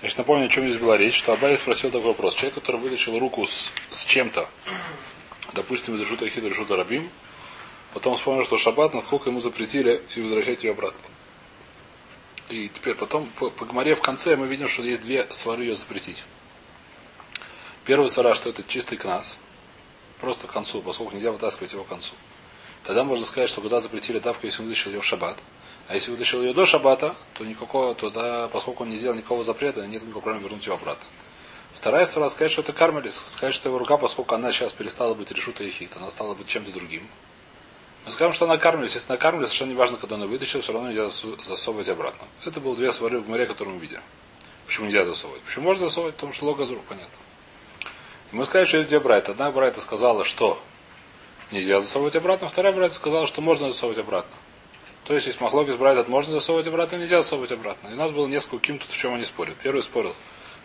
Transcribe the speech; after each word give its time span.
Значит, 0.00 0.16
напомню, 0.16 0.46
о 0.46 0.48
чем 0.48 0.66
здесь 0.66 0.80
была 0.80 0.96
речь, 0.96 1.14
что 1.14 1.34
Абай 1.34 1.56
спросил 1.58 1.90
такой 1.90 2.08
вопрос. 2.08 2.34
Человек, 2.34 2.54
который 2.54 2.80
вытащил 2.80 3.18
руку 3.18 3.44
с, 3.44 3.70
с 3.92 4.04
чем-то, 4.06 4.48
допустим, 5.52 5.94
из 5.94 6.00
решута 6.00 6.24
Ахида, 6.24 6.48
решута 6.48 6.76
Рабим, 6.76 7.10
потом 7.92 8.16
вспомнил, 8.16 8.44
что 8.44 8.56
шаббат, 8.56 8.94
насколько 8.94 9.28
ему 9.28 9.40
запретили 9.40 10.02
и 10.16 10.22
возвращать 10.22 10.64
ее 10.64 10.70
обратно. 10.70 11.00
И 12.48 12.68
теперь 12.68 12.94
потом 12.94 13.28
по, 13.38 13.50
по 13.50 13.66
Гмаре 13.66 13.94
в 13.94 14.00
конце 14.00 14.36
мы 14.36 14.46
видим, 14.46 14.68
что 14.68 14.82
есть 14.82 15.02
две 15.02 15.28
свары 15.30 15.64
ее 15.64 15.76
запретить. 15.76 16.24
Первая 17.84 18.08
свара, 18.08 18.34
что 18.34 18.48
это 18.48 18.62
чистый 18.62 18.96
кназ, 18.96 19.36
просто 20.18 20.46
к 20.46 20.52
концу, 20.52 20.80
поскольку 20.80 21.14
нельзя 21.14 21.30
вытаскивать 21.30 21.72
его 21.72 21.84
к 21.84 21.88
концу. 21.88 22.12
Тогда 22.84 23.04
можно 23.04 23.26
сказать, 23.26 23.50
что 23.50 23.60
когда 23.60 23.80
запретили 23.80 24.18
давку, 24.18 24.46
если 24.46 24.62
он 24.62 24.68
вытащил 24.68 24.92
ее 24.92 25.00
в 25.00 25.04
шаббат, 25.04 25.38
а 25.90 25.94
если 25.94 26.12
вытащил 26.12 26.40
ее 26.40 26.54
до 26.54 26.66
шаббата, 26.66 27.16
то 27.34 27.44
никакого, 27.44 27.96
тогда, 27.96 28.46
поскольку 28.46 28.84
он 28.84 28.90
не 28.90 28.96
сделал 28.96 29.16
никакого 29.16 29.42
запрета, 29.42 29.84
нет 29.88 30.00
никакого 30.02 30.22
проблемы 30.22 30.44
вернуть 30.44 30.64
ее 30.64 30.74
обратно. 30.74 31.04
Вторая 31.74 32.06
сторона 32.06 32.30
сказать, 32.30 32.52
что 32.52 32.62
это 32.62 32.72
кармелис, 32.72 33.20
сказать, 33.26 33.52
что 33.52 33.68
его 33.68 33.76
рука, 33.76 33.96
поскольку 33.96 34.36
она 34.36 34.52
сейчас 34.52 34.72
перестала 34.72 35.14
быть 35.14 35.32
решута 35.32 35.64
и 35.64 35.70
хит, 35.70 35.90
она 35.96 36.08
стала 36.08 36.34
быть 36.34 36.46
чем-то 36.46 36.70
другим. 36.70 37.08
Мы 38.04 38.12
скажем, 38.12 38.32
что 38.32 38.44
она 38.44 38.56
кармелис. 38.56 38.94
Если 38.94 39.08
она 39.08 39.18
кармелис, 39.18 39.48
совершенно 39.48 39.70
не 39.70 39.74
важно, 39.74 39.96
когда 39.96 40.14
она 40.14 40.26
вытащила, 40.26 40.62
все 40.62 40.72
равно 40.72 40.90
нельзя 40.90 41.08
засовывать 41.08 41.88
обратно. 41.88 42.24
Это 42.44 42.60
был 42.60 42.76
две 42.76 42.92
свары 42.92 43.18
в 43.18 43.28
море, 43.28 43.46
которые 43.46 43.74
мы 43.74 43.80
видим. 43.80 44.00
Почему 44.66 44.86
нельзя 44.86 45.04
засовывать? 45.04 45.42
Почему 45.42 45.64
можно 45.64 45.88
засовывать? 45.88 46.14
Потому 46.14 46.32
что 46.32 46.44
логазрук, 46.44 46.84
понятно. 46.84 47.18
И 48.30 48.36
мы 48.36 48.44
сказали, 48.44 48.68
что 48.68 48.76
есть 48.76 48.90
две 48.90 49.00
брайта. 49.00 49.32
Одна 49.32 49.50
брайта 49.50 49.80
сказала, 49.80 50.24
что 50.24 50.62
нельзя 51.50 51.80
засовывать 51.80 52.14
обратно, 52.14 52.46
вторая 52.46 52.72
брайта 52.72 52.94
сказала, 52.94 53.26
что 53.26 53.40
можно 53.40 53.72
засовывать 53.72 53.98
обратно. 53.98 54.36
То 55.10 55.14
есть, 55.16 55.26
если 55.26 55.42
махлокис 55.42 55.74
брать, 55.74 56.06
можно 56.06 56.34
засовывать 56.34 56.68
обратно, 56.68 56.94
нельзя 56.94 57.20
засовывать 57.20 57.50
обратно. 57.50 57.88
И 57.88 57.94
у 57.94 57.96
нас 57.96 58.12
было 58.12 58.28
несколько 58.28 58.58
ким 58.58 58.78
тут 58.78 58.90
в 58.90 58.96
чем 58.96 59.12
они 59.14 59.24
спорят. 59.24 59.56
Первый 59.56 59.82
спорил. 59.82 60.14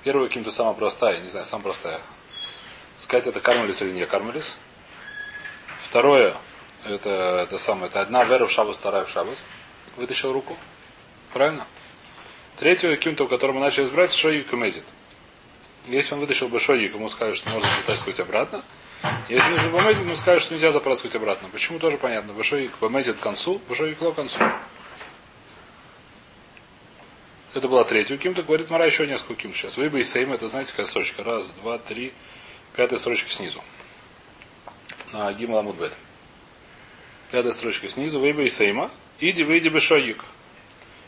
Первый 0.04 0.30
ким-то 0.30 0.52
самая 0.52 0.76
простая, 0.76 1.20
не 1.20 1.28
знаю, 1.28 1.48
самая 1.48 1.64
простая. 1.64 2.00
Сказать, 2.96 3.26
это 3.26 3.40
кармелис 3.40 3.82
или 3.82 3.90
не 3.90 4.06
кармелис. 4.06 4.60
Второе, 5.90 6.38
это, 6.84 7.10
это 7.42 7.58
самое, 7.58 7.88
это 7.88 8.02
одна 8.02 8.24
вера 8.24 8.46
в 8.46 8.52
шабас, 8.52 8.78
вторая 8.78 9.06
в 9.06 9.10
шабас. 9.10 9.48
Вытащил 9.98 10.32
руку. 10.32 10.56
Правильно? 11.34 11.66
Третьего 12.56 12.96
ким-то, 12.98 13.24
у 13.24 13.28
которого 13.28 13.56
мы 13.56 13.62
начали 13.62 13.86
избрать, 13.86 14.14
шоик 14.14 14.54
и. 14.54 14.86
Если 15.88 16.14
он 16.14 16.20
вытащил 16.20 16.50
большой 16.50 16.86
ик, 16.86 16.94
ему 16.94 17.10
скажут, 17.10 17.38
что 17.38 17.50
можно 17.50 17.68
вытаскивать 17.80 18.20
обратно. 18.20 18.64
Если 19.30 19.50
нужно 19.50 19.70
бомезит, 19.70 20.04
ему 20.04 20.16
скажут, 20.16 20.44
что 20.44 20.54
нельзя 20.54 20.72
запрашивать 20.72 21.16
обратно. 21.16 21.50
Почему 21.52 21.80
тоже 21.80 21.98
понятно. 21.98 22.34
Большой 22.34 22.70
бомезит 22.80 23.18
к 23.18 23.20
концу, 23.20 23.60
большой 23.68 23.94
икло 23.94 24.12
к 24.12 24.16
концу. 24.16 24.40
Это 27.54 27.68
была 27.68 27.84
третья 27.86 28.18
ким-то, 28.18 28.44
говорит 28.44 28.70
Мара 28.70 28.86
еще 28.86 29.08
несколько 29.08 29.36
ким 29.36 29.54
сейчас. 29.54 29.78
Вы 29.78 29.90
бы 29.90 30.02
и 30.02 30.04
сейм, 30.04 30.34
это 30.34 30.48
знаете, 30.48 30.72
какая 30.72 30.88
строчка. 30.88 31.24
Раз, 31.24 31.52
два, 31.62 31.78
три, 31.78 32.12
пятая 32.76 33.00
строчка 33.00 33.30
снизу. 33.30 33.64
На 35.14 35.32
Гимал 35.32 35.60
Амудбет. 35.60 35.94
Пятая 37.32 37.54
строчка 37.54 37.88
снизу. 37.88 38.20
Вы 38.20 38.34
бы 38.34 38.46
и 38.46 38.50
сейма. 38.50 38.92
Иди, 39.20 39.44
выйди 39.44 39.70
бешоик. 39.70 40.24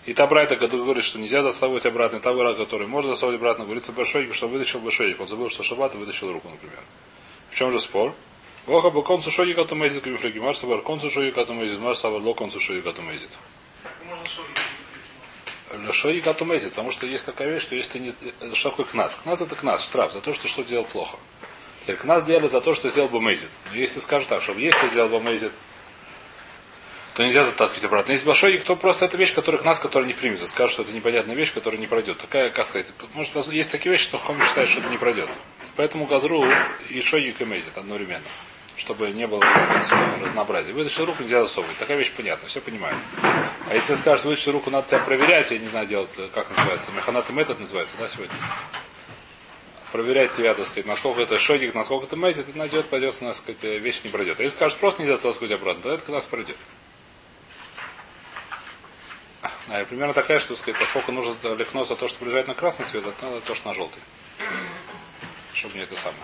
И 0.06 0.14
та 0.14 0.26
брайта, 0.26 0.56
которая 0.56 0.86
говорит, 0.86 1.04
что 1.04 1.20
нельзя 1.20 1.42
засовывать 1.42 1.86
обратно, 1.86 2.18
и 2.18 2.20
та 2.22 2.34
брайта, 2.34 2.64
которая 2.64 2.88
можно 2.88 3.12
засовывать 3.12 3.42
обратно, 3.42 3.66
говорится 3.66 3.92
большой, 3.92 4.32
что 4.32 4.48
вытащил 4.48 4.80
большой. 4.80 5.14
Он 5.20 5.28
забыл, 5.28 5.50
что 5.50 5.64
шаббат 5.64 5.96
и 5.96 5.98
вытащил 5.98 6.32
руку, 6.32 6.48
например. 6.48 6.80
Чем 7.58 7.72
же 7.72 7.80
спор? 7.80 8.14
Воха 8.68 8.92
бы 8.92 9.02
концу 9.02 9.32
шоги 9.32 9.54
кату 9.54 9.74
мезит 9.74 10.04
кабифреги. 10.04 10.38
Маш 10.38 10.58
сабар 10.58 10.84
концу 10.84 11.10
шоги 11.10 11.32
кату 11.32 11.54
мезит. 11.54 11.80
Маш 11.80 11.98
сабар 11.98 12.22
ло 12.22 12.36
концу 12.36 12.60
шоги 12.60 12.82
кату 12.82 13.02
мезит. 13.02 13.32
Шоги 15.92 16.20
кату 16.20 16.46
мезит. 16.46 16.70
Потому 16.70 16.92
что 16.92 17.08
есть 17.08 17.26
такая 17.26 17.50
вещь, 17.50 17.64
что 17.64 17.74
если 17.74 17.98
не... 17.98 18.14
Что 18.54 18.70
такое 18.70 18.86
кнас? 18.86 19.16
Кнас 19.16 19.42
это 19.42 19.56
кнас, 19.56 19.84
штраф 19.84 20.12
за 20.12 20.22
то, 20.22 20.36
что 20.36 20.48
что 20.48 20.64
делал 20.64 20.86
плохо. 20.86 21.18
Теперь 21.82 21.96
кнас 21.96 22.26
делали 22.26 22.48
за 22.48 22.62
то, 22.62 22.76
что 22.76 22.92
сделал 22.92 23.10
бы 23.10 23.20
мезит. 23.20 23.50
Но 23.72 23.78
если 23.78 24.02
скажут 24.02 24.28
так, 24.28 24.44
чтобы 24.44 24.62
если 24.62 24.88
сделал 24.90 25.10
бы 25.10 25.20
мезит, 25.20 25.52
то 27.16 27.26
нельзя 27.26 27.44
затаскивать 27.44 27.86
обратно. 27.86 28.12
Есть 28.12 28.24
большой, 28.24 28.56
кто 28.60 28.76
просто 28.76 29.06
это 29.06 29.18
вещь, 29.18 29.34
которая 29.34 29.60
к 29.60 29.66
нас, 29.66 29.80
которая 29.80 30.08
не 30.08 30.14
примется. 30.14 30.48
Скажет, 30.48 30.74
что 30.74 30.84
это 30.84 30.92
непонятная 30.92 31.34
вещь, 31.34 31.52
которая 31.52 31.82
не 31.82 31.88
пройдет. 31.88 32.20
Такая, 32.20 32.52
как 32.52 32.68
сказать, 32.68 32.94
может, 33.16 33.34
есть 33.48 33.72
такие 33.72 33.94
вещи, 33.94 34.04
что 34.04 34.20
Хоми 34.20 34.46
считает, 34.46 34.70
что 34.70 34.80
это 34.80 34.90
не 34.90 35.00
пройдет. 35.00 35.32
Поэтому 35.78 36.08
газру 36.08 36.44
и 36.90 37.02
шойник 37.02 37.40
и 37.40 37.46
мезит 37.46 37.78
одновременно. 37.78 38.26
Чтобы 38.78 39.12
не 39.12 39.28
было 39.28 39.44
разнообразия. 40.22 40.74
Вытащил 40.74 41.06
руку, 41.06 41.22
нельзя 41.22 41.42
засовывать. 41.42 41.78
Такая 41.78 41.98
вещь 41.98 42.12
понятна, 42.12 42.48
все 42.48 42.62
понимаю. 42.62 42.96
А 43.22 43.74
если 43.74 43.94
скажешь, 43.94 44.26
вытащил 44.26 44.54
руку, 44.54 44.72
надо 44.72 44.88
тебя 44.88 45.00
проверять, 45.00 45.52
я 45.52 45.60
не 45.60 45.68
знаю 45.68 45.88
делать, 45.88 46.10
как 46.34 46.50
называется, 46.50 46.92
механат 46.92 47.30
и 47.30 47.34
метод 47.34 47.60
называется, 47.60 47.96
да, 48.00 48.08
сегодня? 48.08 48.34
Проверять 49.92 50.34
тебя, 50.34 50.54
так 50.54 50.66
сказать, 50.66 50.86
насколько 50.86 51.22
это 51.22 51.38
шойник, 51.38 51.74
насколько 51.74 52.08
это 52.08 52.16
мезит, 52.16 52.50
это 52.50 52.58
найдет, 52.58 52.88
пойдет, 52.88 53.16
так 53.18 53.36
сказать, 53.36 53.64
вещь 53.64 54.02
не 54.04 54.10
пройдет. 54.10 54.40
А 54.40 54.44
если 54.44 54.56
скажешь, 54.58 54.78
просто 54.78 55.02
нельзя 55.02 55.18
засовывать 55.18 55.52
обратно, 55.52 55.84
то 55.84 55.92
это 55.92 56.04
как 56.04 56.16
раз 56.16 56.26
пройдет. 56.26 56.58
А, 59.70 59.86
примерно 59.86 60.14
такая, 60.14 60.40
что 60.40 60.56
сказать, 60.56 60.80
поскольку 60.80 61.12
нужно 61.12 61.36
легно 61.56 61.84
за 61.84 61.96
то, 61.96 62.08
что 62.08 62.18
приезжает 62.18 62.48
на 62.48 62.54
красный 62.54 62.86
свет, 62.86 63.04
то 63.04 63.26
надо 63.26 63.42
то, 63.42 63.54
что 63.54 63.68
на 63.68 63.74
желтый. 63.74 64.02
Чтобы 65.58 65.76
не 65.76 65.84
это 65.84 65.96
самое. 65.96 66.22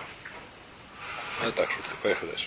Это 1.42 1.52
так, 1.52 1.70
шутка. 1.70 1.90
Поехали 2.02 2.30
дальше. 2.30 2.46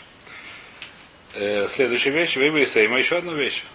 Э, 1.34 1.68
следующая 1.68 2.12
вещь. 2.12 2.38
И 2.38 2.66
Сейма. 2.66 2.98
Еще 2.98 3.18
одна 3.18 3.34
вещь. 3.34 3.66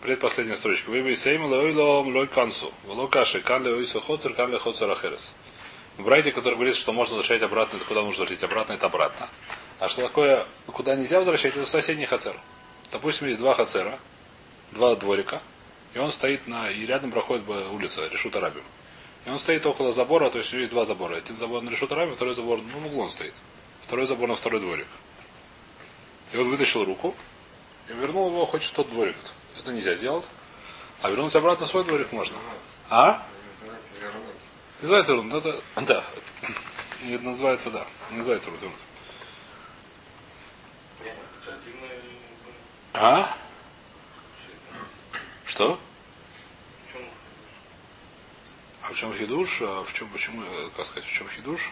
Предпоследняя 0.00 0.56
строчка. 0.56 0.90
И 0.90 1.14
Сейма 1.14 1.44
лой 1.44 1.74
лом 1.74 2.14
лой 2.14 2.26
канцу. 2.26 2.72
Вло 2.84 3.06
каши. 3.06 3.42
Кан 3.42 3.64
ле 3.64 3.74
ойсу 3.74 4.00
хоцер, 4.00 4.32
кан 4.32 4.50
ле 4.50 4.58
хоцер 4.58 4.90
ахерес. 4.90 5.34
Брайте, 5.98 6.32
который 6.32 6.72
что 6.72 6.92
можно 6.92 7.16
возвращать 7.16 7.42
обратно, 7.42 7.76
это 7.76 7.84
куда 7.84 8.00
нужно 8.00 8.22
возвращать 8.22 8.42
обратно, 8.42 8.72
это 8.72 8.86
обратно. 8.86 9.28
А 9.78 9.88
что 9.88 10.02
такое, 10.02 10.44
куда 10.66 10.96
нельзя 10.96 11.18
возвращать, 11.18 11.56
это 11.56 11.66
соседний 11.66 12.06
хацер. 12.06 12.34
Допустим, 12.90 13.28
есть 13.28 13.38
два 13.38 13.54
хацера, 13.54 14.00
два 14.72 14.96
дворика, 14.96 15.40
и 15.92 15.98
он 15.98 16.10
стоит 16.10 16.48
на... 16.48 16.68
И 16.70 16.84
рядом 16.84 17.12
проходит 17.12 17.48
улица 17.48 18.08
Решут 18.08 18.34
Арабим. 18.34 18.64
И 19.24 19.30
он 19.30 19.38
стоит 19.38 19.64
около 19.64 19.92
забора, 19.92 20.28
то 20.28 20.38
есть 20.38 20.52
у 20.52 20.56
него 20.56 20.60
есть 20.60 20.72
два 20.72 20.84
забора. 20.84 21.16
Один 21.16 21.34
забор 21.34 21.62
на 21.62 21.70
Решут 21.70 21.92
Арабим, 21.92 22.14
второй 22.14 22.34
забор, 22.34 22.60
ну, 22.60 22.78
в 22.78 22.86
углу 22.86 23.04
он 23.04 23.10
стоит. 23.10 23.32
Второй 23.82 24.06
забор 24.06 24.28
на 24.28 24.36
второй 24.36 24.60
дворик. 24.60 24.86
И 26.32 26.36
он 26.36 26.50
вытащил 26.50 26.84
руку 26.84 27.14
и 27.88 27.92
вернул 27.92 28.28
его 28.28 28.44
хоть 28.44 28.64
в 28.64 28.72
тот 28.72 28.90
дворик. 28.90 29.16
Это 29.58 29.72
нельзя 29.72 29.94
сделать. 29.94 30.28
А 31.00 31.10
вернуть 31.10 31.34
обратно 31.36 31.66
в 31.66 31.68
свой 31.68 31.84
дворик 31.84 32.12
можно. 32.12 32.36
А? 32.90 33.26
Называется 34.80 35.12
вернуть. 35.14 35.44
Это, 35.44 35.62
да. 35.82 36.04
Это 37.08 37.24
называется, 37.24 37.70
да. 37.70 37.86
Называется 38.10 38.50
вернуть. 38.50 38.72
А? 42.92 43.28
Что? 45.46 45.78
А 48.86 48.92
в 48.92 48.96
чем 48.96 49.14
хидуш? 49.14 49.62
А 49.62 49.82
в 49.82 49.92
чем, 49.94 50.08
почему, 50.10 50.42
как 50.76 50.84
сказать, 50.84 51.08
в 51.08 51.12
чем 51.12 51.26
хидуш? 51.28 51.70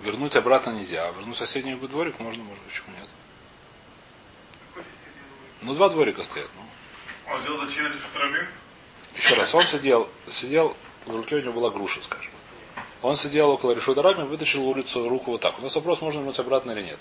Вернуть 0.00 0.36
обратно 0.36 0.70
нельзя. 0.70 1.08
А 1.08 1.12
вернуть 1.12 1.36
соседний 1.36 1.74
дворик 1.74 2.18
можно, 2.18 2.42
может, 2.42 2.62
почему 2.62 2.96
нет? 2.96 3.08
Ну, 5.60 5.74
два 5.74 5.90
дворика 5.90 6.22
стоят. 6.22 6.48
Ну. 6.56 7.34
Он 7.34 7.42
сделал 7.42 7.68
через 7.68 8.00
Шутрамим? 8.00 8.46
Еще 9.16 9.34
раз, 9.34 9.54
он 9.54 9.64
сидел, 9.64 10.08
сидел, 10.30 10.74
в 11.04 11.14
руке 11.14 11.36
у 11.36 11.40
него 11.40 11.52
была 11.52 11.70
груша, 11.70 12.02
скажем. 12.02 12.32
Он 13.02 13.16
сидел 13.16 13.50
около 13.50 13.72
решута 13.72 14.00
рами, 14.00 14.26
вытащил 14.26 14.66
улицу 14.66 15.08
руку 15.10 15.32
вот 15.32 15.42
так. 15.42 15.58
У 15.58 15.62
нас 15.62 15.74
вопрос, 15.74 16.00
можно 16.00 16.20
вернуть 16.20 16.38
обратно 16.38 16.70
или 16.70 16.82
нет. 16.82 16.98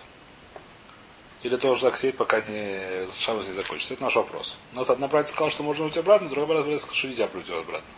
Или 1.41 1.55
тоже 1.55 1.81
так 1.83 1.97
сидеть, 1.97 2.17
пока 2.17 2.41
не, 2.41 3.07
шаббат 3.13 3.47
не 3.47 3.53
закончится? 3.53 3.93
Это 3.93 4.03
наш 4.03 4.15
вопрос. 4.15 4.57
У 4.73 4.75
нас 4.75 4.89
одна 4.89 5.07
братья 5.07 5.31
сказала, 5.31 5.51
что 5.51 5.63
можно 5.63 5.83
вернуть 5.83 5.97
обратно, 5.97 6.27
другая 6.27 6.63
братья 6.63 6.77
сказала, 6.77 6.97
что 6.97 7.07
нельзя 7.07 7.25
вернуть 7.27 7.49
обратно. 7.49 7.89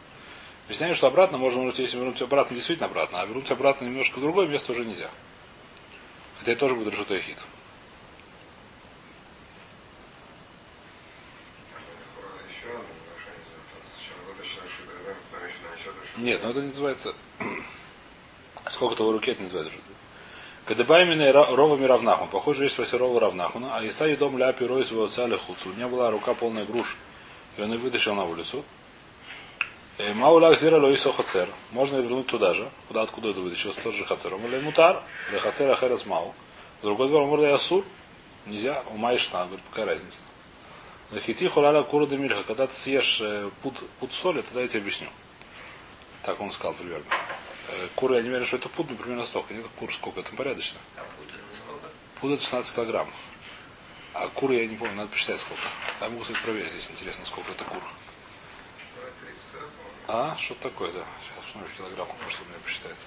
Объясняю, 0.66 0.96
что 0.96 1.07
обратно 1.07 1.38
можно 1.40 1.58
вернуть, 1.58 1.79
если 1.79 1.97
вернуть 1.97 2.22
обратно, 2.22 2.55
действительно 2.55 2.88
обратно, 2.88 3.20
а 3.22 3.26
вернуть 3.26 3.49
обратно 3.49 3.85
немножко 3.85 4.20
в 4.20 4.22
другое 4.22 4.47
место 4.47 4.73
уже 4.73 4.85
нельзя. 4.85 5.09
Хотя 6.38 6.52
это 6.52 6.61
тоже 6.61 6.76
будет 6.76 6.93
решутой 6.93 7.20
хит. 7.20 7.40
Нет, 16.17 16.41
ну 16.44 16.52
это 16.52 16.59
не 16.59 16.67
называется... 16.67 17.16
Сколько 18.70 18.96
того 18.96 19.11
руки 19.11 19.32
это 19.32 19.41
называется? 19.41 19.79
Кадебаймина 20.72 21.34
ровами 21.34 21.84
равнахун. 21.84 22.29
Похоже, 22.29 22.64
есть 22.64 22.76
спросил 22.76 23.00
рова 23.00 23.20
равнахуна. 23.20 23.76
А 23.76 23.85
Исаи 23.85 24.16
дом 24.16 24.38
ля 24.38 24.53
пирой 24.53 24.85
своего 24.85 25.08
цаля 25.08 25.38
хуцу. 25.38 25.68
У 25.68 25.73
меня 25.73 25.90
была 25.90 26.09
рука 26.09 26.34
полная 26.34 26.64
груш. 26.64 26.96
И 27.58 27.62
он 27.62 27.73
ее 27.73 27.78
вытащил 27.78 28.16
на 28.16 28.23
улицу. 28.23 28.64
Маулах 30.00 30.58
зира 30.58 30.79
лоисо 30.79 31.12
хацер. 31.12 31.50
Можно 31.72 31.97
вернуть 31.97 32.28
туда 32.28 32.53
же. 32.53 32.70
Куда 32.88 33.02
откуда 33.02 33.32
это 33.32 33.41
вытащил? 33.41 33.73
Тот 33.84 33.94
же 33.94 34.06
хацер. 34.06 34.34
Он 34.34 34.40
мутар. 34.64 35.03
Для 35.32 35.41
хацера 35.41 35.76
херес 35.76 36.06
мау. 36.06 36.34
Другой 36.82 37.09
двор, 37.09 37.26
может, 37.26 37.50
ясур. 37.50 37.84
Нельзя. 38.46 38.82
Умаешь 38.94 39.29
на. 39.34 39.44
Говорит, 39.44 39.66
какая 39.72 39.88
разница? 39.88 40.22
Захити 41.12 41.50
хуляля 41.50 41.84
кура 41.84 42.06
демильха. 42.06 42.44
Когда 42.44 42.66
ты 42.68 42.73
съешь 42.73 43.22
пут, 43.62 43.73
пут 44.00 44.14
соли, 44.14 44.41
тогда 44.41 44.62
я 44.62 44.70
тебе 44.70 44.79
объясню. 44.79 45.09
Так 46.23 46.40
он 46.40 46.50
сказал 46.50 46.76
примерно. 46.76 47.03
Э, 47.72 47.88
Куры, 47.96 48.16
я 48.16 48.22
не 48.22 48.29
уверен, 48.29 48.46
что 48.46 48.58
это 48.58 48.70
пуд, 48.70 48.90
но 48.90 48.96
примерно 48.96 49.23
столько. 49.23 49.53
Нет, 49.53 49.66
кур 49.79 49.94
сколько, 49.94 50.20
это 50.20 50.35
порядочно. 50.35 50.79
Пуд 52.20 52.32
это 52.34 52.44
16 52.44 52.76
килограмм. 52.76 53.09
А 54.14 54.28
куры 54.28 54.56
я 54.56 54.68
не 54.68 54.76
помню, 54.76 54.96
надо 54.96 55.09
посчитать 55.09 55.40
сколько. 55.40 55.64
Я 56.02 56.09
могу, 56.09 56.22
кстати, 56.22 56.40
проверить, 56.41 56.73
если 56.73 56.91
интересно, 56.91 57.26
сколько 57.26 57.52
это 57.52 57.64
кур. 57.64 57.82
А, 60.08 60.35
что 60.35 60.56
такое, 60.56 60.91
да. 60.91 61.06
Сейчас 61.23 61.46
посмотрим 61.46 61.73
в 61.73 61.78
килограммах, 61.78 62.16
у 62.18 62.50
меня 62.50 62.59
посчитает. 62.64 62.97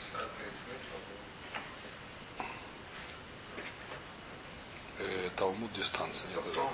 Э, 4.99 5.31
Талмуд 5.37 5.73
дистанция. 5.75 6.31
Нет, 6.31 6.41
это... 6.47 6.69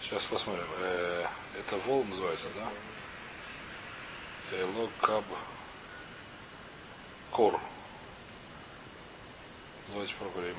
Сейчас 0.00 0.24
посмотрим. 0.26 0.66
Э, 0.78 1.26
это 1.58 1.76
вол 1.78 2.04
называется, 2.04 2.48
да? 2.54 2.68
Э, 4.52 4.64
локаб 4.76 5.24
кор. 7.30 7.58
Давайте 9.88 10.14
проверим. 10.14 10.56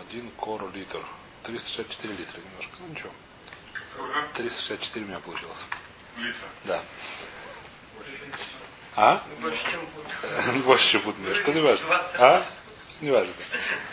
Один 0.00 0.30
кор 0.32 0.70
литр. 0.74 1.00
364 1.44 2.14
литра 2.14 2.40
немножко. 2.40 2.72
Ну 2.80 2.88
ничего. 2.88 3.10
364 4.34 5.04
у 5.04 5.08
меня 5.08 5.18
получилось. 5.20 5.64
Литра. 6.16 6.48
Да. 6.64 6.82
А? 8.96 9.22
Больше, 9.40 9.70
чем 9.70 9.80
пуд. 9.86 10.62
Больше, 10.64 10.88
чем 10.92 11.02
пут 11.02 11.18
немножко. 11.18 11.52
Не 11.52 11.60
важно. 11.60 11.86
20 11.86 12.14
А? 12.16 12.18
раз. 12.20 12.52
Не 13.00 13.10
важно. 13.10 13.32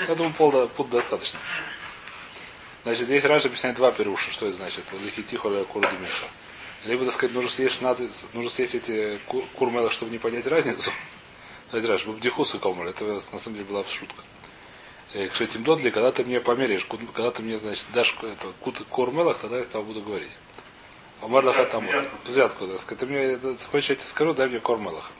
Я 0.07 0.15
думаю, 0.15 0.33
пол, 0.33 0.67
пут 0.69 0.89
достаточно. 0.89 1.39
Значит, 2.83 3.05
здесь 3.05 3.23
раньше 3.25 3.47
объясняет 3.47 3.75
два 3.77 3.91
перуша. 3.91 4.31
Что 4.31 4.47
это 4.47 4.57
значит? 4.57 4.83
Лихитихо 5.03 5.49
или 5.49 5.63
курдимиха. 5.63 6.27
Либо, 6.85 7.05
так 7.05 7.13
сказать, 7.13 7.35
нужно 7.35 7.49
съесть 7.49 7.75
16, 7.75 8.33
нужно 8.33 8.49
съесть 8.49 8.75
эти 8.75 9.19
ку- 9.27 9.43
курмела, 9.55 9.89
чтобы 9.91 10.11
не 10.11 10.17
понять 10.17 10.47
разницу. 10.47 10.91
Знаете, 11.69 11.87
раз, 11.89 12.03
бабдихусы 12.03 12.57
калмаль, 12.57 12.89
это 12.89 13.05
на 13.05 13.19
самом 13.19 13.53
деле 13.53 13.65
была 13.65 13.83
шутка. 13.83 14.21
К 15.13 15.41
этим 15.41 15.63
додли, 15.63 15.89
когда 15.91 16.11
ты 16.11 16.23
мне 16.23 16.39
померяешь, 16.39 16.85
ку- 16.85 16.97
когда 17.13 17.31
ты 17.31 17.43
мне, 17.43 17.59
значит, 17.59 17.85
дашь 17.93 18.15
это, 18.23 18.51
курмелах, 18.89 19.37
тогда 19.39 19.57
я 19.57 19.63
с 19.63 19.67
тобой 19.67 19.87
буду 19.87 20.01
говорить. 20.01 20.31
Амар 21.21 21.45
лаха 21.45 21.65
там 21.65 21.85
взятку, 22.25 22.65
так 22.65 22.79
сказать. 22.81 22.99
Ты 22.99 23.05
мне 23.05 23.37
хочешь, 23.71 23.89
я 23.89 23.95
тебе 23.95 24.05
скажу, 24.07 24.33
дай 24.33 24.47
мне 24.47 24.59
кормелах. 24.59 25.11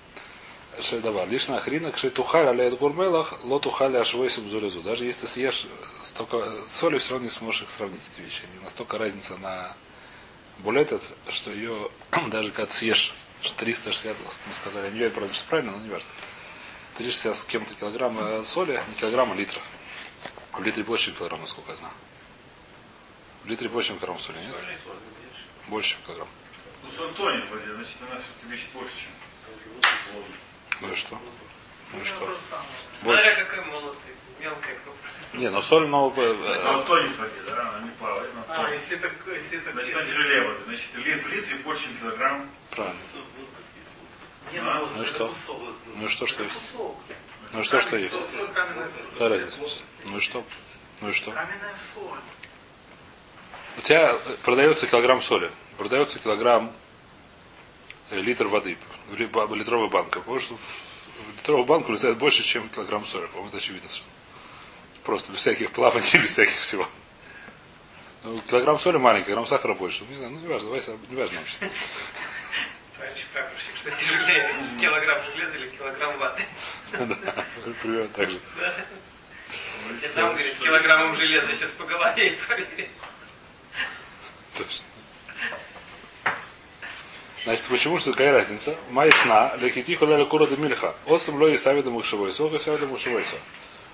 Шедава. 0.80 1.26
Лишь 1.26 1.48
на 1.48 1.60
хрина, 1.60 1.92
кши 1.92 2.10
тухаль 2.10 2.48
аля 2.48 2.72
гурмелах, 2.72 3.34
ло 3.44 3.60
тухаль 3.60 3.96
аж 3.98 4.14
восемь 4.16 4.50
зурезу. 4.50 4.82
Даже 4.82 5.06
если 5.06 5.22
ты 5.22 5.28
съешь 5.28 5.68
столько 6.02 6.52
соли, 6.66 6.98
все 6.98 7.12
равно 7.12 7.26
не 7.26 7.30
сможешь 7.32 7.64
их 7.64 7.70
сравнить, 7.70 8.02
эти 8.12 8.22
вещи. 8.22 8.44
Настолько 8.64 8.98
разница 8.98 9.38
на 9.38 9.76
булетет, 10.60 11.02
что 11.30 11.52
ее 11.52 11.90
даже 12.28 12.52
когда 12.52 12.72
съешь 12.72 13.14
360, 13.58 14.16
мы 14.48 14.54
сказали, 14.54 14.92
не 14.92 15.10
правда, 15.10 15.34
что 15.34 15.48
правильно, 15.48 15.72
но 15.72 15.80
не 15.80 15.90
важно. 15.90 16.10
360 16.98 17.38
с 17.38 17.46
кем-то 17.46 17.74
килограмма 17.74 18.44
соли, 18.44 18.82
не 18.90 18.96
килограмма, 18.96 19.34
а 19.34 19.38
литра. 19.38 19.62
В 20.54 20.64
литре 20.64 20.84
больше, 20.84 21.06
чем 21.06 21.16
килограмма, 21.16 21.44
насколько 21.44 21.72
я 21.72 21.78
знаю. 21.78 21.94
В 23.44 23.48
литре 23.48 23.70
больше, 23.70 23.90
чем 23.90 23.98
килограмм 23.98 24.20
соли, 24.20 24.40
нет? 24.40 24.56
Больше, 25.68 25.92
чем 25.92 26.00
килограмм. 26.04 26.28
Ну, 26.84 26.90
соль 26.92 27.14
тонет 27.14 27.46
значит, 27.50 27.98
она 28.10 28.20
все-таки 28.20 28.52
весит 28.52 28.70
больше, 28.74 28.96
чем. 28.98 29.12
Ну 30.82 30.92
и 30.92 30.96
что? 30.96 31.20
Ну 31.94 32.02
и 32.02 32.04
что? 32.04 32.20
То 32.20 32.28
же 32.28 32.38
самое. 32.50 32.68
Больше. 33.04 33.24
Смотря 33.24 33.46
какая 33.46 33.66
молотая, 33.66 34.16
мелкая 34.40 34.76
крупная. 34.84 35.12
Не, 35.34 35.50
ну 35.50 35.62
соль, 35.62 35.88
но... 35.88 36.14
э, 36.18 36.62
А 36.66 36.78
он 36.80 36.86
тонет 36.86 37.12
в 37.12 37.18
воде, 37.20 37.32
да, 37.48 37.70
она 37.70 37.80
не 37.86 37.92
плавает, 37.92 38.30
она 38.48 38.68
А, 38.68 38.74
если 38.74 38.98
так, 38.98 39.14
если 39.28 39.60
так. 39.60 39.74
Значит, 39.74 39.96
она 39.96 40.06
тяжелее 40.06 40.42
воды. 40.48 40.60
Значит, 40.66 40.96
лит- 40.96 41.24
в 41.24 41.28
литре 41.30 41.56
больше, 41.58 41.84
чем 41.86 41.98
килограмм. 42.00 42.50
Правильно. 42.72 43.00
Не, 44.52 44.60
А? 44.60 44.80
воздух, 44.80 44.90
Ну 44.98 45.02
и 45.02 45.06
это 45.06 45.14
что? 45.16 45.28
кусок. 45.30 45.58
Ну 45.96 46.10
что, 46.10 46.28
что 46.28 46.44
есть? 46.44 46.58
Ну 47.54 47.64
что, 47.64 47.80
что 47.82 47.90
Каменная 47.90 48.00
есть? 48.10 48.12
соль, 48.12 48.28
соль. 48.38 48.48
Какая 49.14 49.30
разница? 49.30 49.58
Ну 50.06 50.18
и 50.18 50.20
что? 50.20 50.44
Ну 51.02 51.10
и 51.10 51.14
что? 51.14 51.32
Каменная 51.32 51.76
соль. 51.94 52.20
У 53.78 53.82
тебя 53.82 54.12
э, 54.14 54.18
продается 54.44 54.86
килограмм 54.88 55.22
соли, 55.22 55.50
продается 55.78 56.20
килограмм 56.20 56.74
э, 58.10 58.20
литр 58.20 58.48
воды, 58.48 58.78
литровая 59.12 59.88
банка. 59.88 60.20
Потому 60.20 60.40
что 60.42 60.56
в 60.56 60.60
в 61.22 61.38
литровую 61.38 61.66
банку 61.66 61.90
влезает 61.90 62.18
больше, 62.18 62.44
чем 62.44 62.68
килограмм 62.70 63.06
соли. 63.06 63.28
По-моему, 63.28 63.50
это 63.50 63.58
очевидно 63.58 63.88
совершенно. 63.88 64.12
Просто 65.04 65.32
без 65.32 65.40
всяких 65.40 65.72
плаваний, 65.72 66.18
без 66.22 66.32
всяких 66.32 66.60
всего. 66.60 66.88
Ну, 68.24 68.40
килограмм 68.48 68.78
соли 68.78 68.98
маленький, 68.98 69.28
килограмм 69.28 69.48
сахара 69.48 69.74
больше. 69.74 70.04
Не 70.10 70.18
знаю, 70.18 70.32
ну 70.32 70.40
не 70.40 70.48
важно, 70.48 70.70
давай, 70.70 70.84
не 71.10 71.16
важно 71.16 71.36
нам 71.36 71.48
сейчас. 71.48 71.70
Что 73.82 73.92
тяжелее, 73.92 74.54
килограмм 74.80 75.20
железа 75.34 75.58
или 75.58 75.70
килограмм 75.70 76.18
ваты? 76.20 76.44
Да, 76.92 77.46
примерно 77.82 78.10
так 78.10 78.30
же. 78.30 78.40
Там, 80.14 80.30
говорит, 80.34 80.56
килограммом 80.60 81.16
железа 81.16 81.54
сейчас 81.56 81.72
по 81.72 81.84
голове 81.86 82.34
и. 82.34 82.90
Точно. 84.58 84.86
Значит, 87.44 87.66
почему 87.70 87.98
что 87.98 88.12
какая 88.12 88.34
разница? 88.34 88.76
Майшна, 88.92 89.56
лекитиху 89.58 90.06
ля 90.06 90.24
кура 90.26 90.46
де 90.46 90.58
мильха. 90.58 90.94
Осам 91.08 91.42
ло 91.42 91.48
и 91.48 91.58
савида 91.58 91.90
мухшевойсо, 91.90 92.44
ога 92.44 92.60
савида 92.60 92.86
мухшевойсо. 92.86 93.36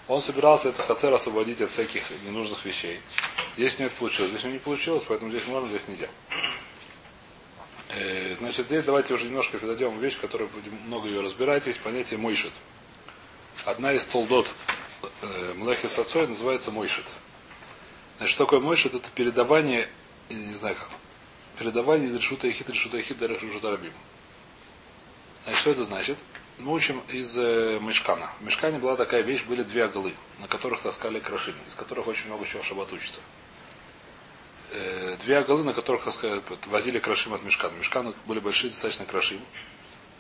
Он 0.08 0.22
собирался 0.22 0.70
это 0.70 0.84
хацер 0.84 1.14
освободить 1.14 1.62
от 1.62 1.70
всяких 1.70 2.04
ненужных 2.26 2.64
вещей. 2.64 3.02
Здесь 3.56 3.78
нет 3.78 3.92
получилось, 3.92 4.32
здесь 4.32 4.46
не 4.46 4.60
получилось, 4.60 5.04
поэтому 5.06 5.32
здесь 5.32 5.46
можно, 5.48 5.68
здесь 5.68 5.88
нельзя. 5.88 6.08
Э, 7.90 8.36
Значит, 8.36 8.68
здесь 8.68 8.84
давайте 8.84 9.14
уже 9.14 9.26
немножко 9.26 9.58
перейдем 9.58 9.90
в 9.90 10.02
вещь, 10.02 10.18
которую 10.20 10.50
будем 10.50 10.74
много 10.86 11.08
ее 11.08 11.22
разбирать. 11.22 11.68
Есть 11.68 11.82
понятие 11.82 12.20
мойшит. 12.20 12.54
Одна 13.66 13.92
из 13.92 14.06
толдот 14.06 14.48
э, 15.22 15.54
Млехи 15.58 15.88
Сацой 15.88 16.28
называется 16.28 16.72
мойшит. 16.72 17.06
Значит, 18.18 18.34
что 18.34 18.46
такое 18.46 18.62
мойшит? 18.62 18.96
Это 18.96 19.10
передавание, 19.12 19.90
я 20.30 20.38
не 20.38 20.54
знаю 20.54 20.76
как, 20.76 20.90
передавание 21.60 22.08
из 22.08 22.16
решута 22.16 22.50
хит 22.50 22.70
решута 22.70 23.02
хит 23.02 23.18
до 23.18 23.26
решута 23.26 23.72
рабим. 23.72 23.94
Значит, 25.44 25.60
что 25.60 25.72
это 25.72 25.84
значит? 25.84 26.18
Мы 26.60 26.74
учим 26.74 27.04
из 27.10 27.38
э, 27.38 27.80
мешкана. 27.80 28.32
В 28.40 28.44
мешкане 28.44 28.80
была 28.80 28.96
такая 28.96 29.22
вещь, 29.22 29.44
были 29.44 29.62
две 29.62 29.86
оголы, 29.86 30.16
на 30.40 30.48
которых 30.48 30.82
таскали 30.82 31.20
крашим, 31.20 31.54
из 31.68 31.76
которых 31.76 32.08
очень 32.08 32.26
много 32.26 32.48
чего 32.48 32.64
шаббат 32.64 32.92
учится. 32.94 33.22
Э, 34.72 35.18
две 35.18 35.38
оголы, 35.38 35.64
на 35.64 35.74
которых 35.74 36.04
таскали- 36.04 36.42
возили 36.66 36.98
крашим 36.98 37.36
от 37.36 37.44
мешкана. 37.44 37.74
Мешканы 37.76 38.14
были 38.26 38.40
большие 38.40 38.72
достаточно 38.72 39.06
крашим. 39.06 39.40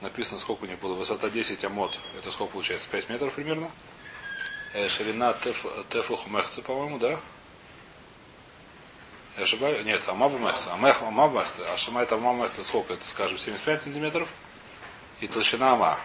Написано, 0.02 0.38
сколько 0.40 0.66
у 0.66 0.68
них 0.68 0.78
было. 0.80 0.94
Высота 0.94 1.32
10 1.32 1.66
амот. 1.66 1.98
Это 2.20 2.30
сколько 2.30 2.54
получается? 2.54 2.88
5 2.90 3.10
метров 3.10 3.34
примерно. 3.34 3.72
Э, 4.74 4.88
ширина 4.90 5.34
теф, 5.34 5.66
тефух 5.90 6.28
мехца, 6.28 6.62
по-моему, 6.62 7.00
да? 7.00 7.20
Я 9.38 9.44
ошибаюсь? 9.44 9.84
Нет, 9.86 10.08
Амаба 10.08 10.38
Мехса. 10.38 10.74
Амех 10.74 11.02
Амаба 11.02 11.40
Мехса. 11.40 11.62
А 11.74 11.78
Шама 11.78 12.04
это 12.04 12.16
Амаба 12.16 12.44
Мехса 12.44 12.64
сколько? 12.64 12.94
Это, 12.94 13.08
скажем, 13.08 13.40
75 13.40 13.82
сантиметров. 13.82 14.30
И 15.20 15.28
толщина 15.28 15.74
Ама 15.74 16.00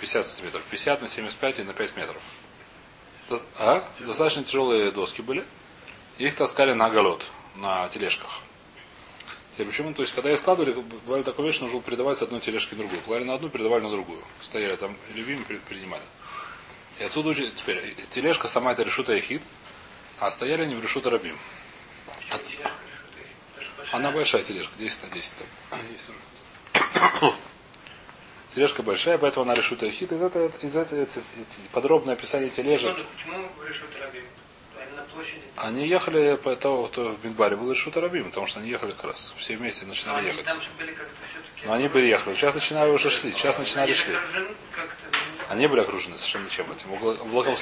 50 0.00 0.26
сантиметров. 0.26 0.62
50 0.70 1.02
на 1.02 1.08
75 1.08 1.60
и 1.60 1.62
на 1.62 1.72
5 1.72 1.96
метров. 1.96 2.22
А? 3.56 3.84
Достаточно 4.00 4.44
тяжелые 4.44 4.90
доски 4.90 5.22
были. 5.22 5.44
Их 6.18 6.34
таскали 6.36 6.72
на 6.74 6.90
голод, 6.90 7.24
на 7.56 7.88
тележках. 7.88 8.40
Теперь 9.54 9.66
почему? 9.68 9.94
То 9.94 10.02
есть, 10.02 10.14
когда 10.14 10.30
их 10.32 10.38
складывали, 10.38 10.72
бывали 10.72 11.22
такое 11.22 11.46
вещь, 11.46 11.60
нужно 11.60 11.74
было 11.76 11.82
передавать 11.82 12.18
с 12.18 12.22
одной 12.22 12.40
тележки 12.40 12.74
в 12.74 12.78
другую. 12.78 13.00
Клали 13.02 13.24
на 13.24 13.34
одну, 13.34 13.48
передавали 13.48 13.82
на 13.82 13.90
другую. 13.90 14.22
Стояли 14.42 14.76
там, 14.76 14.96
любими 15.14 15.42
принимали. 15.68 16.02
И 16.98 17.04
отсюда 17.04 17.30
учи- 17.30 17.50
теперь, 17.54 17.78
э, 17.78 17.94
тележка 18.10 18.46
сама 18.48 18.72
это 18.72 18.82
решута 18.82 19.12
ехид, 19.14 19.42
а 20.18 20.30
стояли 20.30 20.62
они 20.62 20.74
в 20.74 20.82
решута 20.82 21.10
рабим. 21.10 21.36
От- 22.30 22.50
Она 23.92 24.10
большая 24.10 24.42
тележка, 24.42 24.72
10 24.78 25.02
на 25.04 25.08
10 25.10 25.32
там. 25.70 27.34
Тележка 28.54 28.82
большая, 28.82 29.18
поэтому 29.18 29.44
она 29.44 29.54
решит 29.54 29.80
хит. 29.90 30.12
Из 30.12 30.22
этого, 30.22 30.50
из 30.62 30.76
этого 30.76 31.06
подробное 31.72 32.14
описание 32.14 32.50
тележек. 32.50 32.94
Почему 33.16 33.38
решили 33.66 34.00
рабим? 34.00 34.22
Они 35.56 35.86
ехали 35.86 36.36
по 36.36 36.54
того, 36.56 36.86
кто 36.88 37.10
в 37.10 37.24
Мидбаре 37.24 37.56
был 37.56 37.70
решут 37.70 37.96
Рабим, 37.96 38.24
потому 38.26 38.46
что 38.46 38.60
они 38.60 38.68
ехали 38.68 38.90
как 38.90 39.04
раз. 39.04 39.34
Все 39.38 39.56
вместе 39.56 39.84
Но 39.84 39.90
начинали 39.90 40.18
они 40.18 40.28
ехать. 40.28 40.44
там 40.44 40.60
же 40.60 40.68
были 40.78 40.90
как-то 40.92 41.14
все-таки. 41.30 41.66
Но 41.66 41.72
они 41.74 41.88
приехали. 41.88 42.34
Сейчас 42.34 42.54
начинали 42.54 42.90
уже 42.90 43.10
шли. 43.10 43.32
Сейчас 43.32 43.56
начинали 43.58 43.86
Они 43.86 43.94
шли. 43.94 44.18
Они 45.48 45.66
были 45.68 45.80
окружены 45.80 46.18
совершенно 46.18 46.44
ничем 46.46 46.70
этим. 46.72 46.92
Обла- 46.92 47.20
Облаком. 47.20 47.56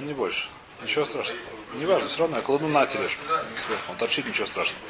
Не 0.00 0.12
больше. 0.12 0.48
Ничего 0.82 1.04
страшного. 1.04 1.40
Не 1.74 1.86
важно, 1.86 2.08
все 2.08 2.18
равно 2.18 2.36
я 2.36 2.42
кладу 2.42 2.66
на 2.66 2.86
тележку. 2.86 3.22
Сверху. 3.66 3.92
Он 3.92 3.96
торчит, 3.96 4.26
ничего 4.26 4.46
страшного. 4.46 4.80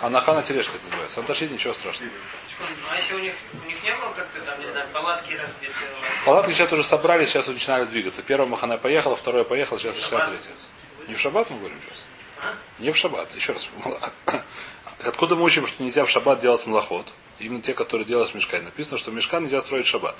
А 0.00 0.10
на 0.10 0.20
хана 0.20 0.42
тележка 0.42 0.76
это 0.76 0.84
называется. 0.84 1.22
Торчит, 1.22 1.50
ничего 1.50 1.74
страшного. 1.74 2.12
секунду, 2.12 2.72
А 2.90 2.96
если 2.96 3.14
у 3.14 3.18
них, 3.18 3.34
у 3.64 3.66
них 3.66 3.82
не 3.82 3.90
было 3.90 4.12
как-то 4.14 4.40
там, 4.40 4.60
не 4.60 4.70
знаю, 4.70 4.86
палатки 4.92 5.32
разбиты? 5.32 5.72
Палатки 6.24 6.52
сейчас 6.52 6.72
уже 6.72 6.84
собрали, 6.84 7.24
сейчас 7.24 7.44
уже 7.44 7.54
начинали 7.54 7.84
двигаться. 7.84 8.22
Первая 8.22 8.48
махана 8.48 8.78
поехала, 8.78 9.16
вторая 9.16 9.42
поехала, 9.42 9.80
сейчас 9.80 9.96
начинает 9.96 10.30
третья. 10.30 10.52
Не 11.08 11.14
в 11.14 11.20
шаббат 11.20 11.50
мы 11.50 11.58
говорим 11.58 11.78
сейчас? 11.84 12.04
Не 12.78 12.90
в 12.92 12.96
шаббат. 12.96 13.34
Еще 13.34 13.52
раз. 13.52 13.68
Откуда 15.00 15.34
мы 15.34 15.42
учим, 15.42 15.66
что 15.66 15.82
нельзя 15.82 16.04
в 16.04 16.10
шаббат 16.10 16.40
делать 16.40 16.64
малоход? 16.66 17.12
Именно 17.40 17.62
те, 17.62 17.74
которые 17.74 18.04
делают 18.04 18.30
в 18.30 18.34
мешкане. 18.34 18.64
Написано, 18.64 18.98
что 18.98 19.10
мешкан 19.10 19.42
нельзя 19.42 19.60
строить 19.60 19.86
в 19.86 19.88
шаббат. 19.88 20.16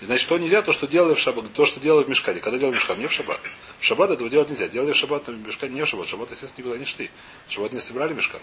И 0.00 0.06
значит, 0.06 0.22
что 0.24 0.38
нельзя, 0.38 0.62
то, 0.62 0.72
что 0.72 0.86
делали 0.86 1.12
в 1.12 1.18
шаббат, 1.18 1.52
то, 1.52 1.66
что 1.66 1.78
делали 1.78 2.04
в 2.04 2.08
мешкане. 2.08 2.40
Когда 2.40 2.58
делали 2.58 2.72
в 2.72 2.76
мешкан, 2.76 2.98
не 2.98 3.06
в 3.06 3.12
шаббат. 3.12 3.40
В 3.78 3.84
шаббат 3.84 4.10
этого 4.10 4.30
делать 4.30 4.48
нельзя. 4.48 4.68
Делали 4.68 4.92
в 4.92 4.96
шаббат, 4.96 5.26
в 5.28 5.46
мешкане 5.46 5.74
не 5.74 5.82
в 5.82 5.86
шаббат. 5.88 6.06
В 6.06 6.10
шаббат, 6.10 6.30
естественно, 6.30 6.64
никуда 6.64 6.78
не 6.78 6.86
шли. 6.86 7.10
В 7.48 7.52
шаббат 7.52 7.72
не 7.72 7.80
собирали 7.80 8.14
мешкан. 8.14 8.40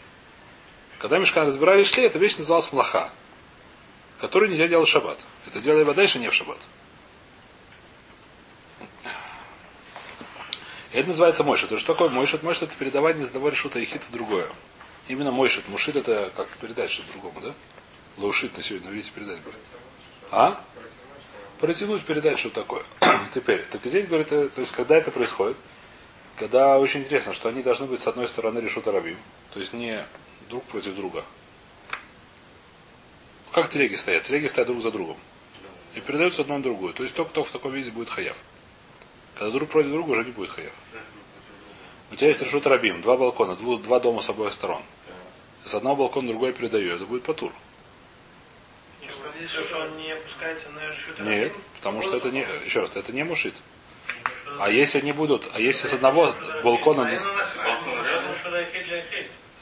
Когда 1.00 1.20
мешкан 1.20 1.48
разбирали 1.48 1.82
и 1.82 1.86
шли, 1.86 2.04
эта 2.04 2.18
вещь 2.18 2.38
называлась 2.38 2.72
млаха, 2.72 3.12
которую 4.20 4.50
нельзя 4.50 4.68
делать 4.68 4.88
в 4.88 4.92
шаббат. 4.92 5.24
Это 5.46 5.60
делали 5.60 5.84
вода 5.84 6.02
еще 6.02 6.20
не 6.20 6.30
в 6.30 6.34
шаббат. 6.34 6.58
Это 10.94 11.10
называется 11.10 11.44
мойшет. 11.44 11.78
Что 11.78 11.94
такое 11.94 12.10
мойшет? 12.10 12.42
Мойшет 12.42 12.64
это 12.64 12.76
передавание 12.76 13.24
из 13.24 13.28
одного 13.28 13.50
решута 13.50 13.78
и 13.78 13.86
хит 13.86 14.02
в 14.04 14.12
другое. 14.12 14.48
Именно 15.08 15.32
мойшет. 15.32 15.68
Мушит 15.70 15.96
это 15.96 16.32
как 16.36 16.48
передать 16.58 16.90
что-то 16.90 17.12
другому, 17.12 17.42
да? 17.42 17.54
Лаушит 18.18 18.58
на 18.58 18.64
сегодня, 18.64 18.90
видите, 18.90 19.12
передать. 19.14 19.40
А? 20.32 20.60
Протянуть, 21.60 22.04
передать, 22.04 22.40
что 22.40 22.50
такое. 22.50 22.84
Теперь, 23.34 23.64
так 23.72 23.82
здесь 23.86 24.08
говорит, 24.08 24.32
э, 24.32 24.50
то 24.50 24.62
есть, 24.62 24.74
когда 24.74 24.98
это 24.98 25.12
происходит, 25.12 25.58
когда 26.38 26.80
очень 26.80 27.02
интересно, 27.02 27.34
что 27.34 27.50
они 27.50 27.62
должны 27.62 27.86
быть 27.86 28.02
с 28.02 28.08
одной 28.08 28.28
стороны 28.28 28.60
решута 28.60 28.92
рабим, 28.92 29.18
то 29.54 29.60
есть 29.60 29.74
не 29.74 30.04
друг 30.50 30.64
против 30.66 30.96
друга. 30.96 31.26
Как 33.52 33.70
телеги 33.70 33.96
стоят? 33.96 34.24
Телеги 34.24 34.48
стоят 34.48 34.68
друг 34.68 34.82
за 34.82 34.92
другом. 34.92 35.18
И 35.96 36.02
передаются 36.02 36.42
одно 36.42 36.58
на 36.58 36.64
другую. 36.64 36.94
То 36.94 37.04
есть 37.04 37.16
тот, 37.16 37.30
кто 37.30 37.44
в 37.44 37.52
таком 37.52 37.74
виде 37.74 37.92
будет 37.92 38.10
хаяв. 38.10 38.38
Когда 39.36 39.52
друг 39.52 39.70
против 39.70 39.92
друга 39.92 40.12
уже 40.12 40.24
не 40.26 40.32
будет 40.32 40.52
хаяв. 40.52 40.74
У 42.12 42.16
тебя 42.16 42.30
есть 42.30 42.42
решут 42.42 42.66
рабим, 42.68 43.02
два 43.02 43.18
балкона, 43.18 43.56
два, 43.56 43.78
два 43.78 44.00
дома 44.00 44.22
с 44.22 44.30
обоих 44.30 44.54
сторон. 44.54 44.82
С 45.66 45.74
одного 45.74 45.98
балкона 45.98 46.30
другой 46.30 46.54
передаю, 46.54 46.96
это 46.96 47.06
будет 47.06 47.24
патур. 47.24 47.52
Что, 49.48 49.64
что 49.64 49.80
он 49.80 49.98
не 49.98 50.12
опускается 50.12 50.70
на 50.72 50.90
решут 50.90 51.20
Нет, 51.20 51.54
потому 51.76 52.02
что 52.02 52.18
это 52.18 52.32
не, 52.32 52.42
еще 52.66 52.82
раз, 52.82 52.96
это 52.96 53.12
не 53.12 53.24
мушит. 53.24 53.54
А 54.60 54.70
если 54.70 55.00
они 55.00 55.12
будут, 55.12 55.48
а 55.54 55.60
если 55.60 55.88
с 55.88 55.94
одного 55.94 56.34
балкона 56.64 57.22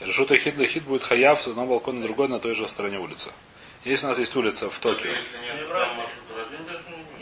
решут 0.05 0.31
и 0.31 0.37
хит 0.37 0.55
хит 0.67 0.83
будет 0.83 1.03
хаяв 1.03 1.41
с 1.41 1.47
одного 1.47 1.75
балкона 1.75 1.99
на 1.99 2.05
другой 2.05 2.27
на 2.27 2.39
той 2.39 2.55
же 2.55 2.67
стороне 2.67 2.99
улицы. 2.99 3.31
Если 3.83 4.05
у 4.05 4.09
нас 4.09 4.19
есть 4.19 4.35
улица 4.35 4.69
в 4.69 4.79
Токио, 4.79 5.11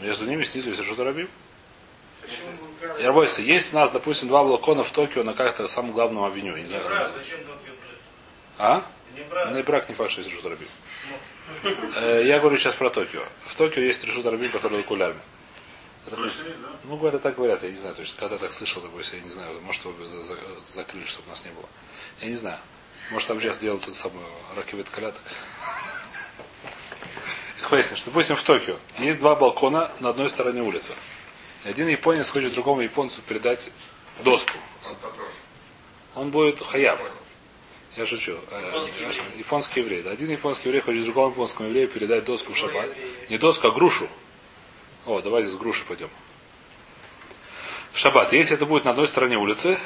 между 0.01 0.25
ними 0.25 0.43
снизу 0.43 0.69
есть 0.69 0.81
решут 0.81 0.99
рабим. 0.99 1.29
Я 2.99 3.11
бойся, 3.11 3.41
есть 3.41 3.73
у 3.73 3.75
нас, 3.75 3.91
допустим, 3.91 4.27
два 4.27 4.43
балкона 4.43 4.83
в 4.83 4.91
Токио 4.91 5.23
на 5.23 5.33
как-то 5.33 5.67
самом 5.67 5.91
главном 5.91 6.23
авеню. 6.23 6.55
Не 6.55 6.65
знаю, 6.65 6.83
называется. 6.89 7.37
А? 8.57 8.85
На 9.51 9.63
брак 9.63 9.89
не 9.89 9.95
факт, 9.95 10.11
что 10.11 10.21
есть 10.21 10.31
решут 10.31 10.45
рабим. 10.45 10.67
Э, 11.95 12.23
Я 12.25 12.39
говорю 12.39 12.57
сейчас 12.57 12.75
про 12.75 12.89
Токио. 12.89 13.23
В 13.45 13.55
Токио 13.55 13.81
есть 13.81 14.03
решут 14.05 14.25
рабим, 14.25 14.49
который 14.51 14.79
окулярный. 14.79 15.21
Есть, 16.05 16.38
да? 16.38 16.69
Ну, 16.83 16.98
говорят, 16.98 17.22
так 17.22 17.36
говорят, 17.36 17.63
я 17.63 17.72
не 17.72 17.77
знаю 17.77 17.95
точно. 17.95 18.15
Когда 18.19 18.38
так 18.38 18.51
слышал, 18.51 18.81
такой, 18.81 19.03
я 19.13 19.19
не 19.19 19.29
знаю, 19.29 19.60
может, 19.62 19.83
его 19.86 20.05
за- 20.05 20.24
за- 20.24 20.38
закрыли, 20.74 21.05
чтобы 21.05 21.29
нас 21.29 21.43
не 21.45 21.51
было. 21.51 21.67
Я 22.19 22.27
не 22.27 22.36
знаю. 22.36 22.60
Может, 23.12 23.27
там 23.29 23.39
сейчас 23.39 23.57
делают 23.60 23.86
тот 23.86 23.95
самый 23.95 24.24
ракевит 24.55 24.89
коляток. 24.89 25.22
Выяснишь, 27.69 28.03
допустим, 28.03 28.36
в 28.36 28.43
Токио 28.43 28.77
есть 29.00 29.19
два 29.19 29.36
балкона 29.36 29.91
на 30.00 30.10
одной 30.10 30.29
стороне 30.29 30.62
улицы. 30.62 30.93
И 31.65 31.69
один 31.69 31.88
японец 31.88 32.29
хочет 32.29 32.53
другому 32.53 32.81
японцу 32.81 33.22
передать 33.27 33.72
доску. 34.24 34.53
Он 36.13 36.29
будет 36.29 36.62
хаяв. 36.62 37.00
Я 37.95 38.05
шучу. 38.05 38.38
Э, 38.51 38.86
ясно. 39.01 39.24
Японский 39.38 39.79
еврей. 39.79 40.07
Один 40.07 40.29
японский 40.29 40.67
еврей 40.69 40.81
хочет 40.81 41.03
другому 41.05 41.31
японскому 41.31 41.69
еврею 41.69 41.88
передать 41.88 42.25
доску 42.25 42.53
в 42.53 42.57
шаббат. 42.57 42.89
Не 43.29 43.38
доску, 43.38 43.67
а 43.67 43.72
грушу. 43.72 44.07
О, 45.05 45.22
давайте 45.22 45.50
с 45.50 45.55
груши 45.55 45.83
пойдем. 45.86 46.10
В 47.91 47.98
шаббат. 47.98 48.33
Если 48.33 48.55
это 48.55 48.65
будет 48.65 48.86
на 48.86 48.91
одной 48.91 49.07
стороне 49.07 49.38
улицы, 49.38 49.77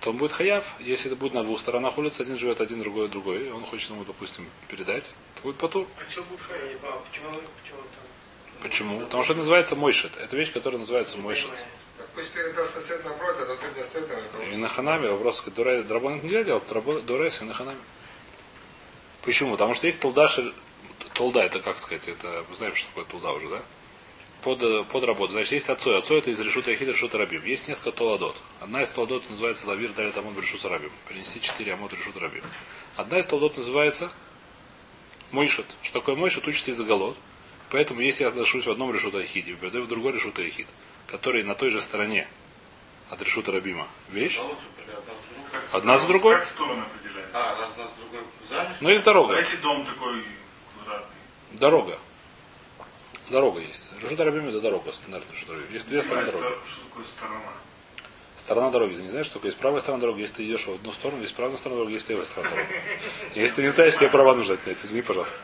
то 0.00 0.10
он 0.10 0.16
будет 0.16 0.32
хаяв. 0.32 0.64
Если 0.80 1.08
это 1.10 1.16
будет 1.16 1.34
на 1.34 1.44
двух 1.44 1.60
сторонах 1.60 1.98
улицы, 1.98 2.22
один 2.22 2.36
живет 2.38 2.60
один, 2.60 2.82
другой 2.82 3.08
другой, 3.08 3.46
и 3.46 3.50
он 3.50 3.64
хочет 3.64 3.90
ему, 3.90 4.04
допустим, 4.04 4.48
передать, 4.68 5.14
то 5.36 5.42
будет 5.42 5.56
потур. 5.56 5.86
А 5.98 6.10
что 6.10 6.22
будет 6.22 6.40
ходить? 6.40 6.78
А 6.82 7.00
почему, 7.10 7.28
почему 7.62 7.78
там? 7.78 8.62
Почему? 8.62 9.00
Потому 9.00 9.22
что 9.22 9.32
это 9.34 9.38
называется 9.40 9.76
мойшет. 9.76 10.16
Это 10.16 10.36
вещь, 10.36 10.52
которая 10.52 10.80
называется 10.80 11.18
мойшет. 11.18 11.50
Пусть 12.14 12.30
передаст 12.30 12.74
сосед 12.74 13.04
напротив, 13.04 13.42
а 13.48 13.56
тут 13.56 13.76
не 13.76 13.84
стоит. 13.84 14.08
И 14.52 14.56
на 14.56 14.68
ханаме 14.68 15.08
вопрос, 15.10 15.42
Дурай- 15.46 15.82
драбон 15.82 16.20
нельзя 16.22 16.42
делать, 16.42 16.64
дурайс 17.06 17.40
и 17.40 17.44
на 17.44 17.54
ханаме. 17.54 17.78
Почему? 19.22 19.52
Потому 19.52 19.72
что 19.72 19.86
есть 19.86 20.00
толда, 20.00 20.26
шель- 20.26 20.52
толда, 21.14 21.42
это 21.42 21.60
как 21.60 21.78
сказать, 21.78 22.08
это, 22.08 22.44
мы 22.48 22.54
знаем, 22.54 22.74
что 22.74 22.86
такое 22.88 23.04
толда 23.04 23.32
уже, 23.32 23.48
да? 23.48 23.62
Под, 24.42 24.62
э, 24.62 24.84
под 24.84 25.04
работу. 25.04 25.32
Значит, 25.32 25.52
есть 25.52 25.68
отцой. 25.68 25.98
Отцой 25.98 26.18
это 26.18 26.30
из 26.30 26.40
решута 26.40 26.70
яхида, 26.70 26.92
решута 26.92 27.18
рабим. 27.18 27.44
Есть 27.44 27.68
несколько 27.68 27.92
толадот. 27.92 28.36
Одна 28.60 28.82
из 28.82 28.90
толадот 28.90 29.28
называется 29.30 29.66
лавир 29.68 29.92
далит 29.92 30.16
амон 30.16 30.38
решута 30.38 30.68
рабим. 30.68 30.90
Принести 31.08 31.40
четыре 31.40 31.74
амот 31.74 31.92
решута 31.92 32.20
рабим. 32.20 32.42
Одна 32.96 33.18
из 33.18 33.26
толадот 33.26 33.56
называется 33.56 34.10
мойшет. 35.30 35.66
Что 35.82 36.00
такое 36.00 36.16
мойшет? 36.16 36.46
Учится 36.46 36.70
из 36.72 36.76
заголот. 36.76 37.16
Поэтому, 37.70 38.00
если 38.00 38.24
я 38.24 38.30
нахожусь 38.30 38.66
в 38.66 38.70
одном 38.70 38.92
решута 38.92 39.18
яхиде, 39.18 39.54
передаю 39.54 39.84
в 39.84 39.88
другой 39.88 40.12
решута 40.12 40.42
яхид, 40.42 40.66
который 41.06 41.42
на 41.42 41.54
той 41.54 41.70
же 41.70 41.80
стороне 41.80 42.28
от 43.08 43.22
решута 43.22 43.52
рабима 43.52 43.88
вещь, 44.10 44.38
Одна 45.72 45.96
за 45.96 46.06
другой? 46.06 46.36
Как 46.36 46.48
стороны 46.48 46.82
определяют? 46.82 47.30
А, 47.32 47.58
раз 47.58 47.70
нас 47.76 47.88
другой 47.98 48.26
занят. 48.48 48.76
но 48.80 48.90
есть 48.90 49.04
дорога. 49.04 49.36
А 49.36 49.38
если 49.38 49.56
дом 49.56 49.86
такой 49.86 50.22
квадратный? 50.74 51.16
Дорога. 51.52 51.98
Дорога 53.32 53.60
есть. 53.60 53.90
Решута 54.02 54.24
рабим 54.26 54.48
это 54.50 54.60
дорога, 54.60 54.92
стандартная 54.92 55.34
решута 55.34 55.52
рабим. 55.54 55.66
Есть 55.72 55.88
две 55.88 56.02
стороны 56.02 56.26
дороги. 56.26 56.44
Что 56.66 56.80
такое 56.88 57.04
сторона? 57.16 57.40
Сторона 58.36 58.70
дороги. 58.70 58.94
Ты 58.94 59.02
не 59.02 59.08
знаешь, 59.10 59.24
что 59.26 59.34
такое? 59.36 59.48
Есть 59.50 59.58
правая 59.58 59.80
сторона 59.80 60.00
дороги, 60.02 60.20
если 60.20 60.34
ты 60.34 60.44
идешь 60.44 60.66
в 60.66 60.70
одну 60.74 60.92
сторону, 60.92 61.22
есть 61.22 61.34
правая 61.34 61.56
сторона 61.56 61.78
дороги, 61.80 61.94
есть 61.94 62.08
левая 62.10 62.26
сторона 62.26 62.50
дороги. 62.50 62.68
И 63.34 63.40
Если 63.44 63.56
ты 63.56 63.62
не 63.62 63.68
знаешь, 63.70 63.96
тебе 63.96 64.10
права 64.10 64.34
нужно 64.34 64.54
отнять. 64.54 64.84
Извини, 64.84 65.00
пожалуйста. 65.02 65.36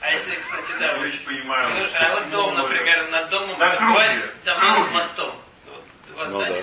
А 0.00 0.10
если, 0.10 0.34
кстати, 0.36 0.72
да, 0.80 0.86
Я 0.92 0.98
вы- 0.98 1.10
понимаю. 1.26 1.68
Слушай, 1.78 1.96
а 2.00 2.14
вот 2.14 2.30
дом, 2.30 2.54
например, 2.54 3.10
над 3.10 3.28
домом 3.30 3.58
На 3.58 3.76
круге. 3.76 4.22
дома 4.44 4.82
с 4.82 4.90
мостом. 4.92 5.34
Вот 5.66 6.14
Два 6.14 6.26
Ну 6.28 6.40
да. 6.40 6.62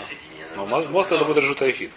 Но 0.55 0.65
мостом. 0.65 0.91
мост 0.91 1.11
это 1.11 1.25
будет 1.25 1.61
яхид. 1.61 1.91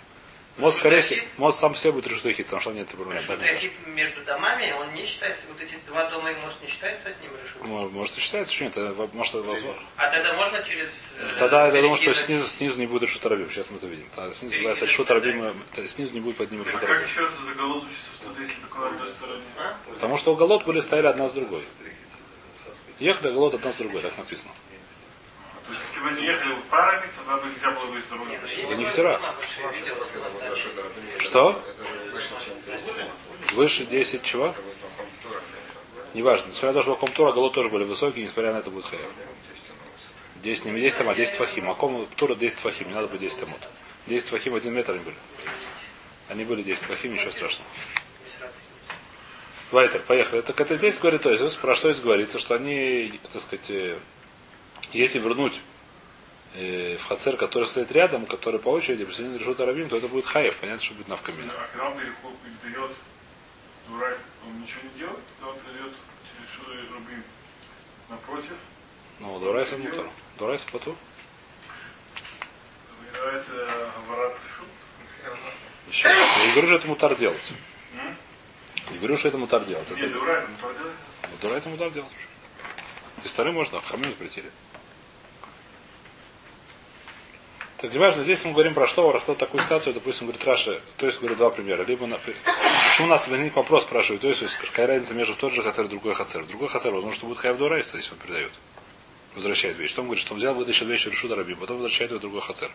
Мост, 0.56 0.78
скорее 0.78 1.00
всего, 1.00 1.20
мост 1.36 1.58
сам 1.58 1.74
себе 1.74 1.92
будет 1.92 2.06
решута 2.06 2.28
яхид, 2.28 2.46
потому 2.46 2.60
что 2.60 2.70
он 2.70 2.76
нет 2.76 2.86
проблем. 2.88 3.18
Решут 3.18 3.42
Яхид 3.42 3.72
между 3.88 4.22
домами, 4.22 4.70
он 4.78 4.94
не 4.94 5.04
считается, 5.04 5.42
вот 5.48 5.60
эти 5.60 5.74
два 5.88 6.08
дома 6.10 6.30
и 6.30 6.34
мост 6.36 6.62
не 6.62 6.68
считается 6.68 7.08
одним 7.08 7.32
решутом. 7.42 7.92
Может, 7.92 8.16
и 8.16 8.20
считается, 8.20 8.54
что 8.54 8.64
нет, 8.64 8.76
это 8.76 9.08
может, 9.12 9.34
это 9.34 9.42
возможно. 9.42 9.82
А 9.96 10.10
тогда 10.10 10.32
можно 10.34 10.62
через... 10.62 10.88
э, 11.18 11.38
Тогда 11.40 11.66
я 11.66 11.82
думаю, 11.82 11.96
что 11.96 12.14
снизу, 12.14 12.46
снизу 12.46 12.78
не 12.78 12.86
будет 12.86 13.02
решута 13.02 13.30
рабим. 13.30 13.50
Сейчас 13.50 13.68
мы 13.70 13.78
это 13.78 13.86
видим. 13.88 14.06
Тогда 14.14 14.32
снизу 14.32 14.54
называется 14.54 14.84
решута 14.84 15.14
рабим, 15.14 15.54
снизу 15.88 16.12
не 16.12 16.20
будет 16.20 16.36
под 16.36 16.52
ним 16.52 16.60
А 16.60 16.64
решута 16.64 16.78
как 16.86 16.88
рабим. 16.88 17.04
еще 17.08 17.24
это 17.24 17.42
заголовочится, 17.48 18.04
что-то 18.20 18.40
если 18.40 18.60
такое 18.60 18.80
на 18.82 18.96
одной 18.96 19.08
стороне? 19.08 19.42
Потому 19.92 20.16
что 20.16 20.32
уголот 20.34 20.64
были 20.64 20.78
стояли 20.78 21.06
одна 21.08 21.28
с 21.28 21.32
другой. 21.32 21.64
Ехали 23.00 23.30
уголот 23.32 23.54
одна 23.54 23.72
с 23.72 23.76
другой, 23.76 24.02
так 24.02 24.16
написано. 24.16 24.52
Если 25.94 26.02
бы 26.02 26.08
они 26.08 26.26
ехали 26.26 26.54
в 26.54 26.62
парами, 26.64 27.08
тогда 27.16 27.36
бы 27.36 27.48
нельзя 27.48 27.70
было 27.70 27.86
бы 27.86 27.98
из 28.00 28.04
дороги. 28.06 28.40
Ну, 28.42 28.62
Это 28.64 28.74
не 28.74 28.84
вчера. 28.84 29.20
Что? 31.20 31.62
Выше, 32.12 32.28
чем 32.44 32.60
200. 32.62 33.54
Выше 33.54 33.86
10 33.86 34.22
чего? 34.24 34.54
Неважно. 36.12 36.48
Несмотря 36.48 36.68
на 36.70 36.74
то, 36.74 36.82
что 36.82 36.96
комтура, 36.96 37.30
голод 37.30 37.52
тоже 37.52 37.68
были 37.68 37.84
высокие, 37.84 38.24
несмотря 38.24 38.52
на 38.52 38.58
это 38.58 38.70
будет 38.72 38.86
хаяв. 38.86 39.08
10 40.42 40.64
не 40.64 40.80
10 40.80 40.98
там, 40.98 41.08
а 41.10 41.14
10 41.14 41.36
фахим. 41.36 41.70
А 41.70 41.74
ком 41.74 42.06
тура 42.16 42.34
10 42.34 42.58
фахим, 42.58 42.88
не 42.88 42.94
надо 42.94 43.06
быть 43.06 43.20
10 43.20 43.44
амот. 43.44 43.60
10 44.08 44.26
фахим, 44.26 44.56
один 44.56 44.74
метр 44.74 44.94
они 44.94 45.00
были. 45.04 45.16
Они 46.28 46.44
были 46.44 46.64
10 46.64 46.82
фахим, 46.82 47.14
ничего 47.14 47.30
страшного. 47.30 47.70
Вайтер, 49.70 50.00
поехали. 50.00 50.40
Так 50.40 50.60
это 50.60 50.74
здесь 50.74 50.98
говорит 50.98 51.22
то 51.22 51.30
есть, 51.30 51.58
про 51.58 51.74
что 51.76 51.92
здесь 51.92 52.02
говорится, 52.02 52.40
что 52.40 52.56
они, 52.56 53.20
так 53.32 53.40
сказать, 53.40 53.70
э, 53.70 53.96
если 54.92 55.20
вернуть 55.20 55.60
э, 56.54 56.96
в 56.96 57.04
хацер, 57.04 57.36
который 57.36 57.68
стоит 57.68 57.92
рядом, 57.92 58.26
который 58.26 58.60
по 58.60 58.68
очереди 58.68 59.04
присоединен 59.04 59.38
решут 59.38 59.60
арабим, 59.60 59.88
то 59.88 59.96
это 59.96 60.08
будет 60.08 60.26
хаев, 60.26 60.56
понятно, 60.56 60.82
что 60.82 60.94
будет 60.94 61.08
навкамина. 61.08 61.52
А 61.52 61.68
когда 61.72 61.88
он 61.90 61.98
передает 61.98 62.90
дурак, 63.88 64.18
он 64.46 64.60
ничего 64.60 64.80
не 64.84 64.98
делает, 64.98 65.18
когда 65.38 65.52
он 65.52 65.58
передает 65.60 65.92
и 66.74 66.92
Рубин 66.92 67.22
напротив, 68.08 68.56
Ну, 69.20 69.38
Дурайса 69.38 69.76
мутор. 69.76 70.08
Дурайса 70.38 70.66
потур. 70.70 70.96
называется 73.12 73.52
Варат 74.08 74.34
Решут. 74.44 74.68
Еще 75.88 76.08
раз. 76.08 76.36
Я 76.38 76.46
не 76.46 76.50
говорю, 76.52 76.66
что 76.68 76.76
это 76.76 76.88
мутар 76.88 77.14
делать. 77.16 77.52
Не 78.90 78.98
говорю, 78.98 79.16
что 79.16 79.28
это 79.28 79.38
мутар 79.38 79.64
делать. 79.64 79.90
Не, 79.90 80.00
Это 80.02 80.12
дурак, 80.12 80.48
он 80.48 80.56
то 80.56 80.72
делает. 80.72 80.94
мутар 81.30 81.52
это 81.56 81.68
мутар 81.68 81.90
делать. 81.90 82.12
Из 83.24 83.30
стороны 83.30 83.54
можно, 83.54 83.80
хамим 83.80 84.10
запретили. 84.10 84.50
Так, 87.84 87.92
неважно, 87.92 88.22
здесь 88.22 88.42
мы 88.46 88.52
говорим 88.52 88.72
про 88.72 88.86
что, 88.86 89.10
про 89.10 89.20
что 89.20 89.34
такую 89.34 89.62
ситуацию, 89.62 89.92
допустим, 89.92 90.26
говорит 90.26 90.42
Раша, 90.46 90.80
то 90.96 91.04
есть, 91.04 91.18
говорит, 91.18 91.36
два 91.36 91.50
примера. 91.50 91.84
Либо 91.84 92.06
на, 92.06 92.16
почему 92.16 93.06
у 93.06 93.10
нас 93.10 93.28
возник 93.28 93.54
вопрос, 93.54 93.82
спрашивает, 93.82 94.22
то 94.22 94.28
есть 94.28 94.54
какая 94.54 94.86
разница 94.86 95.12
между 95.12 95.34
тот 95.34 95.52
же 95.52 95.62
хацер 95.62 95.84
и 95.84 95.88
другой 95.88 96.14
хацер? 96.14 96.46
Другой 96.46 96.68
хацер, 96.68 96.94
возможно, 96.94 97.14
что 97.14 97.26
будет 97.26 97.36
хаяв 97.36 97.58
дурайса, 97.58 97.98
если 97.98 98.12
он 98.12 98.20
передает. 98.20 98.52
Возвращает 99.34 99.76
вещь. 99.76 99.90
Что 99.90 100.00
он 100.00 100.06
говорит? 100.06 100.24
Что 100.24 100.32
он 100.32 100.38
взял, 100.38 100.54
вытащил 100.54 100.86
вещь 100.86 101.04
решуда 101.04 101.36
раби, 101.36 101.54
потом 101.54 101.76
возвращает 101.76 102.10
его 102.10 102.20
другой 102.20 102.40
хацер. 102.40 102.70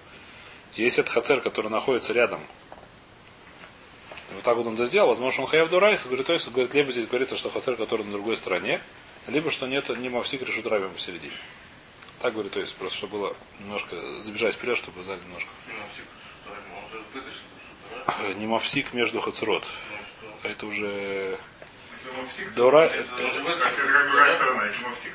Если 0.76 1.04
это 1.04 1.12
хацер, 1.12 1.42
который 1.42 1.72
находится 1.72 2.14
рядом, 2.14 2.40
вот 4.36 4.44
так 4.44 4.58
вот 4.58 4.68
он 4.68 4.76
это 4.76 4.86
сделал, 4.86 5.08
возможно, 5.08 5.42
он 5.42 5.48
хаяв 5.50 5.72
дурайса, 5.72 6.08
говорит, 6.08 6.28
то 6.28 6.34
есть, 6.34 6.48
говорит, 6.52 6.72
либо 6.76 6.92
здесь 6.92 7.08
говорится, 7.08 7.36
что 7.36 7.50
хацер, 7.50 7.78
который 7.78 8.06
на 8.06 8.12
другой 8.12 8.38
стороне, 8.38 8.80
либо 9.28 9.50
что 9.50 9.66
нет, 9.66 9.90
не 9.90 10.10
мавсик 10.10 10.44
решут 10.44 10.68
раби 10.68 10.86
посередине. 10.88 11.34
Так 12.22 12.34
говорит, 12.34 12.52
то 12.52 12.60
есть, 12.60 12.76
просто 12.76 12.98
чтобы 12.98 13.18
было 13.18 13.36
немножко 13.60 13.96
забежать 14.22 14.56
вперед, 14.56 14.78
чтобы 14.78 15.04
знали 15.04 15.20
немножко. 15.22 15.50
Не 18.36 18.48
мавсик 18.48 18.94
между 18.94 19.22
хацерот. 19.22 19.64
Ну, 19.92 20.28
что? 20.40 20.48
Это 20.50 20.66
уже 20.66 21.40
Дора- 22.56 22.86
это, 22.88 23.14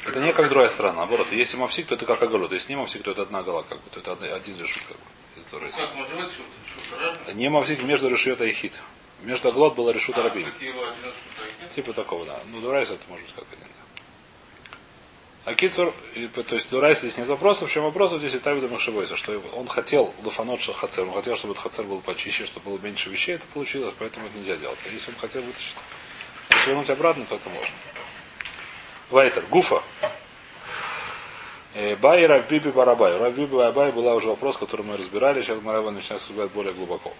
это- 0.06 0.20
не 0.20 0.32
как 0.32 0.48
другая 0.48 0.68
сторона, 0.68 0.98
наоборот. 0.98 1.32
Если 1.32 1.56
мавсик, 1.56 1.86
то 1.86 1.94
это 1.96 2.06
как 2.06 2.22
оголод. 2.22 2.52
Если 2.52 2.72
не 2.72 2.76
мавсик, 2.76 3.02
то 3.02 3.10
это 3.10 3.22
одна 3.22 3.42
гола, 3.42 3.62
как 3.62 3.80
бы, 3.82 3.90
то 3.90 4.00
это 4.00 4.12
од- 4.12 4.22
один 4.22 4.58
решут, 4.58 4.84
как 4.84 4.96
бы. 4.96 5.66
есть. 5.66 5.78
Как? 5.78 7.34
Не 7.34 7.48
мавсик 7.50 7.82
между 7.82 8.08
решута 8.08 8.44
и 8.44 8.52
хит. 8.52 8.80
Между 9.22 9.48
оголод 9.48 9.74
было 9.74 9.90
решута 9.90 10.20
А, 10.20 10.24
рабин. 10.24 10.46
Типа 11.74 11.92
такого, 11.92 12.24
да. 12.26 12.38
Ну, 12.52 12.60
дурайс 12.60 12.90
это 12.90 13.02
может 13.08 13.24
быть 13.26 13.34
как 13.34 13.44
один. 13.52 13.66
А 15.44 15.54
Кицур, 15.54 15.92
то 16.14 16.54
есть 16.54 16.70
Дурайс 16.70 17.00
здесь 17.00 17.18
нет 17.18 17.28
вопросов. 17.28 17.68
В 17.68 17.72
чем 17.72 17.84
вопрос 17.84 18.12
здесь 18.14 18.34
и 18.34 18.38
Тавида 18.38 18.68
Машевойса, 18.68 19.14
что 19.14 19.38
он 19.54 19.66
хотел 19.66 20.14
лафанот 20.24 20.60
хацер, 20.62 21.04
он 21.04 21.12
хотел, 21.12 21.36
чтобы 21.36 21.52
этот 21.52 21.64
хацер 21.64 21.84
был 21.84 22.00
почище, 22.00 22.46
чтобы 22.46 22.70
было 22.70 22.78
меньше 22.78 23.10
вещей, 23.10 23.34
это 23.34 23.44
получилось, 23.52 23.94
поэтому 23.98 24.26
это 24.26 24.38
нельзя 24.38 24.56
делать. 24.56 24.78
А 24.86 24.88
если 24.88 25.10
он 25.10 25.18
хотел 25.18 25.42
вытащить, 25.42 25.76
если 26.50 26.70
вернуть 26.70 26.88
обратно, 26.88 27.26
то 27.26 27.34
это 27.34 27.48
можно. 27.50 27.74
Вайтер, 29.10 29.44
Гуфа. 29.50 29.82
Э, 31.74 31.94
Бай 31.96 32.24
Равбиби 32.24 32.70
Барабай. 32.70 33.18
Равбиби 33.18 33.54
Барабай 33.54 33.92
была 33.92 34.14
уже 34.14 34.28
вопрос, 34.28 34.56
который 34.56 34.86
мы 34.86 34.96
разбирали, 34.96 35.42
сейчас 35.42 35.60
Марава 35.60 35.90
начинает 35.90 36.22
разбирать 36.22 36.52
более 36.52 36.72
глубоко. 36.72 37.12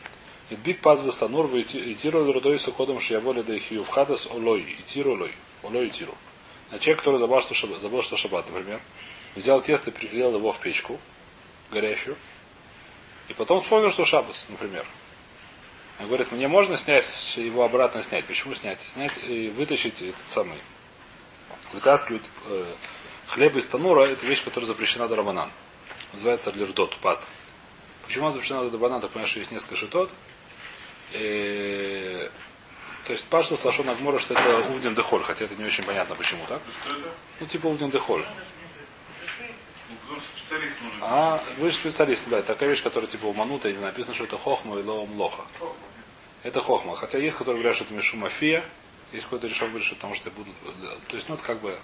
И 0.49 0.54
биг 0.54 0.81
пазвы 0.81 1.12
санур 1.12 1.54
и 1.54 1.95
тиру 1.95 2.33
рудой 2.33 2.59
с 2.59 2.69
уходом 2.69 3.00
шияволи 3.00 3.43
да 3.43 3.54
их 3.54 3.64
вхадас 3.87 4.28
олой, 4.28 4.62
и 4.62 4.83
тиру 4.87 5.14
лой, 5.14 5.33
олой 5.62 5.88
и 5.88 5.90
тиру. 5.90 6.14
А 6.71 6.78
человек, 6.78 6.99
который 6.99 7.18
забыл, 7.18 7.40
что 7.40 7.54
шаббат, 7.54 7.80
забыл, 7.80 8.02
что 8.02 8.16
шаббат, 8.16 8.47
например, 8.50 8.80
взял 9.37 9.61
тесто 9.61 9.90
и 9.90 9.92
приклеил 9.92 10.35
его 10.35 10.52
в 10.52 10.61
печку 10.61 10.99
горящую, 11.71 12.16
и 13.28 13.35
потом 13.35 13.61
вспомнил, 13.61 13.90
что 13.90 14.04
шаббас, 14.04 14.47
например. 14.49 14.87
Он 16.00 16.06
говорит, 16.06 16.33
мне 16.33 16.49
можно 16.49 16.76
снять, 16.76 17.37
его 17.37 17.62
обратно 17.62 18.02
снять. 18.02 18.25
Почему 18.25 18.54
снять? 18.54 18.80
Снять 18.80 19.18
и 19.23 19.49
вытащить 19.50 20.02
этот 20.02 20.28
самый. 20.28 20.59
Вытаскивать 21.73 22.25
э, 22.47 22.75
хлеб 23.28 23.56
из 23.56 23.66
танура, 23.68 24.02
это 24.02 24.26
вещь, 24.26 24.42
которая 24.42 24.66
запрещена 24.66 25.09
до 25.09 25.16
рабанан. 25.16 25.50
Называется 26.12 26.52
лирдот, 26.54 26.97
пад. 26.97 27.25
Почему 28.06 28.25
она 28.25 28.33
запрещена 28.33 28.64
до 28.64 28.73
рабанан? 28.73 29.00
Так 29.00 29.11
понимаешь, 29.11 29.30
что 29.30 29.38
есть 29.38 29.52
несколько 29.52 29.76
шитот. 29.76 30.11
Э, 31.12 31.94
то 33.04 33.12
есть 33.12 33.26
пашту 33.26 33.56
слашон 33.56 33.88
Агмора, 33.88 34.18
что 34.18 34.34
это 34.34 34.66
увден 34.70 34.94
дехоль, 34.94 35.23
хотя 35.23 35.44
это 35.44 35.54
не 35.56 35.64
очень 35.64 35.84
понятно 35.84 36.14
почему, 36.14 36.44
так? 36.49 36.62
Что 36.84 36.96
это? 36.96 37.08
Ну, 37.40 37.46
типа 37.46 37.66
увден 37.66 37.90
дехоль. 37.90 38.25
Ну. 40.50 40.90
А 41.00 41.42
вы 41.58 41.70
же 41.70 41.76
специалист, 41.76 42.28
да, 42.28 42.42
такая 42.42 42.68
вещь, 42.68 42.82
которая 42.82 43.11
типа 43.11 43.26
уманута, 43.26 43.68
и 43.68 43.75
написано, 43.75 44.14
что 44.14 44.25
это 44.25 44.38
хохма 44.38 44.78
и 44.78 44.82
лоом 44.82 45.12
лоха. 45.16 45.44
Это 46.42 46.61
хохма. 46.61 46.96
Хотя 46.96 47.18
есть, 47.18 47.37
которые 47.37 47.61
говорят, 47.61 47.76
что 47.76 47.84
это 47.84 47.94
мишумафия, 47.94 48.64
есть 49.12 49.25
какой-то 49.25 49.46
решок 49.46 49.68
говорит, 49.68 49.87
что 49.87 49.96
потому 49.96 50.14
что 50.14 50.30
будут. 50.30 50.54
То 51.08 51.16
есть, 51.16 51.28
ну, 51.28 51.34
это 51.34 51.44
как 51.44 51.61
бы 51.61 51.78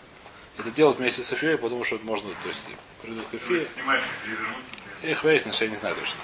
это 0.58 0.70
делают 0.70 0.98
вместе 0.98 1.22
с 1.22 1.32
Эфией, 1.32 1.56
потому 1.59 1.85
что 1.85 1.96
это 1.96 2.04
можно, 2.04 2.30
то 2.42 2.48
есть, 2.48 2.61
придут 3.02 3.24
к 3.26 3.30
перевернуть. 3.30 3.68
Их 5.02 5.24
выяснишь, 5.24 5.61
я 5.61 5.68
не 5.68 5.76
знаю 5.76 5.96
точно. 5.96 6.20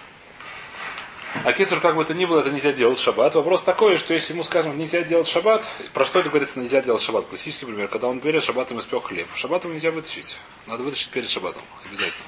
А 1.45 1.53
кицур, 1.53 1.81
как 1.81 1.97
бы 1.97 2.05
то 2.05 2.15
ни 2.15 2.25
было, 2.25 2.41
это 2.41 2.51
нельзя 2.51 2.73
делать 2.73 2.99
в 2.99 3.03
шаббат. 3.03 3.35
Вопрос 3.35 3.63
такой, 3.63 3.99
что 3.99 4.15
если 4.15 4.33
ему 4.33 4.43
скажем, 4.43 4.77
нельзя 4.77 5.03
делать 5.03 5.29
шаббат, 5.29 5.69
про 5.93 6.05
что 6.05 6.21
это 6.21 6.31
говорится, 6.31 6.59
нельзя 6.59 6.81
делать 6.81 7.03
шаббат? 7.03 7.27
Классический 7.27 7.67
пример, 7.67 7.89
когда 7.89 8.09
он 8.09 8.21
перед 8.21 8.43
шаббатом 8.43 8.79
испек 8.79 9.05
хлеб. 9.05 9.29
В 9.33 9.39
шаббат 9.39 9.65
его 9.65 9.75
нельзя 9.75 9.91
вытащить. 9.91 10.39
Надо 10.67 10.83
вытащить 10.83 11.11
перед 11.11 11.29
шаббатом, 11.29 11.63
обязательно. 11.85 12.27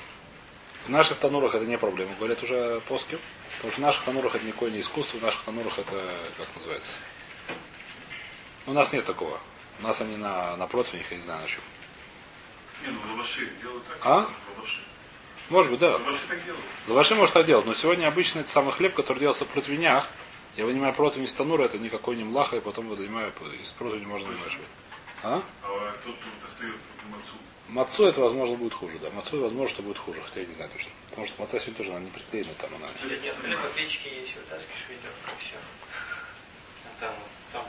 В 0.84 0.90
наших 0.90 1.18
танурах 1.18 1.54
это 1.54 1.66
не 1.66 1.78
проблема, 1.78 2.14
говорят 2.16 2.42
уже 2.42 2.80
поски. 2.88 3.18
Потому 3.56 3.72
что 3.72 3.80
в 3.80 3.84
наших 3.84 4.04
танурах 4.04 4.34
это 4.34 4.46
никакое 4.46 4.70
не 4.70 4.80
искусство, 4.80 5.18
в 5.18 5.22
наших 5.22 5.42
танурах 5.42 5.78
это, 5.78 6.04
как 6.37 6.46
называется? 6.54 6.92
У 8.66 8.72
нас 8.72 8.92
нет 8.92 9.04
такого. 9.04 9.38
У 9.80 9.82
нас 9.82 10.00
они 10.00 10.16
на, 10.16 10.56
на 10.56 10.66
противнях, 10.66 11.11
я 11.11 11.16
не 11.16 11.22
знаю 11.22 11.40
на 11.40 11.46
чем. 11.48 11.61
Не, 12.84 12.90
ну 12.90 13.00
лаваши 13.11 13.50
делают 13.61 13.84
так. 13.87 13.98
А? 14.02 14.28
Лаваши. 14.56 14.80
Может 15.50 15.70
быть, 15.70 15.80
да. 15.80 15.92
Лаваши 15.92 16.26
так 16.28 16.44
делают. 16.44 16.64
Лаваши 16.88 17.14
может 17.14 17.34
так 17.34 17.46
делать, 17.46 17.66
но 17.66 17.74
сегодня 17.74 18.06
обычно 18.06 18.40
это 18.40 18.50
самый 18.50 18.72
хлеб, 18.72 18.94
который 18.94 19.18
делался 19.18 19.44
в 19.44 19.48
противнях. 19.48 20.08
Я 20.56 20.66
вынимаю 20.66 20.92
противень 20.92 21.24
из 21.24 21.34
танура, 21.34 21.64
это 21.64 21.78
никакой 21.78 22.16
не 22.16 22.24
млаха, 22.24 22.56
и 22.56 22.61
потом 22.61 22.88
вынимаю 22.88 23.32
из 23.61 23.72
противня 23.72 24.08
можно 24.08 24.28
вымешивать. 24.28 24.68
А? 25.22 25.42
А 25.62 25.94
достает 26.42 26.74
мацу. 27.11 27.34
Мацу 27.68 28.06
это, 28.06 28.20
возможно, 28.20 28.56
будет 28.56 28.74
хуже, 28.74 28.98
да. 28.98 29.11
Мацу, 29.11 29.40
возможно, 29.40 29.68
что 29.68 29.82
будет 29.82 29.98
хуже, 29.98 30.20
хотя 30.22 30.40
я 30.40 30.46
не 30.46 30.54
знаю 30.54 30.70
точно. 30.70 30.90
Потому 31.08 31.26
что 31.26 31.40
маца 31.40 31.58
сегодня 31.58 31.76
тоже 31.76 31.90
она 31.90 32.00
не 32.00 32.11
приклеена 32.11 32.52
там, 32.58 32.70
она. 32.74 32.88
Или 33.04 33.18
нет, 33.18 33.34
хлеба 33.40 33.68
печки 33.76 34.08
есть, 34.08 34.37
вытаскиваешь 34.37 34.87
ведерко, 34.88 35.30
все. 35.38 35.56
Там 36.98 37.12
сам 37.52 37.64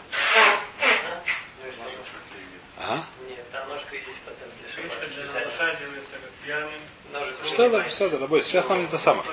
Ну 1.61 1.69
и 1.69 1.71
что? 1.71 1.83
Ага. 2.77 3.05
Нет, 3.27 3.51
там 3.51 3.69
ножка 3.69 3.95
есть 3.95 4.21
потом 4.25 4.47
для 4.57 4.67
Печка 4.69 4.89
шаббата 4.89 5.13
для 5.13 5.23
специально. 5.23 5.51
насаживается, 5.51 6.11
как 6.13 6.31
пьяный. 6.43 6.79
Ножик 7.11 7.35
Все, 7.43 7.63
да, 7.63 7.69
круглый, 7.69 7.89
все, 7.89 8.09
да, 8.09 8.17
работает. 8.19 8.45
Сейчас 8.45 8.69
нам 8.69 8.79
не 8.79 8.85
это 8.85 8.97
самое. 8.97 9.23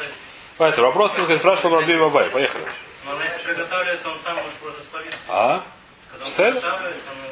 Поэтому 0.59 0.87
вопрос, 0.87 1.13
так 1.13 1.25
сказать, 1.25 1.41
спрашивал 1.41 1.81
Раби 1.81 1.97
Бабай. 1.97 2.31
Поехали. 2.31 2.65
А? 5.29 5.63
Он- 6.15 6.23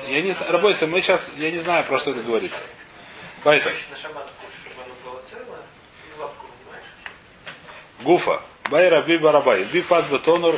Я 0.09 0.23
не 0.23 0.33
знаю, 0.33 0.53
работайте, 0.53 0.87
мы 0.87 1.01
сейчас, 1.01 1.31
я 1.37 1.51
не 1.51 1.59
знаю, 1.59 1.85
про 1.85 1.99
что 1.99 2.11
это 2.11 2.21
говорится. 2.21 2.63
Поэтому. 3.43 3.75
И? 3.75 3.79
Гуфа. 8.03 8.41
Бай 8.71 8.89
раби 8.89 9.19
барабай. 9.19 9.65
Би 9.65 9.83
пас 9.83 10.07
бетонур 10.07 10.57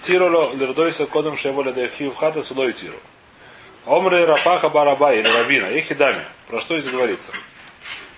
тироло 0.00 0.54
лирдойса 0.54 1.06
кодом 1.06 1.36
шеволя 1.36 1.72
дехи 1.72 2.08
в 2.08 2.14
хата 2.14 2.42
судой 2.42 2.72
тиру. 2.72 2.96
Омры 3.86 4.24
рафаха 4.24 4.68
барабай 4.70 5.18
или 5.20 5.28
рабина. 5.28 5.66
Их 5.66 5.94
даме. 5.96 6.24
Про 6.48 6.60
что 6.60 6.78
здесь 6.78 6.92
говорится? 6.92 7.32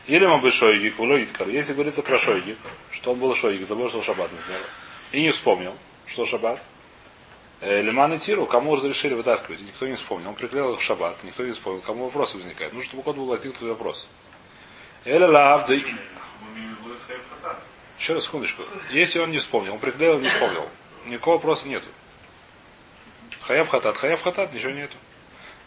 Или 0.07 0.27
мы 0.27 0.39
бы 0.39 0.51
шойгик, 0.51 1.01
улоиткар. 1.01 1.49
Если 1.49 1.73
говорится 1.73 2.03
про 2.03 2.19
шойгик, 2.19 2.59
что 2.93 3.13
он 3.13 3.19
был 3.19 3.35
шойгик, 3.35 3.67
забросил 3.67 4.03
шаббат, 4.03 4.31
например, 4.33 4.61
и 5.13 5.23
не 5.23 5.31
вспомнил, 5.31 5.75
что 6.07 6.25
шаббат, 6.27 6.61
Э, 7.63 7.81
Лиман 7.81 8.13
и 8.13 8.19
Тиру, 8.19 8.45
кому 8.45 8.77
разрешили 8.77 9.15
вытаскивать, 9.15 9.63
никто 9.63 9.87
не 9.87 9.95
вспомнил. 9.95 10.29
Он 10.29 10.35
приклеил 10.35 10.75
их 10.75 10.81
в 10.81 10.83
шаббат, 10.83 11.25
никто 11.25 11.43
не 11.43 11.53
вспомнил. 11.53 11.81
Кому 11.81 12.05
вопрос 12.05 12.35
возникает? 12.35 12.75
Нужно, 12.75 12.87
чтобы 12.91 13.03
кого-то 13.03 13.21
был 13.21 13.29
возникнут 13.29 13.63
вопрос. 13.63 14.09
Эля 15.07 15.27
лав, 15.27 15.67
да 15.67 15.75
и- 15.75 15.79
Чтобы 15.81 15.95
он 16.55 16.61
не 16.61 16.75
был 16.85 16.95
хайф 17.09 17.21
хата. 17.43 17.59
еще 17.99 18.13
раз, 18.13 18.25
секундочку. 18.25 18.63
Если 18.91 19.21
он 19.21 19.31
не 19.31 19.39
вспомнил, 19.39 19.73
он 19.73 19.79
приклеил, 19.79 20.19
не 20.21 20.29
вспомнил. 20.29 20.69
Никакого 21.07 21.37
вопроса 21.37 21.67
нету. 21.67 21.87
Хаяб 23.41 23.69
хатат, 23.71 23.97
хаяб 23.97 24.21
хатат, 24.21 24.53
ничего 24.53 24.73
нету. 24.73 24.97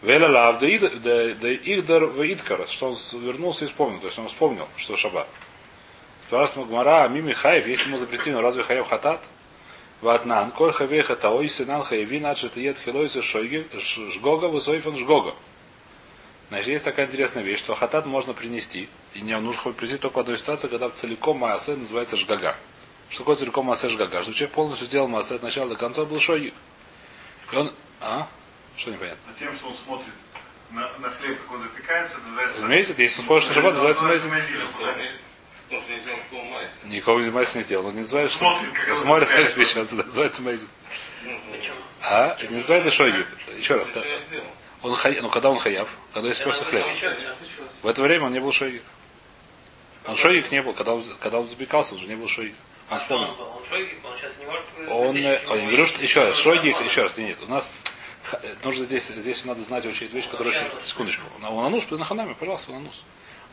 Веля 0.02 0.28
лав, 0.28 0.58
да 0.58 0.66
игдар 0.68 2.04
в 2.06 2.22
идкар, 2.32 2.66
что 2.68 2.88
он 2.88 2.96
вернулся 3.22 3.66
и 3.66 3.68
вспомнил. 3.68 4.00
То 4.00 4.06
есть 4.06 4.18
он 4.18 4.28
вспомнил, 4.28 4.66
что 4.76 4.96
шаббат. 4.96 5.28
Спрашивает 6.26 6.68
Гмара, 6.68 7.08
мими 7.08 7.32
хаев, 7.32 7.66
если 7.66 7.88
ему 7.88 7.98
запретили, 7.98 8.34
разве 8.34 8.62
хаяб 8.62 8.88
хатат? 8.88 9.20
Ватнан, 10.00 10.50
коль 10.52 10.72
хавей 10.72 11.02
хатаой, 11.02 11.48
синан 11.48 11.82
хаеви, 11.82 12.20
начат 12.20 12.56
ед 12.56 12.78
хилойся 12.78 13.20
шойги, 13.20 13.66
ш- 13.78 14.08
жгога. 14.10 15.34
Значит, 16.48 16.68
есть 16.68 16.84
такая 16.84 17.06
интересная 17.06 17.42
вещь, 17.42 17.58
что 17.58 17.74
хатат 17.74 18.06
можно 18.06 18.32
принести. 18.32 18.88
И 19.14 19.20
не 19.20 19.38
нужно 19.38 19.72
принести 19.72 19.98
только 19.98 20.16
в 20.16 20.20
одной 20.20 20.38
ситуации, 20.38 20.68
когда 20.68 20.88
целиком 20.88 21.36
маасе 21.38 21.76
называется 21.76 22.16
жгага. 22.16 22.56
Что 23.10 23.18
такое 23.20 23.36
целиком 23.36 23.66
маасе 23.66 23.88
жгага? 23.90 24.22
Что 24.22 24.32
человек 24.32 24.54
полностью 24.54 24.86
сделал 24.86 25.08
маасе 25.08 25.34
от 25.34 25.42
начала 25.42 25.68
до 25.68 25.76
конца, 25.76 26.04
был 26.06 26.18
шойгик. 26.18 26.54
И 27.52 27.56
он... 27.56 27.72
А? 28.00 28.28
Что 28.76 28.90
непонятно? 28.90 29.20
А 29.28 29.38
тем, 29.38 29.54
что 29.54 29.68
он 29.68 29.76
смотрит 29.84 30.14
на, 30.70 30.90
на 30.98 31.10
хлеб, 31.10 31.38
как 31.40 31.52
он 31.52 31.62
запекается, 31.62 32.16
это 32.16 32.26
называется... 32.26 32.66
Мейзит, 32.66 32.98
если 32.98 33.20
он 33.20 33.26
хочет 33.26 33.48
на 33.48 33.54
шаббат, 33.54 33.74
называется 33.74 34.04
майса. 34.04 34.28
Никого 36.84 37.20
не 37.20 37.30
мазь 37.30 37.54
не 37.54 37.62
сделал. 37.62 37.86
Он 37.86 37.94
не 37.94 38.00
называется, 38.00 38.34
что... 38.34 38.44
Смотрит, 38.44 38.72
как 38.72 38.88
он 38.88 38.96
Смотрит, 38.96 39.56
вещь, 39.56 39.76
он 39.76 39.82
называется 39.82 40.42
мейзит. 40.42 40.68
Причем 41.22 41.74
А? 42.02 42.36
Это 42.38 42.48
не 42.48 42.58
называется 42.58 42.90
шойгик. 42.90 43.26
Еще 43.56 43.76
раз. 43.76 43.92
Он 44.82 44.94
хай... 44.94 45.20
Ну, 45.20 45.28
когда 45.28 45.50
он 45.50 45.58
хаяв? 45.58 45.88
Когда 46.12 46.32
хлеб. 46.32 46.86
Еще 46.86 47.06
не 47.06 47.12
отличилось. 47.12 47.72
В 47.82 47.86
это 47.86 48.02
время 48.02 48.26
он 48.26 48.32
не 48.32 48.40
был 48.40 48.52
шойгик. 48.52 48.82
Он 50.06 50.16
шойгик 50.16 50.50
не 50.50 50.62
был. 50.62 50.72
Когда 50.72 50.94
он, 50.94 51.04
когда 51.20 51.40
он 51.40 51.48
запекался, 51.48 51.94
он 51.94 52.00
же 52.00 52.06
не 52.06 52.16
был 52.16 52.28
шойгик. 52.28 52.54
Он 52.88 52.96
А 52.96 52.98
что 52.98 53.16
он 53.16 53.28
вспомнил. 53.28 53.52
Он 53.56 53.64
шойгик, 53.64 54.04
он 54.04 54.16
сейчас 54.16 54.32
не 54.38 54.46
может... 54.46 54.64
Он, 54.88 55.16
я 55.16 55.60
не 55.60 55.66
говорю, 55.66 55.86
что, 55.86 56.02
еще 56.02 56.24
раз, 56.24 56.36
он 56.38 56.42
шойгик, 56.42 56.80
еще 56.80 57.02
раз, 57.02 57.16
нет, 57.18 57.38
у 57.42 57.46
нас 57.46 57.76
нужно 58.64 58.84
здесь, 58.84 59.08
здесь 59.08 59.44
надо 59.44 59.60
знать 59.62 59.86
очень 59.86 60.06
вещь, 60.08 60.28
которая 60.28 60.52
очень... 60.54 60.70
Секундочку. 60.84 61.22
На- 61.40 61.50
У 61.50 61.60
Нанус, 61.60 61.90
на 61.90 62.04
Ханаме, 62.04 62.34
пожалуйста, 62.34 62.72
у 62.72 62.74
Нанус. 62.74 63.02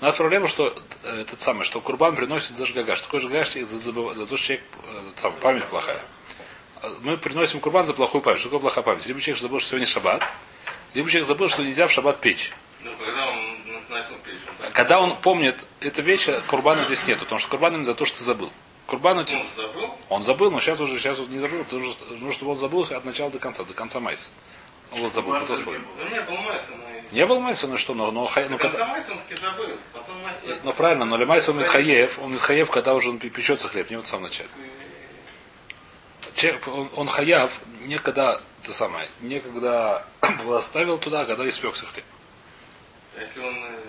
У 0.01 0.05
нас 0.05 0.15
проблема, 0.15 0.47
что 0.47 0.75
э, 1.03 1.21
этот 1.21 1.41
самый, 1.41 1.63
что 1.63 1.81
Курбан 1.81 2.15
приносит 2.15 2.55
за 2.55 2.65
жгага. 2.65 2.95
Что 2.95 3.05
такое 3.05 3.19
жгага? 3.21 3.45
За, 3.45 3.77
забыв- 3.77 4.13
за 4.15 4.25
то, 4.25 4.37
что 4.37 4.45
человек, 4.47 4.65
э, 4.83 5.11
там, 5.21 5.33
память 5.41 5.65
плохая. 5.65 6.05
А 6.81 6.89
Мы 7.01 7.17
приносим 7.17 7.59
Курбан 7.59 7.85
за 7.87 7.93
плохую 7.95 8.21
память. 8.21 8.39
Что 8.39 8.49
такое 8.49 8.59
плохая 8.61 8.83
память? 8.83 9.05
Либо 9.07 9.19
человек 9.19 9.41
забыл, 9.41 9.59
что 9.59 9.69
сегодня 9.69 9.87
шаббат, 9.87 10.23
либо 10.93 11.09
человек 11.09 11.27
забыл, 11.27 11.49
что 11.49 11.63
нельзя 11.63 11.87
в 11.87 11.91
шаббат 11.91 12.19
печь. 12.21 12.51
Ну, 12.83 12.91
когда 12.97 13.27
он 13.27 13.57
начал 13.89 14.13
печь, 14.23 14.35
он 14.63 14.71
Когда 14.73 14.99
он 15.01 15.17
помнит 15.21 15.65
эту 15.79 16.03
вещь, 16.03 16.27
Курбана 16.47 16.83
здесь 16.83 17.05
нету, 17.07 17.21
потому 17.21 17.39
что 17.39 17.49
Курбан 17.49 17.71
именно 17.73 17.85
за 17.85 17.95
то, 17.95 18.05
что 18.05 18.23
забыл. 18.23 18.51
Курбан 18.87 19.17
у 19.19 19.23
тебя- 19.25 19.39
он 19.41 19.47
забыл, 19.55 19.89
он 20.09 20.23
забыл, 20.23 20.51
но 20.51 20.59
сейчас 20.59 20.79
уже, 20.79 20.97
сейчас 20.97 21.19
уже 21.19 21.29
не 21.29 21.39
забыл, 21.39 21.63
что, 21.65 21.77
нужно, 21.77 22.31
чтобы 22.33 22.51
он 22.53 22.57
забыл 22.57 22.83
от 22.83 23.05
начала 23.05 23.29
до 23.29 23.37
конца, 23.37 23.63
до 23.63 23.73
конца 23.73 23.99
майса. 23.99 24.31
Он 24.93 25.01
вот 25.01 25.11
забыл, 25.13 25.39
кто 25.41 25.57
спорит. 25.57 25.81
ну 25.97 26.09
не 26.09 26.21
был 26.21 26.37
Майса, 26.37 26.71
но. 26.71 26.87
Не 27.11 27.25
был 27.25 27.39
майса, 27.41 27.67
ну 27.67 27.77
что, 27.77 27.93
но, 27.93 28.11
но, 28.11 28.25
хай- 28.25 28.47
ну, 28.49 28.57
До 28.57 28.63
конца 28.63 28.85
Майса 28.87 29.11
он 29.11 29.19
таки 29.19 29.39
забыл, 29.39 29.69
потом 29.93 30.21
Майса... 30.23 30.59
ну 30.63 30.73
правильно, 30.73 31.05
но 31.05 31.17
Лемайса 31.17 31.51
он 31.51 31.57
Митхаев, 31.59 32.19
он 32.19 32.31
Митхаев, 32.33 32.69
когда 32.71 32.93
уже 32.93 33.09
он 33.09 33.19
пе- 33.19 33.29
печется 33.29 33.67
хлеб, 33.69 33.89
не 33.89 33.97
вот 33.97 34.05
в 34.05 34.09
самом 34.09 34.23
начале. 34.23 34.49
Человек, 36.35 36.67
он, 36.67 36.89
он 36.95 37.07
хаяв, 37.07 37.51
не 37.81 37.97
когда, 37.97 38.39
самое, 38.67 39.07
не 39.21 39.39
когда 39.39 40.05
оставил 40.49 40.97
туда, 40.97 41.21
а 41.21 41.25
когда 41.25 41.47
испекся 41.49 41.85
хлеб. 41.85 42.05
Если 43.19 43.39
он 43.39 43.55
э, 43.55 43.79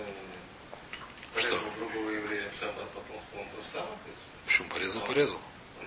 Что? 1.36 1.48
порезал 1.50 1.68
другого 1.78 2.10
еврея 2.10 2.44
в 2.56 2.58
шаббат, 2.60 2.88
потом 2.90 3.18
вспомнил 3.18 3.48
то 3.56 3.62
же 3.62 3.68
самое, 3.68 3.92
то 3.92 4.08
есть 4.08 4.47
Почему 4.58 4.70
порезал, 4.70 5.00
порезал? 5.02 5.40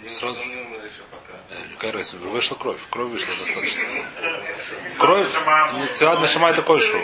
Сразу. 0.08 0.40
Э, 1.50 1.56
Какая 1.74 1.92
разница? 1.92 2.16
Вышла 2.20 2.56
кровь. 2.56 2.80
Кровь 2.90 3.10
вышла 3.10 3.36
достаточно. 3.36 3.84
Кровь. 4.98 5.28
Тиад 5.96 6.22
Нашама 6.22 6.52
это 6.52 6.62
кое-что. 6.62 6.98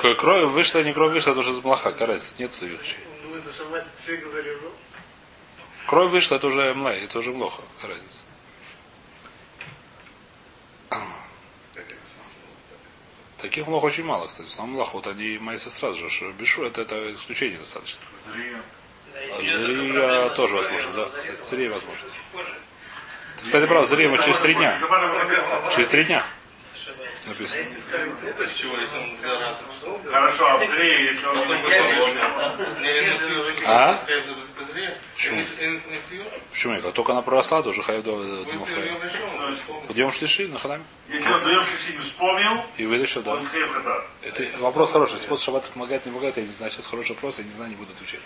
К- 0.01 0.15
Кровь 0.19 0.49
вышла, 0.51 0.83
не 0.83 0.91
кровь 0.91 1.13
вышла, 1.13 1.31
это 1.31 1.39
уже. 1.39 1.53
Какая 1.61 2.07
разница? 2.07 2.33
Нет 2.37 2.51
вещей. 2.61 2.97
Ну. 3.23 3.41
Кровь 5.87 6.11
вышла, 6.11 6.35
это 6.35 6.47
уже 6.47 6.73
млай, 6.73 7.05
это 7.05 7.19
уже 7.19 7.31
плохо. 7.31 7.61
Какая 7.79 7.95
разница? 7.95 8.19
Таких 13.45 13.67
млох 13.67 13.83
очень 13.83 14.03
мало, 14.03 14.25
кстати. 14.25 14.49
Но 14.57 14.65
млох, 14.65 14.95
вот 14.95 15.05
они 15.05 15.37
майся 15.37 15.69
сразу 15.69 15.97
же. 15.97 16.09
что 16.09 16.31
Бешу, 16.31 16.63
это, 16.63 16.81
это 16.81 17.13
исключение 17.13 17.59
достаточно. 17.59 18.01
Зря. 18.25 18.59
А 19.37 19.41
Зрия 19.43 20.29
тоже 20.29 20.55
возможно, 20.55 20.91
да. 20.93 21.09
Зрия 21.47 21.69
возможно. 21.69 22.07
Ты, 22.33 23.43
Кстати, 23.43 23.67
прав, 23.67 23.87
Зрия 23.87 24.09
мы 24.09 24.17
через 24.17 24.37
три 24.37 24.55
дня. 24.55 24.75
Через 25.75 25.87
три 25.89 26.05
дня 26.05 26.23
написано. 27.27 27.63
Что? 29.79 30.01
Хорошо, 30.09 30.47
а 30.47 30.57
в 30.57 30.65
зрее, 30.65 31.05
если 31.05 31.25
он 31.27 31.37
не, 31.37 31.45
А? 33.65 33.99
Почему? 35.15 35.43
Почему? 36.51 36.81
Как 36.81 36.93
только 36.93 37.11
она 37.13 37.21
проросла, 37.21 37.61
то 37.63 37.69
уже 37.69 37.81
хай 37.83 38.01
до 38.01 38.15
Вы 38.15 38.45
Димофрея. 38.51 38.85
ее 38.85 38.95
пришел, 38.99 39.83
Идем 39.89 40.11
шлиши 40.11 40.47
на 40.47 40.59
ханаме. 40.59 40.83
Если 41.09 41.31
он 41.31 41.43
даем 41.43 41.63
не 41.93 42.03
вспомнил, 42.03 42.63
И 42.77 42.85
вытащил, 42.85 43.21
да. 43.21 43.35
он. 43.35 43.47
Это 44.23 44.47
вопрос 44.59 44.91
хороший. 44.91 45.19
Способ 45.19 45.45
шаббата 45.45 45.71
помогает, 45.71 46.05
не 46.05 46.11
помогает, 46.11 46.37
я 46.37 46.43
не 46.43 46.49
знаю. 46.49 46.71
Сейчас 46.71 46.87
хороший 46.87 47.11
вопрос, 47.11 47.37
я 47.37 47.43
не 47.43 47.49
знаю, 47.51 47.69
не 47.69 47.75
буду 47.75 47.91
отвечать. 47.93 48.19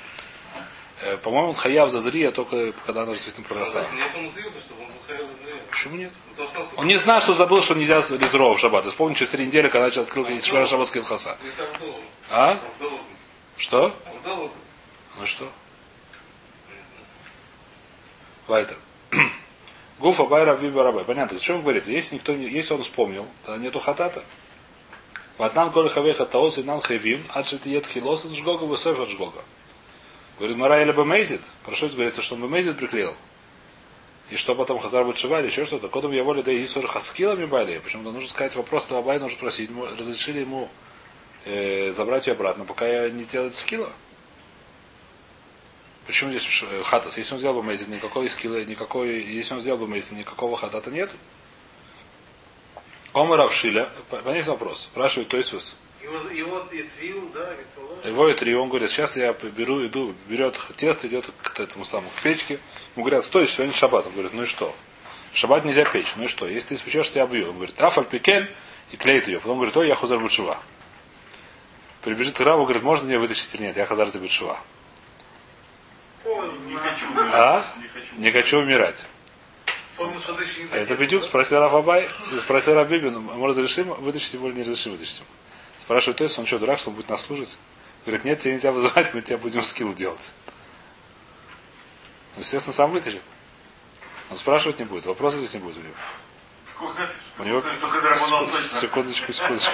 Э, 1.01 1.17
По-моему, 1.17 1.53
хаяв 1.53 1.89
за 1.91 1.99
зрия 1.99 2.31
только 2.31 2.73
когда 2.85 3.03
она 3.03 3.13
действительно 3.13 3.45
он 4.17 4.25
он 5.25 5.29
зря. 5.45 5.55
Почему 5.69 5.95
нет? 5.95 6.11
Он 6.37 6.47
Он 6.77 6.87
не 6.87 6.97
знал, 6.97 7.21
что 7.21 7.33
забыл, 7.33 7.61
что 7.61 7.73
нельзя 7.75 7.97
лизрова 7.97 8.55
в 8.55 8.59
шаббат. 8.59 8.85
Вспомни 8.85 9.13
через 9.13 9.29
три 9.29 9.45
недели, 9.45 9.69
когда 9.69 9.85
начал 9.85 10.01
открыл 10.01 10.25
Швара 10.41 10.65
Шаббат 10.65 10.89
Хаса. 10.89 11.37
так 11.57 11.79
долго. 11.79 11.99
А? 12.29 12.51
Он 12.51 12.59
долго. 12.79 13.03
Что? 13.57 13.83
Он 13.85 14.21
долго. 14.23 14.53
Ну 15.17 15.25
что? 15.25 15.51
Вайтер. 18.49 18.77
Гуфа 19.99 20.25
Байра 20.25 20.55
Биба 20.55 20.83
Рабай. 20.83 21.05
Понятно, 21.05 21.37
о 21.37 21.39
чем 21.39 21.61
говорится? 21.61 21.91
Если 21.91 22.15
никто 22.15 22.33
не, 22.33 22.49
если 22.49 22.73
он 22.73 22.83
вспомнил, 22.83 23.27
то 23.45 23.55
нету 23.57 23.79
хатата. 23.79 24.23
Ватнан 25.37 25.71
коль 25.71 25.89
хавеха 25.89 26.25
таос 26.25 26.57
и 26.57 26.63
нан 26.63 26.81
хавим, 26.81 27.23
адшит 27.29 27.65
ед 27.65 27.87
хилос 27.87 28.25
от 28.25 28.31
жгога 28.33 28.63
высоф 28.63 28.99
от 28.99 29.09
жгога. 29.09 29.43
Говорит, 30.37 30.57
Мара 30.57 30.81
или 30.81 30.91
бемейзит? 30.91 31.41
Про 31.63 31.75
что 31.75 31.85
это 31.85 31.95
говорится, 31.95 32.21
что 32.21 32.35
он 32.35 32.41
бемейзит 32.41 32.77
приклеил? 32.77 33.13
И 34.31 34.35
что 34.35 34.53
потом 34.53 34.79
Хазар 34.79 35.05
будет 35.05 35.17
шива 35.17 35.39
или 35.39 35.47
еще 35.47 35.65
что-то? 35.65 35.87
Кодом 35.87 36.11
я 36.11 36.23
волю 36.23 36.43
да 36.43 36.51
и 36.51 36.63
Исур 36.63 36.85
хаскилами 36.87 37.45
бали. 37.45 37.79
Почему-то 37.79 38.11
нужно 38.11 38.29
сказать 38.29 38.55
вопрос, 38.55 38.85
то 38.85 38.97
Абай 38.97 39.19
нужно 39.19 39.37
спросить, 39.37 39.71
разрешили 39.97 40.41
ему 40.41 40.69
э, 41.45 41.91
забрать 41.93 42.27
ее 42.27 42.33
обратно, 42.33 42.63
пока 42.63 42.87
я 42.87 43.09
не 43.09 43.23
делает 43.23 43.55
скилла. 43.55 43.91
Почему 46.09 46.31
здесь 46.31 46.63
э, 46.63 46.81
хатас? 46.81 47.19
Если 47.19 47.35
он 47.35 47.39
сделал 47.39 47.53
бы 47.53 47.61
мейзит, 47.61 47.87
никакой 47.87 48.27
скилла, 48.29 48.65
никакой, 48.65 49.21
если 49.21 49.53
он 49.53 49.59
сделал 49.59 49.77
бы 49.77 49.87
мейзит, 49.87 50.13
никакого 50.13 50.57
хатата 50.57 50.89
нет. 50.89 51.11
Омар 53.13 53.41
Авшиля, 53.41 53.87
понятен 54.09 54.49
вопрос, 54.53 54.85
спрашивает 54.85 55.27
Тойсус. 55.27 55.77
Его, 56.01 56.17
его 56.31 56.65
и 56.71 56.81
твил, 56.81 57.29
да. 57.31 57.53
Его 58.03 58.27
и 58.27 58.33
три, 58.33 58.55
он 58.55 58.69
говорит, 58.69 58.89
сейчас 58.89 59.17
я 59.17 59.33
беру, 59.33 59.85
иду, 59.85 60.15
берет 60.27 60.59
тесто, 60.77 61.05
идет 61.07 61.29
к 61.43 61.59
этому 61.59 61.85
самому, 61.85 62.09
к 62.17 62.23
печке. 62.23 62.57
Ему 62.95 63.05
говорят, 63.05 63.23
стой, 63.23 63.47
сегодня 63.47 63.75
шаббат. 63.75 64.07
Он 64.07 64.13
говорит, 64.13 64.33
ну 64.33 64.41
и 64.41 64.47
что? 64.47 64.73
Шаббат 65.35 65.63
нельзя 65.63 65.85
печь. 65.85 66.13
Ну 66.15 66.23
и 66.23 66.27
что? 66.27 66.47
Если 66.47 66.69
ты 66.69 66.73
испечешь, 66.73 67.11
я 67.11 67.27
бью. 67.27 67.49
Он 67.49 67.55
говорит, 67.57 67.79
афаль 67.79 68.05
пикен, 68.05 68.47
и 68.89 68.97
клеит 68.97 69.27
ее. 69.27 69.39
Потом 69.39 69.57
говорит, 69.57 69.77
ой, 69.77 69.87
я 69.87 69.93
хузар 69.93 70.19
бутшува. 70.19 70.59
Прибежит 72.01 72.35
к 72.35 72.39
Раву, 72.39 72.63
говорит, 72.63 72.81
можно 72.81 73.05
мне 73.05 73.19
вытащить 73.19 73.53
или 73.53 73.61
нет? 73.61 73.77
Я 73.77 73.85
хазар 73.85 74.07
бутшува. 74.07 74.59
Не 76.67 76.75
хочу 76.77 77.07
умирать. 77.11 77.33
А? 77.33 77.65
Не 77.77 77.87
хочу 77.87 78.15
Не 78.17 78.31
хочу 78.31 78.59
умирать. 78.59 79.05
А 79.99 80.75
Это. 80.77 80.95
Бедюк 80.95 81.23
спросил 81.23 81.59
Раф 81.59 81.73
Абай, 81.73 82.09
и 82.31 82.37
спросил 82.39 82.75
Раф 82.75 82.87
Бибин, 82.87 83.19
мы 83.19 83.47
разрешим 83.47 83.89
вытащить 83.95 84.33
его 84.33 84.47
или 84.47 84.55
не 84.55 84.61
разрешим 84.61 84.93
вытащить 84.93 85.17
его? 85.17 85.27
Спрашивает, 85.77 86.17
то 86.17 86.23
есть 86.23 86.39
он 86.39 86.45
что, 86.45 86.57
дурак, 86.57 86.79
что 86.79 86.89
он 86.89 86.95
будет 86.95 87.09
нас 87.09 87.21
служить? 87.21 87.57
Говорит, 88.05 88.23
нет, 88.23 88.39
тебе 88.39 88.53
нельзя 88.53 88.71
вызывать, 88.71 89.13
мы 89.13 89.21
тебе 89.21 89.37
будем 89.37 89.61
скилл 89.61 89.93
делать. 89.93 90.31
Ну, 92.35 92.41
естественно, 92.41 92.73
сам 92.73 92.91
вытащит. 92.91 93.21
Он 94.31 94.37
спрашивать 94.37 94.79
не 94.79 94.85
будет, 94.85 95.05
вопроса 95.05 95.37
здесь 95.37 95.53
не 95.55 95.59
будет 95.59 95.77
у 95.77 95.81
него. 95.81 96.93
У 97.39 97.43
него... 97.43 97.63
Секундочку, 98.79 99.33
секундочку. 99.33 99.73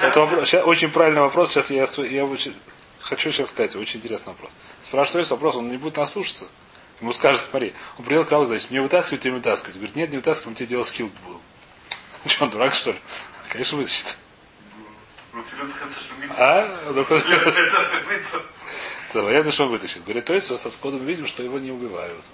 Это 0.00 0.20
вопрос, 0.20 0.48
сейчас 0.48 0.64
очень 0.64 0.90
правильный 0.90 1.20
вопрос. 1.20 1.50
Сейчас 1.50 1.70
я, 1.70 1.86
я 2.06 2.24
очень- 2.24 2.56
хочу 3.00 3.30
сейчас 3.30 3.50
сказать, 3.50 3.76
очень 3.76 4.00
интересный 4.00 4.32
вопрос. 4.32 4.50
Спрашивает 4.82 5.20
есть 5.20 5.30
вопрос, 5.30 5.56
он 5.56 5.68
не 5.68 5.76
будет 5.76 5.96
нас 5.96 6.12
слушаться. 6.12 6.48
Ему 7.00 7.12
скажет, 7.12 7.42
смотри, 7.42 7.72
он 7.98 8.04
придет 8.04 8.28
к 8.28 8.30
Раву, 8.30 8.44
значит, 8.44 8.70
мне 8.70 8.82
вытаскивать, 8.82 9.22
тебе 9.22 9.34
вытаскивать. 9.34 9.76
Говорит, 9.76 9.96
нет, 9.96 10.10
не 10.10 10.16
вытаскиваем, 10.16 10.54
тебе 10.54 10.66
делать 10.68 10.88
скилл 10.88 11.10
буду. 11.24 11.40
Что, 12.26 12.44
он 12.44 12.50
дурак, 12.50 12.74
что 12.74 12.92
ли? 12.92 12.98
Конечно, 13.48 13.78
вытащит. 13.78 14.18
Ошибиться. 15.32 16.42
А? 16.42 16.82
Ну, 16.86 17.04
Понятно, 19.24 19.50
что 19.50 19.64
он 19.64 19.70
вытащит. 19.70 20.04
Говорит, 20.04 20.24
то 20.24 20.34
есть 20.34 20.46
со 20.56 20.70
скодом 20.70 21.04
видим, 21.04 21.26
что 21.26 21.42
его 21.42 21.58
не 21.58 21.70
убивают. 21.70 22.24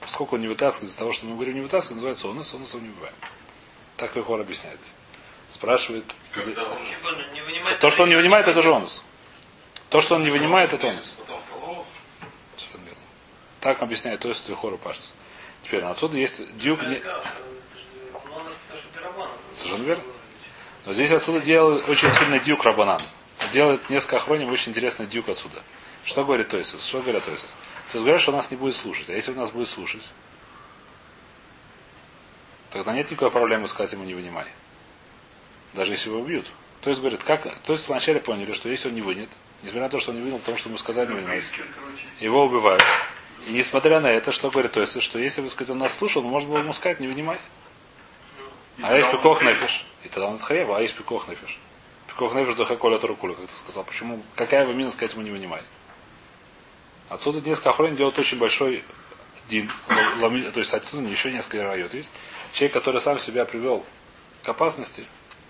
Поскольку 0.00 0.36
он 0.36 0.42
не 0.42 0.48
вытаскивает, 0.48 0.88
из-за 0.88 0.98
того, 0.98 1.12
что 1.12 1.26
мы 1.26 1.34
говорим 1.34 1.54
не 1.54 1.60
вытаскивает, 1.60 1.96
называется 1.96 2.28
онус, 2.28 2.52
онус 2.54 2.74
его 2.74 2.82
не 2.82 2.90
убиваем. 2.90 3.14
Так 3.96 4.16
он 4.28 4.40
объясняет. 4.40 4.80
Спрашивает. 5.48 6.04
Он. 6.36 7.78
То, 7.80 7.90
что 7.90 8.04
он 8.04 8.08
не 8.08 8.16
вынимает, 8.16 8.48
это 8.48 8.62
же 8.62 8.72
онус. 8.72 9.04
То, 9.88 10.00
что 10.00 10.14
он 10.14 10.24
не 10.24 10.30
вынимает, 10.30 10.72
это 10.72 10.88
онус. 10.88 11.16
потом 11.18 11.40
поломал, 11.50 11.86
Совершенно 12.56 12.84
верно. 12.84 13.02
Так 13.60 13.82
объясняет 13.82 14.20
то 14.20 14.28
есть 14.28 14.50
Хору 14.54 14.78
Паштус. 14.78 15.12
Теперь 15.62 15.82
отсюда 15.84 16.16
есть 16.16 16.56
дюк. 16.56 16.82
Не... 16.82 17.00
Совершенно 19.52 19.84
верно. 19.84 20.04
Но 20.86 20.94
здесь 20.94 21.12
отсюда 21.12 21.40
делает 21.40 21.88
очень 21.88 22.10
сильный 22.12 22.40
дюк 22.40 22.64
Рабанан. 22.64 23.00
Делает 23.52 23.88
несколько 23.90 24.16
охроним 24.16 24.50
очень 24.50 24.70
интересный 24.70 25.06
дюк 25.06 25.28
отсюда. 25.28 25.62
Что 26.04 26.24
говорит 26.24 26.48
Тойсус? 26.48 26.84
Что 26.84 27.02
говорят 27.02 27.24
Тойсус? 27.24 27.50
То 27.92 27.96
есть 27.96 28.04
говорят, 28.04 28.22
что 28.22 28.32
нас 28.32 28.50
не 28.50 28.56
будет 28.56 28.76
слушать. 28.76 29.10
А 29.10 29.12
если 29.12 29.32
он 29.32 29.38
нас 29.38 29.50
будет 29.50 29.68
слушать, 29.68 30.08
тогда 32.70 32.94
нет 32.94 33.10
никакой 33.10 33.30
проблемы 33.30 33.68
сказать 33.68 33.92
ему 33.92 34.04
не 34.04 34.14
вынимай. 34.14 34.46
Даже 35.74 35.92
если 35.92 36.08
его 36.08 36.20
убьют. 36.20 36.46
То 36.80 36.88
есть 36.88 37.00
говорит, 37.00 37.22
как. 37.22 37.42
То 37.60 37.72
есть 37.72 37.88
вначале 37.88 38.20
поняли, 38.20 38.52
что 38.52 38.68
если 38.68 38.88
он 38.88 38.94
не 38.94 39.02
вынет, 39.02 39.28
несмотря 39.60 39.82
на 39.82 39.88
то, 39.90 40.00
что 40.00 40.12
он 40.12 40.18
не 40.18 40.22
вынул, 40.22 40.38
потому 40.38 40.56
что 40.56 40.70
мы 40.70 40.78
сказали 40.78 41.08
не 41.08 41.14
вынимай, 41.14 41.42
его 42.20 42.44
убивают. 42.46 42.82
И 43.46 43.52
несмотря 43.52 44.00
на 44.00 44.08
это, 44.08 44.32
что 44.32 44.50
говорит 44.50 44.72
Тойсус, 44.72 45.02
что 45.02 45.18
если 45.18 45.40
бы 45.40 45.48
сказать, 45.48 45.70
он 45.70 45.78
нас 45.78 45.94
слушал, 45.94 46.22
ну, 46.22 46.28
можно 46.28 46.48
было 46.50 46.58
ему 46.58 46.72
сказать, 46.72 47.00
не 47.00 47.08
вынимай. 47.08 47.38
А 48.82 48.96
есть 48.96 49.10
пикох 49.10 49.42
нефиш. 49.42 49.84
И 50.04 50.08
тогда 50.08 50.28
он 50.28 50.38
хаева, 50.38 50.76
а 50.76 50.80
есть 50.80 50.94
пикох 50.94 51.28
нефиш. 51.28 51.58
Пикох 52.06 52.34
нефиш 52.34 52.54
до 52.54 52.64
хаколя 52.64 52.98
тарукуля, 52.98 53.34
как 53.34 53.46
ты 53.46 53.54
сказал. 53.56 53.84
Почему? 53.84 54.22
Какая 54.36 54.62
его 54.62 54.72
мина 54.72 54.90
сказать 54.90 55.14
ему 55.14 55.22
не 55.22 55.30
вынимай? 55.30 55.62
Отсюда 57.08 57.40
несколько 57.40 57.70
охрон 57.70 57.96
делают 57.96 58.18
очень 58.18 58.38
большой 58.38 58.84
Дин, 59.48 59.68
лами- 60.20 60.48
то 60.52 60.60
есть 60.60 60.72
отсюда 60.72 61.08
еще 61.08 61.32
несколько 61.32 61.64
райот 61.64 61.92
есть. 61.92 62.12
Человек, 62.52 62.72
который 62.72 63.00
сам 63.00 63.18
себя 63.18 63.44
привел 63.44 63.84
к 64.44 64.48
опасности, 64.48 65.04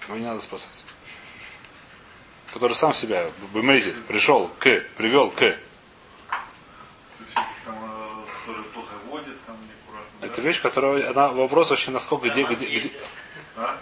его 0.09 0.17
не 0.17 0.25
надо 0.25 0.41
спасать. 0.41 0.85
Который 2.55 2.75
сам 2.75 2.95
себя, 2.95 3.31
бемезит, 3.53 4.03
пришел 4.07 4.51
к, 4.59 4.81
привел 4.97 5.31
к. 5.31 5.37
Всяких 5.37 5.59
там, 7.67 7.77
э, 7.77 8.41
которые 8.41 8.65
плохо 8.73 8.95
водят, 9.11 9.37
там 9.45 9.57
неаккуратно. 9.69 10.20
Это 10.31 10.43
вещь, 10.43 10.61
которая, 10.63 11.11
она 11.11 11.29
вопрос 11.29 11.71
очень 11.73 11.93
насколько, 11.93 12.29
где, 12.29 12.45
где, 12.45 12.67
где- 12.67 12.91
А? 13.57 13.77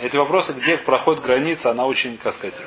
Эти 0.00 0.16
вопросы, 0.16 0.52
где 0.52 0.78
проходит 0.78 1.22
граница, 1.22 1.70
она 1.70 1.84
очень, 1.84 2.16
как 2.16 2.32
сказать. 2.32 2.60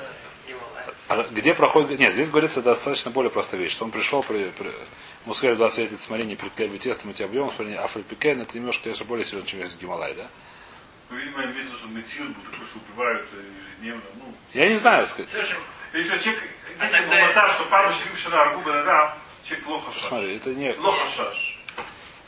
А 1.10 1.24
Где 1.32 1.54
проходит... 1.54 2.00
Нет, 2.00 2.14
здесь 2.14 2.30
говорится 2.30 2.62
достаточно 2.62 3.12
более 3.12 3.30
простая 3.32 3.60
вещь. 3.60 3.72
Что 3.74 3.86
он 3.86 3.92
пришел, 3.92 4.24
при, 4.24 4.46
при... 4.52 4.68
ему 5.26 5.34
сказали 5.34 5.56
20 5.56 5.92
лет, 5.92 6.02
смотри, 6.02 6.26
не 6.26 6.36
приклеивай 6.36 6.78
тесто, 6.80 7.08
мы 7.08 7.14
тебя 7.14 7.26
объем, 7.26 7.52
смотри, 7.56 7.76
африпикен, 7.76 8.42
это 8.42 8.56
немножко, 8.58 8.84
конечно, 8.84 9.06
более 9.06 9.26
серьезно, 9.26 9.50
чем 9.50 9.60
есть 9.60 9.82
Гималай, 9.82 10.14
да? 10.14 10.28
Ну, 11.10 11.18
видимо, 11.18 11.44
имеется, 11.44 11.76
что 11.76 11.88
мецил 11.88 12.26
был 12.26 12.42
такой, 12.52 12.66
что 12.68 12.80
убивают 12.88 13.28
э, 13.34 13.44
ежедневно. 13.82 14.02
Ну, 14.20 14.34
Я 14.54 14.70
не 14.70 14.76
знаю, 14.76 15.06
так 15.06 15.10
сказать. 15.10 15.32
Слушай, 15.32 15.58
человек, 16.20 16.44
А 16.80 16.86
если 16.86 16.98
тогда- 16.98 17.26
был 17.46 17.50
что 17.54 17.64
пару 17.70 17.92
шриф 17.94 18.30
на 18.32 18.42
аргу, 18.42 18.62
да, 18.66 19.18
человек 19.44 19.66
плохо 19.66 19.92
шаш. 19.94 20.04
Смотри, 20.04 20.38
это 20.38 20.54
не... 20.54 20.74
Плохо 20.74 21.08
шаш. 21.16 21.53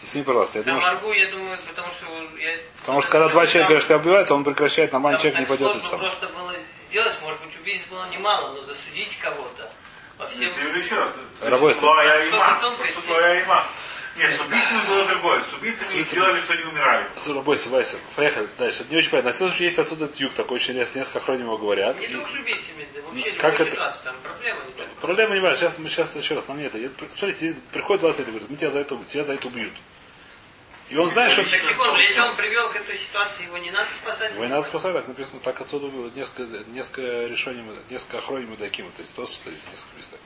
Извини, 0.06 0.24
пожалуйста, 0.24 0.60
я 0.60 0.64
думаю, 0.64 0.82
что... 0.82 0.92
Аргу, 0.92 1.14
я 1.14 1.32
думаю, 1.32 1.58
потому 1.68 1.88
что 1.92 2.06
я... 2.38 2.58
Потому 2.80 3.02
что 3.02 3.12
когда 3.12 3.28
два 3.30 3.48
человека 3.48 3.70
говорят, 3.70 3.84
что 3.84 3.88
тебя 3.88 3.98
убивают, 3.98 4.32
он 4.32 4.44
прекращает, 4.44 4.92
нормальный 4.94 5.20
человек 5.20 5.40
не 5.40 5.46
пойдет 5.48 5.72
сложно 5.72 5.90
сам. 5.90 6.00
просто 6.00 6.28
было 6.28 6.54
сделать, 6.88 7.16
может 7.22 7.42
быть, 7.42 7.60
убийств 7.60 7.90
было 7.90 8.08
немало, 8.10 8.54
но 8.54 8.62
засудить 8.62 9.18
кого-то 9.18 9.72
во 10.20 10.28
всем... 10.28 10.44
Я 10.44 10.64
говорю 10.64 10.80
еще 10.80 10.96
раз. 10.96 11.10
Рабойся. 11.42 11.80
Твоя 11.82 12.26
има. 12.28 12.60
твоя 13.08 13.42
има. 13.42 13.66
Нет, 14.18 14.32
с 14.32 14.40
убийцами 14.40 14.88
было 14.88 15.06
другое. 15.08 15.42
С 15.44 15.54
убийцами 15.54 16.04
делали, 16.04 16.40
что 16.40 16.54
они 16.54 16.64
умирали. 16.64 17.06
Бойся, 17.44 17.70
Вайса. 17.70 17.98
Поехали 18.16 18.48
дальше. 18.58 18.84
Это 18.84 18.92
не 18.92 18.98
очень 18.98 19.10
понятно. 19.10 19.32
На 19.32 19.38
следующий 19.38 19.66
есть 19.66 19.78
отсюда 19.78 20.08
тюк, 20.08 20.34
такой 20.34 20.56
очень 20.56 20.74
интересный, 20.74 21.00
несколько 21.00 21.20
хронимов 21.20 21.60
говорят. 21.60 22.00
Не 22.00 22.06
И 22.06 22.14
только 22.14 22.32
с 22.32 22.34
убийцами, 22.34 22.88
да 22.94 23.02
вообще 23.02 23.32
Как 23.32 23.60
любой 23.60 23.74
это? 23.74 23.98
там 24.04 24.16
проблема 24.24 24.60
не 24.66 24.72
только. 24.72 24.92
Проблема 25.02 25.36
не 25.36 25.42
важна. 25.42 25.58
Сейчас 25.58 25.80
мы 25.80 25.90
сейчас 25.90 26.16
еще 26.16 26.36
раз, 26.36 26.48
нам 26.48 26.60
нет. 26.60 26.74
Смотрите, 27.10 27.56
приходит 27.74 28.02
20 28.02 28.20
лет 28.20 28.28
и 28.28 28.32
говорит, 28.32 28.50
мы 28.50 28.56
тебя 28.56 28.72
за 28.72 28.80
это, 28.80 28.98
тебя 29.10 29.24
за 29.24 29.34
это 29.34 29.48
убьют. 29.48 29.74
И 30.90 30.98
он 30.98 31.10
знает, 31.10 31.32
что... 31.32 31.44
Секунду, 31.46 31.98
если 31.98 32.20
он 32.20 32.36
привел 32.36 32.70
к 32.70 32.76
этой 32.76 32.98
ситуации, 32.98 33.46
его 33.46 33.58
не 33.58 33.72
надо 33.72 33.90
спасать? 33.94 34.32
Его 34.34 34.44
не 34.46 34.52
надо 34.52 34.64
спасать, 34.64 34.94
так 34.94 35.08
написано, 35.08 35.40
так 35.40 35.60
отсюда 35.60 35.88
было 35.88 36.10
несколько, 36.12 36.44
несколько 36.70 37.26
решений, 37.26 37.64
несколько 37.90 38.20
охронений 38.20 38.52
Мадакима, 38.52 38.92
то 38.92 39.02
есть 39.02 39.16
то, 39.16 39.26
что 39.26 39.50
есть 39.50 39.68
несколько 39.72 39.98
мест 39.98 40.12
так 40.12 40.20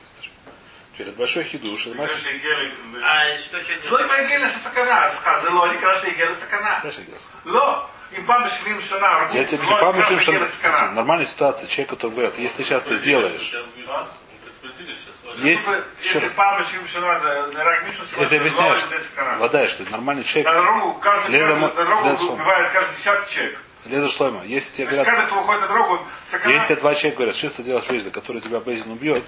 Теперь 0.92 1.08
это 1.08 1.18
большой 1.18 1.44
хидуш. 1.44 1.86
Это 1.86 1.96
маш... 1.96 2.10
А 2.10 3.38
что 3.38 3.60
хидуш? 3.62 3.84
Слой 3.86 4.04
Магеля 4.06 4.50
сакана, 4.50 5.08
сказал, 5.08 5.72
не 5.72 5.78
кажется, 5.78 6.10
Игеля 6.10 6.34
сакана. 6.34 6.82
Ло, 7.46 7.88
и 8.10 8.20
пам 8.20 8.46
швим 8.50 8.82
шана. 8.82 9.30
Я 9.32 9.44
тебе 9.44 9.64
не 9.64 9.70
пам 9.70 10.02
что. 10.02 10.90
Нормальная 10.92 11.26
ситуация, 11.26 11.68
человек, 11.68 11.90
который 11.90 12.10
говорит, 12.10 12.38
если 12.38 12.58
ты 12.58 12.64
сейчас 12.64 12.82
ты 12.82 12.96
сделаешь. 12.98 13.54
А? 13.88 14.08
Есть... 15.42 15.66
Если, 16.02 16.26
это 18.22 18.36
объясняю, 18.36 18.76
что, 18.76 18.88
вода, 19.38 19.68
что 19.68 19.82
это 19.82 19.92
нормальный 19.92 20.24
человек. 20.24 20.46
На 20.46 20.54
дорогу, 20.54 20.98
каждый, 21.00 21.30
Леза, 21.32 21.56
на 21.56 21.68
дорогу 21.68 22.08
Леза 22.08 22.24
убивает 22.24 22.72
каждый 22.72 22.96
десятый 22.96 23.30
человек. 23.30 23.58
Леза 23.86 24.08
Шлойма, 24.08 24.44
если 24.44 24.72
тебе 24.72 24.86
говорят... 24.88 25.06
Каждый, 25.06 25.26
кто 25.26 25.40
уходит 25.40 25.60
на 25.62 25.68
дорогу, 25.68 25.92
он. 25.94 26.50
Если 26.52 26.66
тебе 26.66 26.76
два 26.76 26.94
человека 26.94 27.16
говорят, 27.16 27.36
что 27.36 27.48
ты 27.50 27.62
делаешь 27.62 27.88
вещь, 27.88 28.10
который 28.12 28.40
тебя 28.40 28.60
Бейзин 28.60 28.92
убьет, 28.92 29.24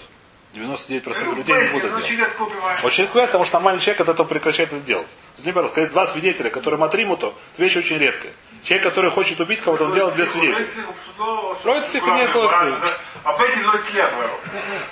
99% 0.55 1.25
ну, 1.25 1.35
людей 1.35 1.55
не 1.55 1.69
будут 1.73 1.91
делать. 1.91 2.85
Очень 2.85 3.05
редко, 3.05 3.27
потому 3.27 3.45
что 3.45 3.55
нормальный 3.55 3.81
человек 3.81 4.03
от 4.03 4.09
этого 4.11 4.27
прекращает 4.27 4.73
это 4.73 4.83
делать. 4.85 5.09
Например, 5.39 5.71
сказать 5.71 5.91
два 5.91 6.07
свидетеля, 6.07 6.51
которые 6.51 6.83
отримут, 6.85 7.21
то 7.21 7.35
это 7.55 7.63
вещь 7.63 7.77
очень 7.77 7.97
редкая. 7.97 8.33
Человек, 8.63 8.85
который 8.85 9.11
хочет 9.11 9.41
убить 9.41 9.61
кого-то, 9.63 9.87
он 9.87 9.95
делает 9.95 10.15
без 10.15 10.31
свидетелей. 10.31 10.67
Роицфик 11.65 12.05
не 12.05 12.23
это 12.23 12.79
а 13.25 13.33
лойцлих, 13.33 14.11
говорю. 14.11 14.31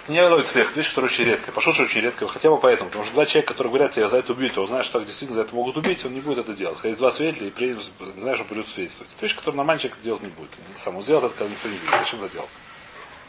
Это 0.04 0.12
не 0.12 0.22
ловит 0.22 0.46
слех, 0.46 0.70
это 0.70 0.78
вещь, 0.78 0.88
которая 0.88 1.10
очень 1.10 1.24
редкая. 1.24 1.52
Пошел, 1.52 1.72
что 1.72 1.82
очень 1.82 2.00
редкая, 2.00 2.28
хотя 2.28 2.48
бы 2.50 2.58
поэтому. 2.60 2.90
Потому 2.90 3.04
что 3.04 3.14
два 3.14 3.26
человека, 3.26 3.52
которые 3.54 3.72
говорят, 3.72 3.90
тебя 3.92 4.08
за 4.08 4.18
это 4.18 4.32
убьют, 4.32 4.56
он 4.56 4.68
знает, 4.68 4.84
что 4.84 4.98
так 4.98 5.06
действительно 5.06 5.34
за 5.34 5.42
это 5.46 5.54
могут 5.54 5.76
убить, 5.76 6.04
он 6.04 6.14
не 6.14 6.20
будет 6.20 6.38
это 6.38 6.52
делать. 6.52 6.76
Когда 6.76 6.88
есть 6.88 7.00
два 7.00 7.10
свидетеля, 7.10 7.48
и 7.48 7.50
при 7.50 7.76
знаешь, 8.18 8.38
что 8.38 8.44
придет 8.46 8.68
свидетельствовать. 8.68 9.12
Это 9.14 9.22
вещь, 9.26 9.34
которую 9.34 9.56
нормальный 9.56 9.80
человек 9.80 10.00
делать 10.00 10.22
не 10.22 10.28
будет. 10.28 10.50
Сам 10.76 10.96
он 10.96 11.02
сделает 11.02 11.24
это, 11.26 11.34
когда 11.38 11.50
никто 11.52 11.68
не 11.68 11.74
видит. 11.74 11.90
Зачем 11.98 12.22
это 12.22 12.32
делать? 12.32 12.58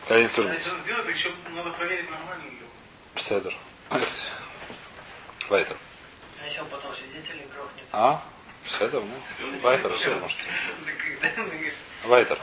Когда 0.08 0.24
никто 0.24 0.44
не 0.44 0.50
А 0.50 0.52
видит. 0.52 0.66
если 0.66 0.76
он 0.78 0.84
сделает, 0.84 1.16
еще 1.16 1.32
надо 1.56 1.70
проверить, 1.72 2.10
нормально 2.10 2.44
ли. 2.44 2.58
Седер. 3.16 3.56
Вайтер. 5.50 5.76
А 6.44 6.48
еще 6.48 6.62
он 6.62 6.68
потом 6.68 6.92
свидетелей 6.96 7.46
грохнет. 7.54 7.86
А? 7.92 8.24
Седер, 8.66 9.02
ну. 9.02 9.60
Вайтер, 9.62 9.94
все, 9.94 10.16
может. 10.16 10.38
Вайтер. 12.06 12.38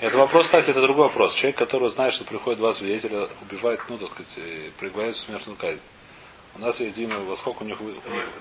Это 0.00 0.16
вопрос, 0.16 0.46
кстати, 0.46 0.70
это 0.70 0.80
другой 0.80 1.06
вопрос. 1.06 1.34
Человек, 1.34 1.56
который 1.56 1.88
знает, 1.88 2.12
что 2.12 2.24
приходит 2.24 2.58
два 2.58 2.72
свидетеля, 2.72 3.28
убивает, 3.42 3.80
ну, 3.88 3.98
так 3.98 4.08
сказать, 4.08 4.34
э, 4.36 4.70
приговаривает 4.78 5.16
в 5.16 5.20
смертную 5.20 5.56
казнь. 5.56 5.80
У 6.58 6.60
нас 6.60 6.80
есть 6.80 6.96
Дина, 6.96 7.16
во 7.20 7.36
сколько 7.36 7.62
у 7.62 7.66
них, 7.66 7.80
у 7.80 7.84
них 7.84 7.94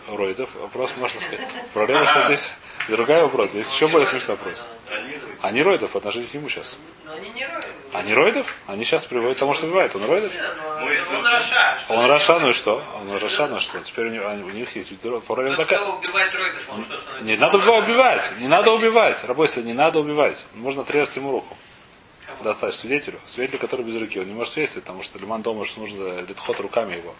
роидов. 0.07 0.49
Вопрос, 0.55 0.93
можно 0.97 1.19
сказать. 1.19 1.47
Проблема, 1.73 2.03
что 2.05 2.25
здесь 2.25 2.51
другой 2.89 3.21
вопрос. 3.21 3.51
Здесь 3.51 3.71
еще 3.71 3.87
более 3.87 4.07
смешной 4.07 4.37
вопрос. 4.37 4.69
Они 5.41 5.61
роидов 5.61 5.91
по 5.91 5.99
отношению 5.99 6.27
к 6.27 6.33
нему 6.33 6.49
сейчас. 6.49 6.77
Они 7.93 8.13
роидов? 8.13 8.55
Они 8.65 8.83
сейчас 8.83 9.05
приводят 9.05 9.37
к 9.37 9.39
тому, 9.39 9.53
что 9.53 9.67
убивает. 9.67 9.95
Он 9.95 10.03
роидов? 10.05 10.31
Он 11.11 11.25
Раша. 11.25 11.77
Он? 11.89 12.05
Раша, 12.07 12.39
ну 12.39 12.49
и 12.49 12.53
что? 12.53 12.83
Он 12.99 13.15
Раша, 13.17 13.47
ну 13.47 13.57
и 13.57 13.59
что? 13.59 13.79
Теперь 13.81 14.07
у, 14.19 14.27
они- 14.27 14.43
у 14.43 14.49
них 14.49 14.75
есть 14.75 14.91
проблема 15.27 15.55
такая. 15.55 15.79
он? 16.69 16.85
Не 17.21 17.37
надо 17.37 17.57
убивать. 17.59 18.31
Не 18.39 18.47
надо 18.47 18.71
убивать. 18.71 19.23
Рабойся, 19.25 19.61
не 19.61 19.73
надо 19.73 19.99
убивать. 19.99 20.47
Можно 20.55 20.81
отрезать 20.81 21.15
ему 21.17 21.31
руку. 21.31 21.55
Достать 22.43 22.73
свидетелю. 22.73 23.19
Свидетель, 23.25 23.59
который 23.59 23.85
без 23.85 23.99
руки. 23.99 24.19
Он 24.19 24.25
не 24.27 24.33
может 24.33 24.53
свидетельствовать, 24.53 24.85
потому 24.85 25.03
что 25.03 25.17
Лиман 25.19 25.41
думает, 25.43 25.67
что 25.67 25.79
нужно 25.81 26.21
литход 26.21 26.59
руками 26.59 26.95
его. 26.95 27.13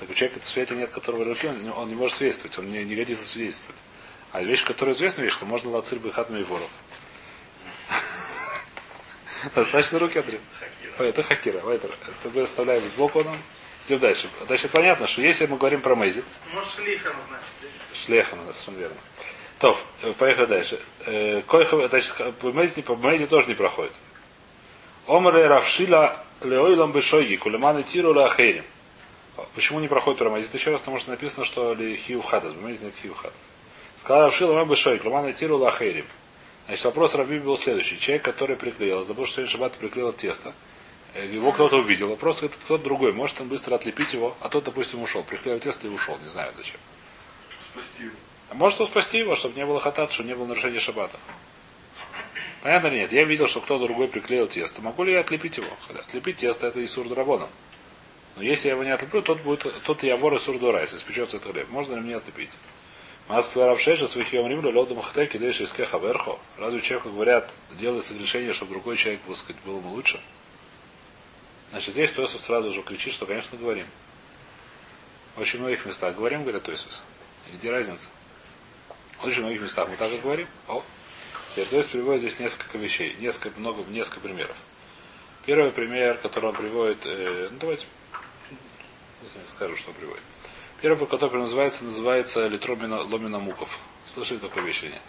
Так 0.00 0.08
у 0.08 0.14
человека 0.14 0.40
свидетеля 0.44 0.78
нет, 0.78 0.90
которого 0.90 1.24
руки, 1.24 1.46
он, 1.46 1.62
не- 1.62 1.70
он 1.70 1.88
не 1.88 1.94
может 1.94 2.16
свидетельствовать. 2.16 2.58
Он 2.58 2.68
не, 2.70 2.82
не 2.84 2.94
годится 2.94 3.24
свидетельствовать. 3.24 3.80
А 4.32 4.42
вещь, 4.42 4.64
которая 4.64 4.94
известна, 4.94 5.22
вещь, 5.22 5.32
что 5.34 5.44
можно 5.44 5.70
лацир 5.70 5.98
бы 5.98 6.08
и 6.08 6.42
воров. 6.42 6.70
Достаточно 9.54 9.98
руки 9.98 10.18
отрезать. 10.18 10.40
Это 10.98 11.22
хакира. 11.22 11.58
Это 11.70 11.88
мы 12.32 12.42
оставляем 12.42 12.82
сбоку 12.84 13.22
нам. 13.22 13.36
Идем 13.86 13.98
дальше. 13.98 14.28
Значит, 14.46 14.70
понятно, 14.70 15.06
что 15.06 15.20
если 15.20 15.46
мы 15.46 15.56
говорим 15.58 15.80
про 15.82 15.94
Мейзит, 15.96 16.24
Может, 16.54 16.70
шлиха 16.74 17.08
назначить. 17.08 17.46
здесь. 17.60 18.04
Шлеха 18.04 18.36
надо, 18.36 18.52
совершенно 18.54 18.78
верно. 18.78 18.96
То, 19.58 19.78
э, 20.02 20.12
поехали 20.12 20.46
дальше. 20.46 20.80
Э, 21.06 21.42
Койха, 21.46 21.88
значит, 21.88 22.14
по 22.38 22.52
Мейзе, 22.52 22.82
по 22.82 22.96
Мейзе 22.96 23.26
тоже 23.26 23.46
не 23.48 23.54
проходит. 23.54 23.92
Омре 25.06 25.46
Равшила 25.46 26.22
Леойлам 26.40 26.92
Бешойги, 26.92 27.36
Кулеман 27.36 27.78
и 27.78 27.82
Тиру 27.82 28.14
Лахейрим. 28.14 28.64
Почему 29.54 29.80
не 29.80 29.88
проходит 29.88 30.18
про 30.18 30.30
Мейзе? 30.30 30.50
Еще 30.52 30.70
раз, 30.70 30.80
потому 30.80 30.98
что 30.98 31.10
написано, 31.10 31.44
что 31.44 31.74
ли 31.74 31.96
Хиу 31.96 32.22
Хадас. 32.22 32.54
Мейзе 32.54 32.86
нет 32.86 32.94
Хиу 33.02 33.14
Хадас. 33.14 33.36
Сказал 33.96 34.22
Равшила 34.22 34.48
Леойлам 34.52 34.68
Бешойги, 34.68 35.02
Кулеман 35.02 35.28
и 35.28 35.32
Тиру 35.32 35.58
Лахейрим. 35.58 36.06
Значит, 36.66 36.84
вопрос 36.84 37.14
Раби 37.14 37.38
был 37.38 37.56
следующий. 37.56 37.98
Человек, 37.98 38.24
который 38.24 38.56
приклеил, 38.56 39.04
забыл, 39.04 39.26
что 39.26 39.36
сегодня 39.36 39.50
шаббат 39.50 39.72
приклеил 39.72 40.12
тесто. 40.12 40.54
Э, 41.14 41.26
Его 41.26 41.52
кто-то 41.52 41.78
увидел. 41.78 42.08
Вопрос, 42.08 42.42
это 42.42 42.56
кто-то 42.56 42.82
другой. 42.82 43.12
Может 43.12 43.40
он 43.40 43.48
быстро 43.48 43.74
отлепить 43.74 44.14
его, 44.14 44.36
а 44.40 44.48
тот, 44.48 44.64
допустим, 44.64 45.02
ушел. 45.02 45.24
Приклеил 45.24 45.58
тесто 45.58 45.86
и 45.86 45.90
ушел. 45.90 46.16
Не 46.18 46.28
знаю 46.28 46.52
зачем. 46.56 46.76
Спасти 47.72 48.04
его. 48.04 48.14
А 48.50 48.54
может 48.54 48.80
он 48.80 48.86
спасти 48.86 49.18
его, 49.18 49.36
чтобы 49.36 49.56
не 49.56 49.66
было 49.66 49.80
хатат, 49.80 50.12
чтобы 50.12 50.28
не 50.28 50.34
было 50.34 50.46
нарушения 50.46 50.80
шаббата? 50.80 51.18
Понятно 52.62 52.88
или 52.88 52.96
нет? 52.98 53.12
Я 53.12 53.24
видел, 53.24 53.46
что 53.46 53.60
кто-то 53.60 53.86
другой 53.86 54.08
приклеил 54.08 54.46
тесто. 54.46 54.82
Могу 54.82 55.04
ли 55.04 55.12
я 55.12 55.20
отлепить 55.20 55.56
его? 55.56 55.68
Отлепить 55.88 56.36
тесто 56.36 56.66
это 56.66 56.84
Исур 56.84 57.08
Драбона. 57.08 57.48
Но 58.40 58.44
если 58.46 58.68
я 58.68 58.72
его 58.72 58.84
не 58.84 58.90
отлеплю, 58.90 59.20
тот 59.20 59.42
будет, 59.42 59.66
тот 59.82 60.02
я 60.02 60.16
вор 60.16 60.34
Исур 60.34 60.58
Дурайс, 60.58 60.94
испечется 60.94 61.36
этот 61.36 61.52
хлеб. 61.52 61.68
Можно 61.68 61.96
ли 61.96 62.00
мне 62.00 62.16
отлепить? 62.16 62.48
Москва 63.28 63.66
Равшеша 63.66 64.08
своих 64.08 64.32
Йомрим 64.32 64.62
Лёда 64.62 64.94
Махтеки 64.94 65.36
Дейши 65.36 65.64
из 65.64 65.72
Кеха 65.72 65.98
Верхо. 65.98 66.38
Разве 66.56 66.80
человеку 66.80 67.10
говорят, 67.10 67.52
делай 67.72 68.00
согрешение, 68.00 68.54
чтобы 68.54 68.72
другой 68.72 68.96
человек, 68.96 69.20
так 69.26 69.36
сказать, 69.36 69.60
был 69.66 69.76
ему 69.76 69.90
лучше? 69.90 70.22
Значит, 71.68 71.92
здесь 71.92 72.12
Тосус 72.12 72.40
сразу 72.40 72.72
же 72.72 72.80
кричит, 72.80 73.12
что, 73.12 73.26
конечно, 73.26 73.58
говорим. 73.58 73.84
В 75.36 75.42
очень 75.42 75.58
многих 75.58 75.84
местах 75.84 76.16
говорим, 76.16 76.40
говорят 76.40 76.62
Тосус. 76.62 77.02
И 77.52 77.56
где 77.56 77.70
разница? 77.70 78.08
В 79.18 79.26
очень 79.26 79.42
многих 79.42 79.60
местах 79.60 79.86
мы 79.90 79.98
так 79.98 80.10
и 80.10 80.16
говорим. 80.16 80.48
О. 80.66 80.82
Теперь 81.50 81.66
то 81.66 81.76
есть 81.76 81.90
приводит 81.90 82.22
здесь 82.22 82.38
несколько 82.38 82.78
вещей, 82.78 83.14
несколько, 83.20 83.60
много, 83.60 83.84
несколько 83.90 84.20
примеров. 84.20 84.56
Первый 85.44 85.72
пример, 85.72 86.16
который 86.16 86.46
он 86.46 86.56
приводит, 86.56 87.04
э, 87.04 87.48
ну 87.50 87.58
давайте 87.60 87.84
знаю, 89.28 89.48
скажу, 89.48 89.76
что 89.76 89.92
приводит. 89.92 90.22
Первый, 90.80 91.06
который 91.06 91.40
называется, 91.40 91.84
называется 91.84 92.46
Литромина 92.46 93.02
Ломина 93.02 93.38
Муков. 93.38 93.78
Слышали 94.06 94.38
такую 94.38 94.64
вещь 94.64 94.82
или 94.82 94.92
нет? 94.92 95.02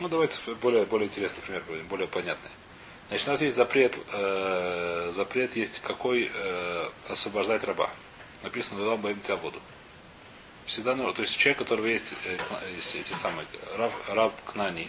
Ну, 0.00 0.08
давайте 0.08 0.40
более, 0.62 0.84
более 0.86 1.08
интересный 1.08 1.42
пример, 1.42 1.62
более 1.88 2.06
понятный. 2.06 2.50
Значит, 3.08 3.28
у 3.28 3.30
нас 3.32 3.42
есть 3.42 3.56
запрет, 3.56 3.98
э, 4.12 5.10
запрет 5.14 5.56
есть 5.56 5.80
какой 5.80 6.30
э, 6.32 6.88
освобождать 7.08 7.64
раба. 7.64 7.90
написано 8.42 8.82
«Лулам 8.82 9.00
баим 9.00 9.20
тебя 9.20 9.36
воду». 9.36 9.60
Всегда, 10.66 10.94
ну, 10.94 11.12
то 11.14 11.22
есть 11.22 11.36
человек, 11.36 11.62
у 11.62 11.64
которого 11.64 11.86
есть, 11.86 12.14
э, 12.24 12.36
эти 12.94 13.14
самые, 13.14 13.46
раб, 13.76 13.92
раб 14.08 14.34
Кнани, 14.44 14.88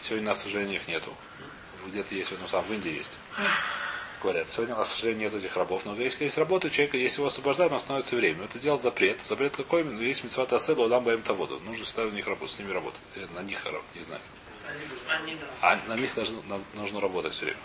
сегодня, 0.00 0.26
у 0.26 0.28
нас, 0.28 0.38
к 0.38 0.42
сожалению, 0.44 0.76
их 0.76 0.88
нету. 0.88 1.14
Где-то 1.86 2.14
есть 2.14 2.30
в 2.30 2.34
этом 2.34 2.48
самом, 2.48 2.66
в 2.66 2.72
Индии 2.72 2.92
есть. 2.92 3.12
Говорят, 4.22 4.50
сегодня, 4.50 4.74
у 4.74 4.78
нас, 4.78 4.88
к 4.88 4.96
сожалению, 4.96 5.30
нет 5.30 5.34
этих 5.42 5.56
рабов, 5.56 5.86
но 5.86 5.96
если 5.96 6.24
есть 6.24 6.36
работа, 6.36 6.68
человека, 6.68 6.98
если 6.98 7.20
его 7.20 7.28
освобождают, 7.28 7.72
он 7.72 7.80
становится 7.80 8.16
время. 8.16 8.44
Это 8.44 8.58
делать 8.58 8.82
запрет. 8.82 9.20
Запрет 9.22 9.56
какой 9.56 9.80
именно? 9.80 10.00
Есть 10.02 10.24
митцват 10.24 10.52
аседу, 10.52 10.82
лам 10.82 11.04
баим 11.04 11.22
воду. 11.22 11.58
Нужно 11.64 11.84
всегда 11.86 12.04
у 12.04 12.10
них 12.10 12.26
работать, 12.26 12.54
с 12.54 12.58
ними 12.58 12.70
работать. 12.72 13.00
Э, 13.16 13.26
На 13.34 13.40
них, 13.40 13.58
не 13.94 14.02
знаю. 14.04 14.20
А 15.62 15.76
на 15.88 15.96
них 15.96 16.14
должно, 16.14 16.42
нужно 16.74 17.00
работать 17.00 17.32
все 17.32 17.46
время. 17.46 17.58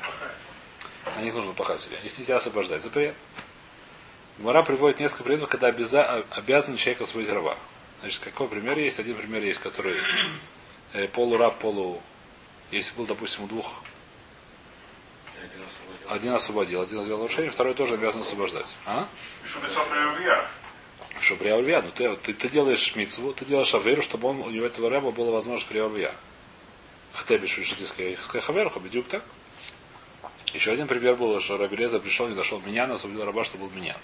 На 1.17 1.21
них 1.21 1.33
нужно 1.33 1.51
пахать 1.51 1.81
все 1.81 1.89
время. 1.89 2.05
Их 2.05 2.17
нельзя 2.17 2.37
освобождать. 2.37 2.81
Запрет. 2.81 3.15
Мара 4.37 4.63
приводит 4.63 4.99
несколько 5.01 5.23
примеров, 5.23 5.49
когда 5.49 5.67
обяза- 5.69 6.25
обязан 6.29 6.77
человек 6.77 7.01
освободить 7.01 7.33
раба. 7.33 7.57
Значит, 8.01 8.21
какой 8.23 8.47
пример 8.47 8.77
есть? 8.79 8.99
Один 8.99 9.15
пример 9.15 9.43
есть, 9.43 9.59
который 9.59 9.97
э, 10.93 11.07
полураб, 11.09 11.59
полу... 11.59 12.01
Если 12.71 12.95
был, 12.95 13.05
допустим, 13.05 13.43
у 13.43 13.47
двух 13.47 13.83
один 16.09 16.33
освободил, 16.33 16.81
один 16.81 17.03
сделал 17.03 17.21
нарушение, 17.21 17.51
второй 17.51 17.73
тоже 17.73 17.95
обязан 17.95 18.21
освобождать. 18.21 18.73
А? 18.85 19.07
Что 21.19 21.35
приорвия? 21.35 21.81
Ну 21.81 21.91
ты, 21.91 22.15
ты, 22.17 22.33
ты 22.33 22.49
делаешь 22.49 22.95
мицву, 22.95 23.33
ты 23.33 23.45
делаешь 23.45 23.73
аверу, 23.73 24.01
чтобы 24.01 24.29
он, 24.29 24.41
у 24.41 24.49
него 24.49 24.65
этого 24.65 24.89
раба 24.89 25.11
была 25.11 25.31
возможность 25.31 25.67
приорвия. 25.67 26.13
Хтебиш 27.13 27.57
решительский 27.57 28.15
хаверу, 28.15 28.71
бедюк 28.79 29.07
так. 29.07 29.23
Еще 30.53 30.71
один 30.71 30.87
пример 30.87 31.15
был, 31.15 31.39
что 31.41 31.57
Рабелеза 31.57 31.99
пришел, 31.99 32.27
не 32.29 32.35
дошел 32.35 32.61
меня, 32.61 32.85
освободил 32.85 33.25
раба, 33.25 33.43
что 33.43 33.57
был 33.57 33.69
меня. 33.71 33.97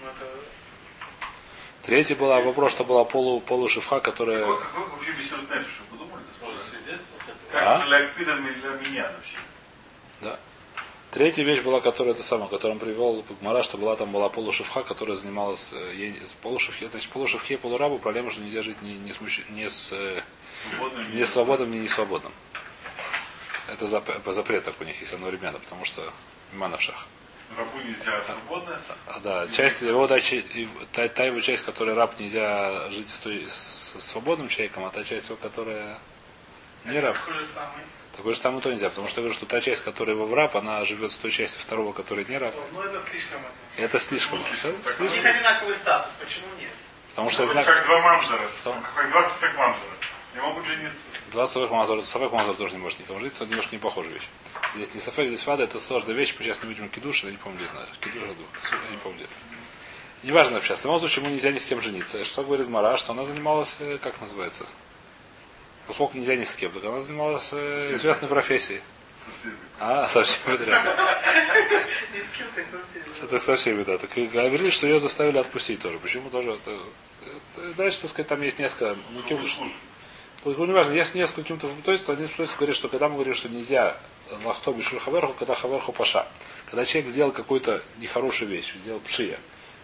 Ну, 0.00 0.08
Третий 1.82 2.14
был 2.14 2.28
вопрос, 2.28 2.72
что 2.72 2.84
была 2.84 3.04
полу, 3.04 3.40
полушифха, 3.40 4.00
которая... 4.00 4.40
Какой 4.40 4.58
какой 4.60 4.88
вообще 4.88 5.12
беседует 5.12 5.50
Нефиш, 5.50 5.80
вы 5.80 5.98
подумали? 5.98 6.22
Может, 6.42 6.62
свидетельство 6.64 7.18
хотя 7.20 7.32
Как 7.58 7.82
А? 7.82 7.86
для 7.86 7.96
Акпидом 7.98 8.46
и 8.46 8.50
для 8.52 8.70
меня 8.70 9.02
вообще? 9.04 9.36
Да. 10.20 10.38
Третья 11.10 11.42
вещь 11.44 11.60
была, 11.62 11.80
которая 11.80 12.12
это 12.12 12.22
самое, 12.22 12.50
которым 12.50 12.78
привел 12.78 13.24
Гмара, 13.40 13.62
что 13.62 13.78
была 13.78 13.96
там 13.96 14.10
была 14.12 14.28
полушифха, 14.28 14.82
которая 14.82 15.16
занималась 15.16 15.72
э, 15.72 15.94
ей- 15.94 16.26
с 16.26 16.34
полушифхе, 16.34 16.88
значит, 16.88 17.10
полушифхе 17.10 17.54
и 17.54 17.56
полурабу 17.56 17.98
проблема, 17.98 18.30
что 18.30 18.42
нельзя 18.42 18.60
жить 18.62 18.82
не, 18.82 18.94
не 18.98 19.10
с, 19.10 19.16
мужч- 19.18 19.50
не 19.50 19.70
с 19.70 19.92
э, 19.92 20.22
Свободным 20.70 21.14
не 21.14 21.24
свободным, 21.24 21.70
не 21.70 21.78
несвободным. 21.80 22.32
Это 23.68 23.84
зап- 23.86 24.20
по 24.20 24.32
запретах 24.32 24.74
у 24.80 24.84
них 24.84 25.00
есть 25.00 25.12
одновременно, 25.14 25.58
потому 25.58 25.84
что 25.86 26.12
мана 26.52 26.76
в 26.76 26.82
шах. 26.82 27.06
Рабу 27.56 27.78
нельзя 27.78 28.22
свободно. 28.24 28.78
А, 29.06 29.20
Да, 29.20 29.48
часть 29.48 29.80
его 29.80 30.06
да, 30.06 30.18
та, 30.92 31.08
та 31.08 31.24
его 31.24 31.40
часть, 31.40 31.64
которая 31.64 31.94
раб 31.94 32.18
нельзя 32.20 32.90
жить 32.90 33.08
с, 33.08 33.18
той- 33.18 33.46
с 33.48 33.96
свободным 34.00 34.48
человеком, 34.48 34.84
а 34.84 34.90
та 34.90 35.02
часть 35.04 35.28
его, 35.28 35.36
которая 35.40 35.98
не 36.92 37.00
раб. 37.00 37.16
такой 37.16 37.34
же 37.34 37.44
самый. 37.44 37.84
Такой 38.16 38.34
же 38.34 38.40
самый 38.40 38.62
то 38.62 38.70
нельзя, 38.72 38.88
потому 38.88 39.08
что 39.08 39.20
я 39.20 39.22
говорю, 39.24 39.34
что 39.34 39.46
та 39.46 39.60
часть, 39.60 39.82
которая 39.84 40.16
его 40.16 40.24
в 40.24 40.32
раб, 40.32 40.56
она 40.56 40.84
живет 40.84 41.12
с 41.12 41.16
той 41.16 41.30
частью 41.30 41.60
второго, 41.60 41.92
которая 41.92 42.24
не 42.24 42.38
раб. 42.38 42.54
Ну, 42.72 42.80
это 42.80 43.00
слишком 43.10 43.40
это. 43.40 43.82
Это 43.82 43.98
слишком. 43.98 44.40
У 44.40 44.44
слишком. 44.46 45.08
них 45.08 45.24
одинаковый 45.24 45.74
статус, 45.74 46.12
почему 46.18 46.46
нет? 46.58 46.70
Потому 47.10 47.30
что 47.30 47.44
Ну, 47.46 47.52
это 47.52 47.64
как 47.64 47.84
два 47.86 48.00
мамзера. 48.00 48.40
Как 48.94 49.10
два 49.10 49.22
сафек 49.22 49.56
мамзера. 49.56 49.90
Не 50.34 50.40
могут 50.42 50.66
жениться. 50.66 51.00
два 51.32 51.46
совек 51.46 51.70
мазар, 51.70 52.04
совек 52.04 52.30
мазар 52.30 52.54
тоже 52.54 52.74
не 52.74 52.78
может 52.78 53.00
никому 53.00 53.20
жить, 53.20 53.32
это 53.34 53.46
немножко 53.46 53.74
не 53.74 53.78
похожая 53.80 54.12
вещь. 54.12 54.28
Здесь 54.74 54.94
не 54.94 55.00
совек, 55.00 55.28
здесь 55.28 55.46
вада, 55.46 55.62
это 55.64 55.80
сложная 55.80 56.14
вещь, 56.14 56.34
мы 56.38 56.44
сейчас 56.44 56.62
не 56.62 56.68
будем 56.68 56.90
кидуш, 56.90 57.24
я 57.24 57.30
не 57.30 57.38
помню, 57.38 57.58
где 57.58 57.66
это, 57.66 57.88
кидуш, 58.00 58.20
я 58.22 58.90
не 58.90 58.98
помню, 58.98 59.16
где 59.16 59.24
это. 59.24 59.32
Неважно 60.22 60.60
сейчас, 60.60 60.80
в 60.80 60.84
любом 60.84 60.98
случае 60.98 61.24
ему 61.24 61.34
нельзя 61.34 61.52
ни 61.52 61.58
с 61.58 61.64
кем 61.64 61.80
жениться. 61.80 62.22
Что 62.24 62.42
говорит 62.42 62.68
Мара, 62.68 62.98
что 62.98 63.12
она 63.12 63.24
занималась, 63.24 63.76
э, 63.80 63.96
как 64.02 64.20
называется, 64.20 64.66
поскольку 65.86 66.16
нельзя 66.18 66.36
ни 66.36 66.44
с 66.44 66.54
кем, 66.56 66.72
так 66.72 66.84
она 66.84 67.00
занималась 67.00 67.50
э, 67.52 67.92
известной 67.94 68.28
профессией. 68.28 68.80
А, 69.78 70.06
совсем 70.06 70.56
беда. 70.56 70.82
Ни 72.14 72.20
с 72.20 72.36
кем 72.36 72.46
так 72.54 72.64
совсем. 72.70 73.24
Это 73.24 73.38
совсем 73.40 73.78
беда. 73.78 73.98
Так 73.98 74.16
и 74.16 74.26
говорили, 74.26 74.70
что 74.70 74.86
ее 74.86 75.00
заставили 75.00 75.38
отпустить 75.38 75.80
тоже. 75.80 75.98
Почему 75.98 76.30
тоже? 76.30 76.52
Это, 76.52 76.78
это, 77.56 77.74
дальше, 77.74 78.00
так 78.00 78.10
сказать, 78.10 78.28
там 78.28 78.40
есть 78.42 78.58
несколько. 78.58 78.96
Ну, 79.12 79.22
кем- 79.22 79.44
ну, 80.44 80.64
не 80.64 80.72
важно, 80.72 80.92
есть 80.92 81.14
несколько 81.14 81.42
кем-то 81.42 81.68
то 81.84 81.90
есть 81.90 82.08
один 82.08 82.28
способ 82.28 82.56
говорит, 82.56 82.76
что 82.76 82.88
когда 82.88 83.08
мы 83.08 83.14
говорим, 83.14 83.34
что 83.34 83.48
нельзя 83.48 83.96
лахто 84.44 84.72
бишвиль 84.72 85.00
хаверху, 85.00 85.34
когда 85.34 85.54
хаверху 85.54 85.92
паша. 85.92 86.26
Когда 86.70 86.84
человек 86.84 87.10
сделал 87.10 87.32
какую-то 87.32 87.82
нехорошую 87.98 88.48
вещь, 88.48 88.72
сделал 88.80 89.00
пшия, 89.00 89.38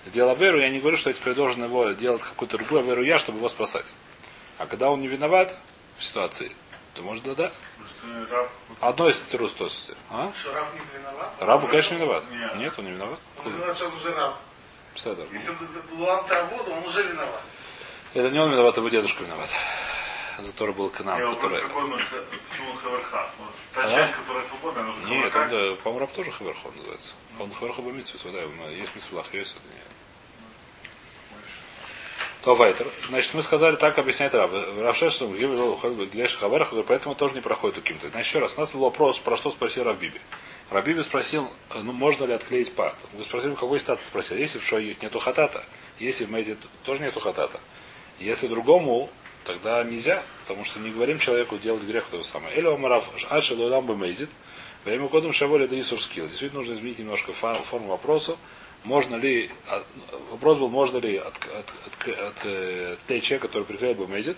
сделал 0.07 0.31
аверу, 0.31 0.61
я 0.61 0.71
не 0.71 0.79
говорю, 0.79 0.97
что 0.97 1.11
я 1.11 1.15
теперь 1.15 1.35
должен 1.35 1.65
его 1.65 1.91
делать 1.91 2.23
какую-то 2.23 2.59
другую 2.59 2.83
аверу 2.83 3.03
я, 3.03 3.19
чтобы 3.19 3.39
его 3.39 3.49
спасать. 3.49 3.93
А 4.59 4.67
когда 4.67 4.91
он 4.91 5.01
не 5.01 5.09
виноват 5.09 5.59
ситуации, 6.03 6.55
то 6.95 7.03
может 7.03 7.25
да, 7.25 7.35
да. 7.35 7.53
Раб 8.31 8.51
Одно 8.81 9.09
из 9.09 9.23
трусостей. 9.23 9.95
А? 10.11 10.33
Что, 10.39 10.53
раб 10.53 10.67
не 10.75 10.99
виноват? 10.99 11.33
Рабу, 11.41 11.69
конечно, 11.69 11.95
виноват. 11.95 12.25
Нет. 12.31 12.57
Нет, 12.57 12.75
он 12.79 12.85
не 12.85 12.91
виноват. 12.93 13.19
Он 13.45 13.53
виноват, 13.53 13.77
что 13.77 13.87
он 13.87 13.95
уже 13.95 14.15
раб. 14.15 14.37
Пседер. 14.95 15.27
Если 15.33 15.51
он 15.51 15.57
был 15.91 16.05
ламта 16.05 16.45
воду, 16.47 16.73
он 16.73 16.85
уже 16.85 17.03
виноват. 17.03 17.41
Это 18.15 18.31
не 18.31 18.39
он 18.41 18.51
виноват, 18.51 18.77
его 18.77 18.89
дедушка 18.89 19.25
виноват. 19.25 19.49
За 20.39 20.51
который 20.51 20.75
был 20.75 20.91
к 20.91 21.01
нам, 21.01 21.19
Я 21.19 21.35
который... 21.35 21.61
какой 21.63 21.85
он, 21.85 21.91
почему 22.51 22.71
он 22.71 22.77
хаверха? 22.77 23.31
Вот 23.39 23.51
Та 23.75 23.83
А? 23.85 23.91
часть, 23.91 24.15
которая 24.15 24.45
свободна, 24.47 24.81
она 24.81 24.91
уже 24.91 25.01
Нет, 25.01 25.33
хаверха. 25.33 25.39
он, 25.39 25.49
да, 25.77 25.83
по-моему, 25.83 26.01
раб 26.01 26.13
тоже 26.13 26.31
хаверху 26.31 26.69
он 26.69 26.77
называется. 26.77 27.15
Он 27.39 27.53
хаверху 27.53 27.83
бы 27.83 27.93
митсвит, 27.93 28.21
да, 28.25 28.41
есть 28.71 28.95
митсвулах, 28.95 29.33
есть 29.33 29.57
это 29.57 29.75
нет. 29.75 29.87
То 32.43 32.57
вайтер. 32.57 32.89
Значит, 33.09 33.35
мы 33.35 33.43
сказали, 33.43 33.77
так 33.77 33.99
объясняет 33.99 34.35
Раб. 34.35 34.51
Равшеш, 34.81 35.13
что 35.13 35.29
где 35.29 35.47
был 35.47 35.77
Гилеш 36.07 36.35
Хаверах, 36.35 36.73
поэтому 36.89 37.15
тоже 37.15 37.35
не 37.35 37.41
проходит 37.41 37.79
у 37.79 37.81
кем-то. 37.83 38.09
Значит, 38.09 38.27
еще 38.27 38.39
раз, 38.41 38.55
у 38.57 38.61
нас 38.61 38.71
был 38.73 38.81
вопрос, 38.81 39.19
про 39.19 39.37
что 39.37 39.53
спросил 39.53 39.85
Рабиби. 39.85 40.21
Рабиби 40.69 41.03
спросил, 41.03 41.49
э, 41.71 41.83
ну, 41.83 41.93
можно 41.93 42.25
ли 42.25 42.33
отклеить 42.33 42.73
пат. 42.73 42.97
Вы 43.13 43.23
спросили, 43.23 43.55
какой 43.55 43.79
статус 43.79 44.07
спросил. 44.07 44.37
Если 44.39 44.59
в 44.59 44.67
Шои 44.67 44.97
нету 45.01 45.21
хатата, 45.21 45.65
если 46.01 46.25
в 46.25 46.33
Мейзе 46.33 46.57
тоже 46.85 47.03
нету 47.03 47.21
хатата. 47.21 47.61
Если 48.19 48.49
другому, 48.49 49.09
тогда 49.45 49.85
нельзя, 49.85 50.25
потому 50.47 50.65
что 50.65 50.81
не 50.81 50.91
говорим 50.91 51.19
человеку 51.19 51.59
делать 51.59 51.85
грех 51.85 52.07
того 52.07 52.25
самое. 52.25 52.57
Или 52.57 52.67
омарав 52.67 53.09
ачи 53.31 53.55
лоудам 53.55 53.87
бы 53.87 53.97
мейзит, 53.97 54.31
во 54.85 54.93
имя 54.93 55.07
кодом 55.07 55.33
шаволи 55.33 55.67
да 55.67 55.79
исур 55.79 56.01
скилл. 56.01 56.27
Действительно, 56.27 56.61
нужно 56.61 56.75
изменить 56.75 56.99
немножко 56.99 57.33
форму 57.33 57.87
вопроса. 57.87 58.37
Можно 58.85 59.17
ли, 59.17 59.51
от- 59.69 59.87
вопрос 60.31 60.59
был, 60.59 60.69
можно 60.69 60.99
ли 60.99 61.17
от, 61.17 61.35
от, 61.47 61.73
от, 61.87 62.19
от, 62.19 62.47
э, 62.47 62.93
отклеить 62.95 63.25
человека, 63.25 63.47
который 63.49 63.65
приклеил 63.65 63.95
бы 63.95 64.09
мейзит, 64.09 64.37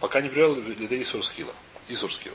пока 0.00 0.20
не 0.20 0.28
привел 0.28 0.54
ли 0.56 0.86
да 0.88 1.00
исур 1.00 1.24
скилла. 1.24 1.52
Исур 1.88 2.12
скилл. 2.12 2.34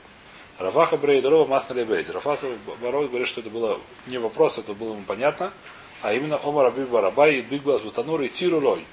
Рафаха 0.57 0.97
Брейдерова 0.97 1.45
Масна 1.45 1.73
Лебейт. 1.73 2.09
Рафаса 2.09 2.47
Барой 2.81 3.07
говорит, 3.07 3.27
что 3.27 3.41
это 3.41 3.49
было 3.49 3.79
не 4.07 4.17
вопрос, 4.17 4.57
это 4.57 4.73
было 4.73 4.93
ему 4.93 5.03
понятно, 5.05 5.51
а 6.01 6.13
именно 6.13 6.39
Омар 6.43 6.67
Аби 6.67 6.83
Барабай 6.83 7.35
и 7.35 7.41
Бигбас 7.41 7.81
Бутанур 7.81 8.21
и 8.21 8.29
Тирулой. 8.29 8.85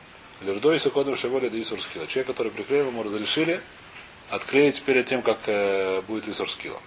Лердой 0.42 0.78
Сукодом 0.78 1.16
Шеволи 1.16 1.48
да 1.48 1.60
Исур 1.60 1.80
Скилла. 1.80 2.06
Человек, 2.06 2.26
который 2.28 2.52
приклеил, 2.52 2.86
ему 2.88 3.02
разрешили 3.02 3.60
отклеить 4.28 4.82
перед 4.82 5.06
тем, 5.06 5.22
как 5.22 5.38
э, 5.46 6.02
будет 6.02 6.28
Исур 6.28 6.50
Скилла. 6.50 6.80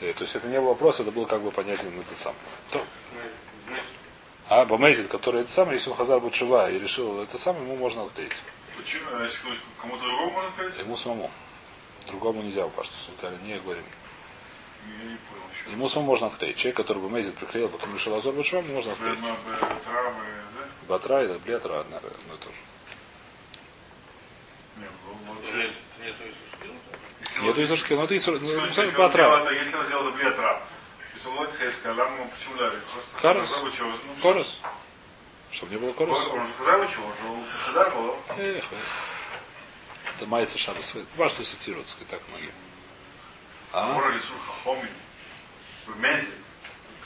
Э, 0.00 0.12
то 0.16 0.22
есть 0.22 0.34
это 0.36 0.46
не 0.48 0.58
был 0.60 0.68
вопрос, 0.68 1.00
это 1.00 1.10
было 1.10 1.24
как 1.26 1.40
бы 1.42 1.50
понятен 1.50 1.92
этот 1.98 2.16
сам. 2.18 2.34
То- 2.70 2.80
а 4.48 4.64
Бамейзит, 4.64 5.08
который 5.08 5.42
это 5.42 5.50
самое, 5.50 5.76
если 5.76 5.90
он 5.90 5.96
Хазар 5.96 6.20
Бутшива 6.20 6.70
и 6.70 6.78
решил 6.78 7.20
это 7.22 7.36
самое, 7.38 7.64
ему 7.64 7.76
можно 7.76 8.02
отклеить. 8.02 8.40
Почему? 8.76 9.04
А 9.12 9.24
если 9.24 9.40
кому-то 9.80 10.02
другому 10.02 10.30
можно 10.30 10.50
сказать? 10.52 10.78
Ему 10.78 10.96
самому. 10.96 11.30
Другому 12.06 12.42
нельзя 12.42 12.64
упасть, 12.64 13.12
сказали, 13.18 13.36
не 13.42 13.58
говорим. 13.58 13.84
Я 14.86 15.10
не 15.10 15.16
понял 15.16 15.42
еще. 15.52 15.70
Ему 15.70 15.88
самому 15.88 16.12
можно 16.12 16.28
отклеить. 16.28 16.56
Человек, 16.56 16.76
который 16.76 17.02
бы 17.02 17.10
Мейзит 17.10 17.34
приклеил, 17.34 17.68
потом 17.68 17.94
решил 17.94 18.14
Азор 18.14 18.32
Бутшива, 18.32 18.62
можно 18.62 18.92
отклеить. 18.92 19.20
Да? 19.20 19.36
Батра 20.88 21.22
или 21.22 21.36
Блетра, 21.38 21.80
одна, 21.80 21.98
одно 21.98 22.08
и 22.08 22.38
то 22.38 22.48
же. 22.50 22.56
Ну, 27.40 27.46
нету 27.46 27.62
Изуршки, 27.62 27.92
но 27.92 28.04
это 28.04 28.14
ну, 28.14 28.64
Если 28.64 28.86
он 28.86 28.90
Батра. 28.94 29.40
это- 29.40 29.52
Если 29.52 29.76
он 29.76 29.86
сделал 29.86 30.08
это 30.08 30.60
Просто 32.92 33.20
Карас. 33.22 33.50
Хазар 33.50 33.68
учил, 33.68 33.86
ну, 33.86 34.22
Корос. 34.22 34.60
Чтобы 35.50 35.72
не 35.72 35.78
было 35.78 35.92
корос. 35.92 36.28
Он 36.28 36.46
же 36.46 36.52
Хазар 36.54 36.80
учил, 36.80 37.00
он 37.04 37.44
же 37.44 37.50
Хазар 37.64 37.90
был. 37.94 38.16
Эх. 38.36 38.64
Это 40.16 40.26
Майса 40.26 40.58
Шабас. 40.58 40.94
Важно 41.16 41.44
цитируется, 41.44 41.96
так 42.08 42.20
многие. 42.28 42.52
А? 43.72 43.92
Мора 43.92 44.18
Исур 44.18 44.36
Хахомин, 44.46 44.88
в 45.86 46.00
Мезе, 46.00 46.32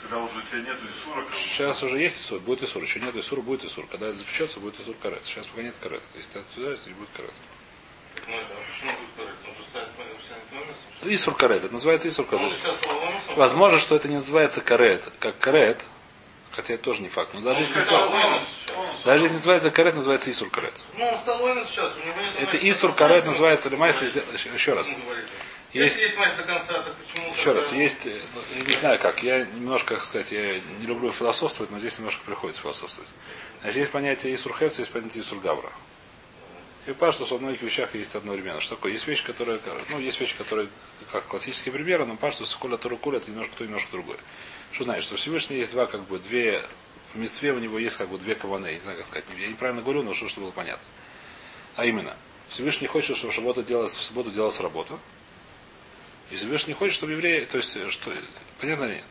когда 0.01 0.17
уже 0.17 0.37
у 0.37 0.41
тебя 0.41 0.61
нету 0.61 0.81
Исура, 0.87 1.23
Сейчас 1.33 1.83
уже 1.83 1.99
есть 1.99 2.21
Исур, 2.21 2.39
будет 2.39 2.63
Исур. 2.63 2.81
Еще 2.81 2.99
нет 2.99 3.15
Исура, 3.15 3.41
будет 3.41 3.65
Исур. 3.65 3.85
Когда 3.87 4.07
это 4.07 4.17
запечется, 4.17 4.59
будет 4.59 4.79
Исур 4.79 4.95
карет. 5.01 5.21
Сейчас 5.25 5.47
пока 5.47 5.61
нет 5.61 5.75
карет. 5.81 6.03
Если 6.15 6.31
ты 6.31 6.39
отсюда, 6.39 6.71
если 6.71 6.89
не 6.89 6.95
будет 6.95 7.09
карет. 7.15 7.33
Так, 8.15 8.23
ну, 8.27 8.35
а 8.35 8.71
почему 8.71 8.91
будет 8.91 9.15
говорить? 9.15 9.35
Он 9.47 9.55
же 9.55 9.63
станет 9.69 9.89
тонусом. 10.49 11.13
Исур 11.15 11.35
карет. 11.35 11.63
Это 11.63 11.73
называется 11.73 12.07
Исур 12.07 12.25
Он 12.31 12.39
карет. 12.39 12.57
Возможно, 13.35 13.79
что 13.79 13.95
это 13.95 14.07
не 14.07 14.15
называется 14.15 14.61
карет, 14.61 15.11
как 15.19 15.37
карет, 15.39 15.83
Хотя 16.51 16.75
это 16.75 16.83
тоже 16.83 17.01
не 17.01 17.09
факт. 17.09 17.33
Но 17.33 17.41
даже 17.41 17.61
если, 17.61 17.73
не 17.73 17.79
называется- 17.79 18.45
даже 19.05 19.23
если 19.23 19.33
называется 19.35 19.71
карет, 19.71 19.95
называется 19.95 20.29
Исур 20.29 20.49
карет. 20.51 20.75
Ну, 20.95 21.07
он 21.07 21.17
стал 21.17 21.39
воином 21.39 21.65
сейчас. 21.65 21.91
Это 22.39 22.69
Исур 22.69 22.93
карет 22.93 23.25
называется 23.25 23.69
Лемайса. 23.69 24.05
Еще 24.05 24.73
раз. 24.73 24.87
Есть- 24.87 25.95
Если 25.95 26.01
есть 26.03 26.17
матч 26.19 26.29
до 26.37 26.43
конца, 26.43 26.73
то 26.83 26.93
почему... 26.93 27.33
Еще 27.33 27.51
раз, 27.51 27.71
есть, 27.71 28.05
э, 28.05 28.11
ну, 28.35 28.41
я 28.59 28.65
не 28.67 28.73
знаю 28.73 28.99
как, 28.99 29.23
я 29.23 29.39
немножко, 29.43 29.95
как 29.95 30.03
сказать, 30.03 30.31
я 30.31 30.59
не 30.79 30.85
люблю 30.85 31.11
философствовать, 31.11 31.71
но 31.71 31.79
здесь 31.79 31.97
немножко 31.97 32.23
приходится 32.23 32.61
философствовать. 32.61 33.09
Значит, 33.61 33.77
есть 33.79 33.91
понятие 33.91 34.35
Исурхевца, 34.35 34.83
есть 34.83 34.91
понятие 34.91 35.23
Исургавра. 35.23 35.71
И 36.85 36.93
кажется, 36.93 37.25
что 37.25 37.37
в 37.37 37.41
многих 37.41 37.61
вещах 37.61 37.95
есть 37.95 38.13
одновременно. 38.15 38.59
Что 38.59 38.75
такое? 38.75 38.91
Есть 38.91 39.07
вещи, 39.07 39.25
которые, 39.25 39.59
ну, 39.89 39.99
есть 39.99 40.19
вещи, 40.19 40.35
которые 40.35 40.67
как 41.11 41.25
классические 41.25 41.71
примеры, 41.71 42.05
но 42.05 42.17
что 42.31 42.45
Коля 42.57 42.77
Турукуля 42.77 43.17
это 43.17 43.31
немножко 43.31 43.55
то, 43.55 43.63
немножко 43.63 43.91
другое. 43.91 44.17
Что 44.71 44.83
значит, 44.83 45.03
что 45.05 45.15
Всевышний 45.15 45.57
есть 45.57 45.71
два, 45.71 45.85
как 45.85 46.03
бы, 46.07 46.19
две, 46.19 46.65
в 47.13 47.17
мецве 47.17 47.53
у 47.53 47.59
него 47.59 47.79
есть 47.79 47.95
как 47.95 48.09
бы 48.09 48.17
две 48.17 48.35
каваны, 48.35 48.73
не 48.73 48.79
знаю, 48.81 48.97
как 48.97 49.07
сказать, 49.07 49.25
я 49.39 49.47
неправильно 49.47 49.81
говорю, 49.81 50.03
но 50.03 50.13
что, 50.13 50.27
чтобы 50.27 50.47
было 50.47 50.53
понятно. 50.53 50.85
А 51.75 51.85
именно, 51.85 52.15
Всевышний 52.49 52.87
хочет, 52.87 53.15
чтобы 53.15 53.31
в 53.31 53.35
субботу 53.35 53.63
делалась, 53.63 53.95
в 53.95 54.01
субботу 54.01 54.31
делалась 54.31 54.59
работа, 54.59 54.99
и 56.31 56.35
Всевышний 56.35 56.73
хочет, 56.73 56.95
чтобы 56.95 57.13
евреи, 57.13 57.45
то 57.45 57.57
есть, 57.57 57.77
что, 57.91 58.11
понятно 58.59 58.85
или 58.85 58.95
нет? 58.95 59.05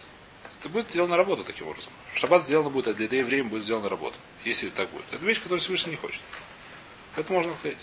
Это 0.61 0.69
будет 0.69 0.91
сделана 0.91 1.17
работа 1.17 1.43
таким 1.43 1.69
образом. 1.69 1.93
Шаббат 2.15 2.45
сделано 2.45 2.71
будет, 2.71 2.89
а 2.89 2.95
для 2.95 3.07
евреев 3.07 3.49
будет 3.49 3.65
сделана 3.65 3.89
работа. 3.89 4.17
Если 4.45 4.69
так 4.69 4.91
будет. 4.91 5.05
Это 5.11 5.25
вещь, 5.25 5.39
которую 5.39 5.61
Всевышний 5.61 5.93
не 5.93 5.97
хочет. 5.97 6.21
Это 7.17 7.33
можно 7.33 7.53
отклеить. 7.53 7.79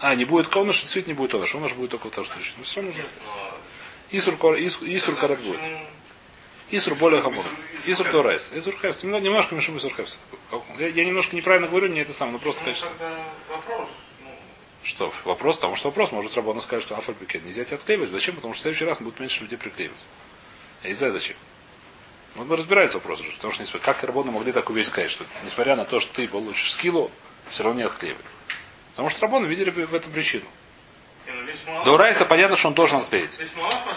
А, 0.00 0.14
не 0.14 0.24
будет 0.24 0.48
коныш, 0.48 0.80
действительно 0.80 1.12
не 1.14 1.16
будет 1.18 1.32
коныш. 1.32 1.54
Он 1.54 1.66
будет 1.74 1.90
только 1.90 2.08
в 2.08 2.10
том 2.12 2.24
случае. 2.24 2.54
Но 2.58 2.62
все 2.64 2.82
нужно. 2.82 3.04
Исур, 4.10 4.34
ис- 4.34 4.96
Исур 4.96 5.16
карет 5.16 5.40
будет. 5.40 5.60
Исур 6.70 6.94
более 6.94 7.20
хамур. 7.22 7.44
Исур 7.86 8.10
дорайс. 8.10 8.50
Исур 8.54 8.74
хефс. 8.80 9.02
Немного- 9.02 9.24
Немножко 9.24 9.54
мешим 9.54 9.76
Исур 9.78 9.92
хефс. 9.94 10.20
Я, 10.78 10.88
я 10.88 11.04
немножко 11.04 11.34
неправильно 11.34 11.68
говорю, 11.68 11.88
не 11.88 12.00
это 12.00 12.12
самое, 12.12 12.34
но 12.34 12.38
просто, 12.38 12.60
Ну, 12.60 12.64
конечно. 12.66 12.90
вопрос. 13.48 13.88
Ну, 14.22 14.30
Что? 14.84 15.12
Вопрос, 15.24 15.56
потому 15.56 15.76
что 15.76 15.88
вопрос, 15.88 16.12
может 16.12 16.36
работа 16.36 16.60
сказать, 16.60 16.84
что 16.84 16.96
афальпикет 16.96 17.44
нельзя 17.44 17.64
тебя 17.64 17.76
отклеивать. 17.76 18.10
Зачем? 18.10 18.36
Потому 18.36 18.54
что 18.54 18.60
в 18.60 18.62
следующий 18.62 18.84
раз 18.84 19.00
будет 19.00 19.18
меньше 19.18 19.40
людей 19.42 19.58
приклеивать. 19.58 19.98
Я 20.82 20.88
не 20.90 20.94
знаю 20.94 21.12
зачем. 21.12 21.36
Вот 22.36 22.46
мы 22.46 22.56
разбираем 22.56 22.88
этот 22.88 22.96
вопрос 23.02 23.20
уже. 23.20 23.32
Потому 23.32 23.52
что 23.52 23.62
несмотря- 23.62 23.84
как 23.92 24.04
работы 24.04 24.30
могли 24.30 24.52
такую 24.52 24.76
вещь 24.76 24.86
сказать, 24.88 25.10
что 25.10 25.24
несмотря 25.44 25.74
на 25.74 25.84
то, 25.84 25.98
что 26.00 26.12
ты 26.14 26.28
получишь 26.28 26.72
скиллу, 26.72 27.10
все 27.50 27.64
равно 27.64 27.80
не 27.80 27.86
отклеивай. 27.86 28.22
Потому 28.92 29.10
что 29.10 29.20
работы 29.22 29.46
видели 29.46 29.70
в 29.70 29.94
этом 29.94 30.12
причину. 30.12 30.44
не, 31.26 31.32
ну, 31.32 31.42
весь 31.42 31.62
малах- 31.66 31.84
До 31.84 31.96
Райса 31.96 32.24
понятно, 32.24 32.56
что 32.56 32.68
он 32.68 32.74
должен 32.74 32.98
отклеить. 32.98 33.38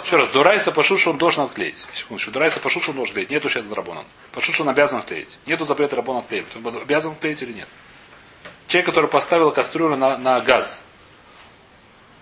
Еще 0.03 0.15
раз, 0.17 0.29
до 0.29 0.43
Райса 0.43 0.71
пошел, 0.71 0.97
что 0.97 1.11
он 1.11 1.17
должен 1.17 1.43
отклеить. 1.43 1.87
Секундочку. 1.93 2.31
До 2.31 2.39
Райса 2.39 2.59
пошел, 2.59 2.81
что 2.81 2.91
он 2.91 2.97
должен 2.97 3.11
отклеить. 3.11 3.31
Нету 3.31 3.49
сейчас 3.49 3.65
Драбонан. 3.65 4.05
Пошел, 4.31 4.53
что 4.53 4.63
он 4.63 4.69
обязан 4.69 4.99
отклеить. 4.99 5.37
Нету 5.45 5.65
запрета 5.65 5.95
Рабона 5.95 6.19
отклеивать. 6.19 6.55
Он 6.55 6.67
обязан 6.77 7.13
отклеить 7.13 7.41
или 7.41 7.53
нет? 7.53 7.67
Человек, 8.67 8.85
который 8.87 9.09
поставил 9.09 9.51
кастрюлю 9.51 9.95
на, 9.97 10.17
на 10.17 10.39
газ 10.41 10.83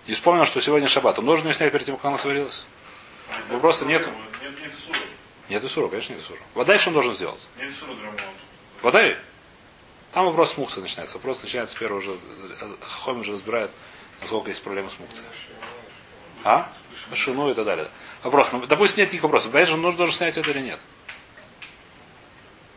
и 0.06 0.12
вспомнил, 0.14 0.44
что 0.46 0.60
сегодня 0.60 0.88
шаббат, 0.88 1.18
он 1.18 1.26
должен 1.26 1.46
ее 1.46 1.54
снять 1.54 1.70
перед 1.72 1.86
тем, 1.86 1.96
как 1.96 2.06
она 2.06 2.18
сварилась? 2.18 2.64
Вопроса 3.50 3.84
нету. 3.86 4.10
Нет, 4.42 4.52
нет 4.60 4.72
сура. 4.84 4.98
Нет 5.48 5.64
Исура, 5.64 5.88
конечно, 5.88 6.14
нет 6.14 6.22
Исура. 6.22 6.40
Вода 6.54 6.76
что 6.78 6.88
он 6.90 6.94
должен 6.94 7.14
сделать? 7.14 7.40
Нет 7.58 7.70
сура 7.78 7.94
драмонт. 7.94 8.20
Там 10.12 10.26
вопрос 10.26 10.52
с 10.52 10.56
мукцией 10.56 10.82
начинается. 10.82 11.16
Вопрос 11.16 11.42
начинается 11.42 11.76
с 11.76 11.78
первого 11.78 11.98
уже. 11.98 12.18
Хохоми 12.80 13.20
уже 13.20 13.32
разбирают, 13.32 13.70
насколько 14.20 14.50
есть 14.50 14.62
проблемы 14.62 14.90
с 14.90 14.98
мукцией. 14.98 15.28
А? 16.44 16.72
Шину 17.14 17.50
и 17.50 17.54
так 17.54 17.64
далее. 17.64 17.88
Вопрос. 18.22 18.48
Ну, 18.52 18.66
допустим, 18.66 18.98
нет 18.98 19.08
никаких 19.08 19.22
вопросов. 19.22 19.54
Он 19.54 19.82
нужно 19.82 19.98
должен 19.98 20.16
снять 20.16 20.36
это 20.36 20.50
или 20.50 20.60
нет? 20.60 20.80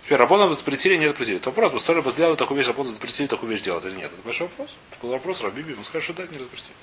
Теперь 0.04 0.18
Рабона 0.18 0.54
запретили, 0.54 0.98
нет 0.98 1.12
запретили. 1.12 1.38
Это 1.38 1.50
вопрос, 1.50 1.72
бы 1.72 2.02
бы 2.02 2.12
сделали 2.12 2.36
такую 2.36 2.58
вещь, 2.58 2.68
Рабона 2.68 2.90
запретили 2.90 3.28
такую 3.28 3.52
вещь 3.52 3.62
делать 3.62 3.86
или 3.86 3.96
нет. 3.96 4.12
Это 4.12 4.22
большой 4.22 4.48
вопрос. 4.48 4.76
Был 5.02 5.12
вопрос, 5.12 5.42
Рабиби, 5.42 5.74
он 5.74 5.84
скажет, 5.84 6.04
что 6.04 6.14
да, 6.14 6.24
не 6.24 6.38
запретили. 6.38 6.74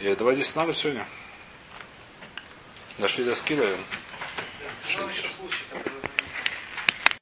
И 0.00 0.14
давай 0.14 0.34
здесь 0.34 0.54
надо 0.54 0.72
сегодня. 0.72 1.06
Дошли 2.98 3.24
до 3.24 3.34
который 3.34 3.76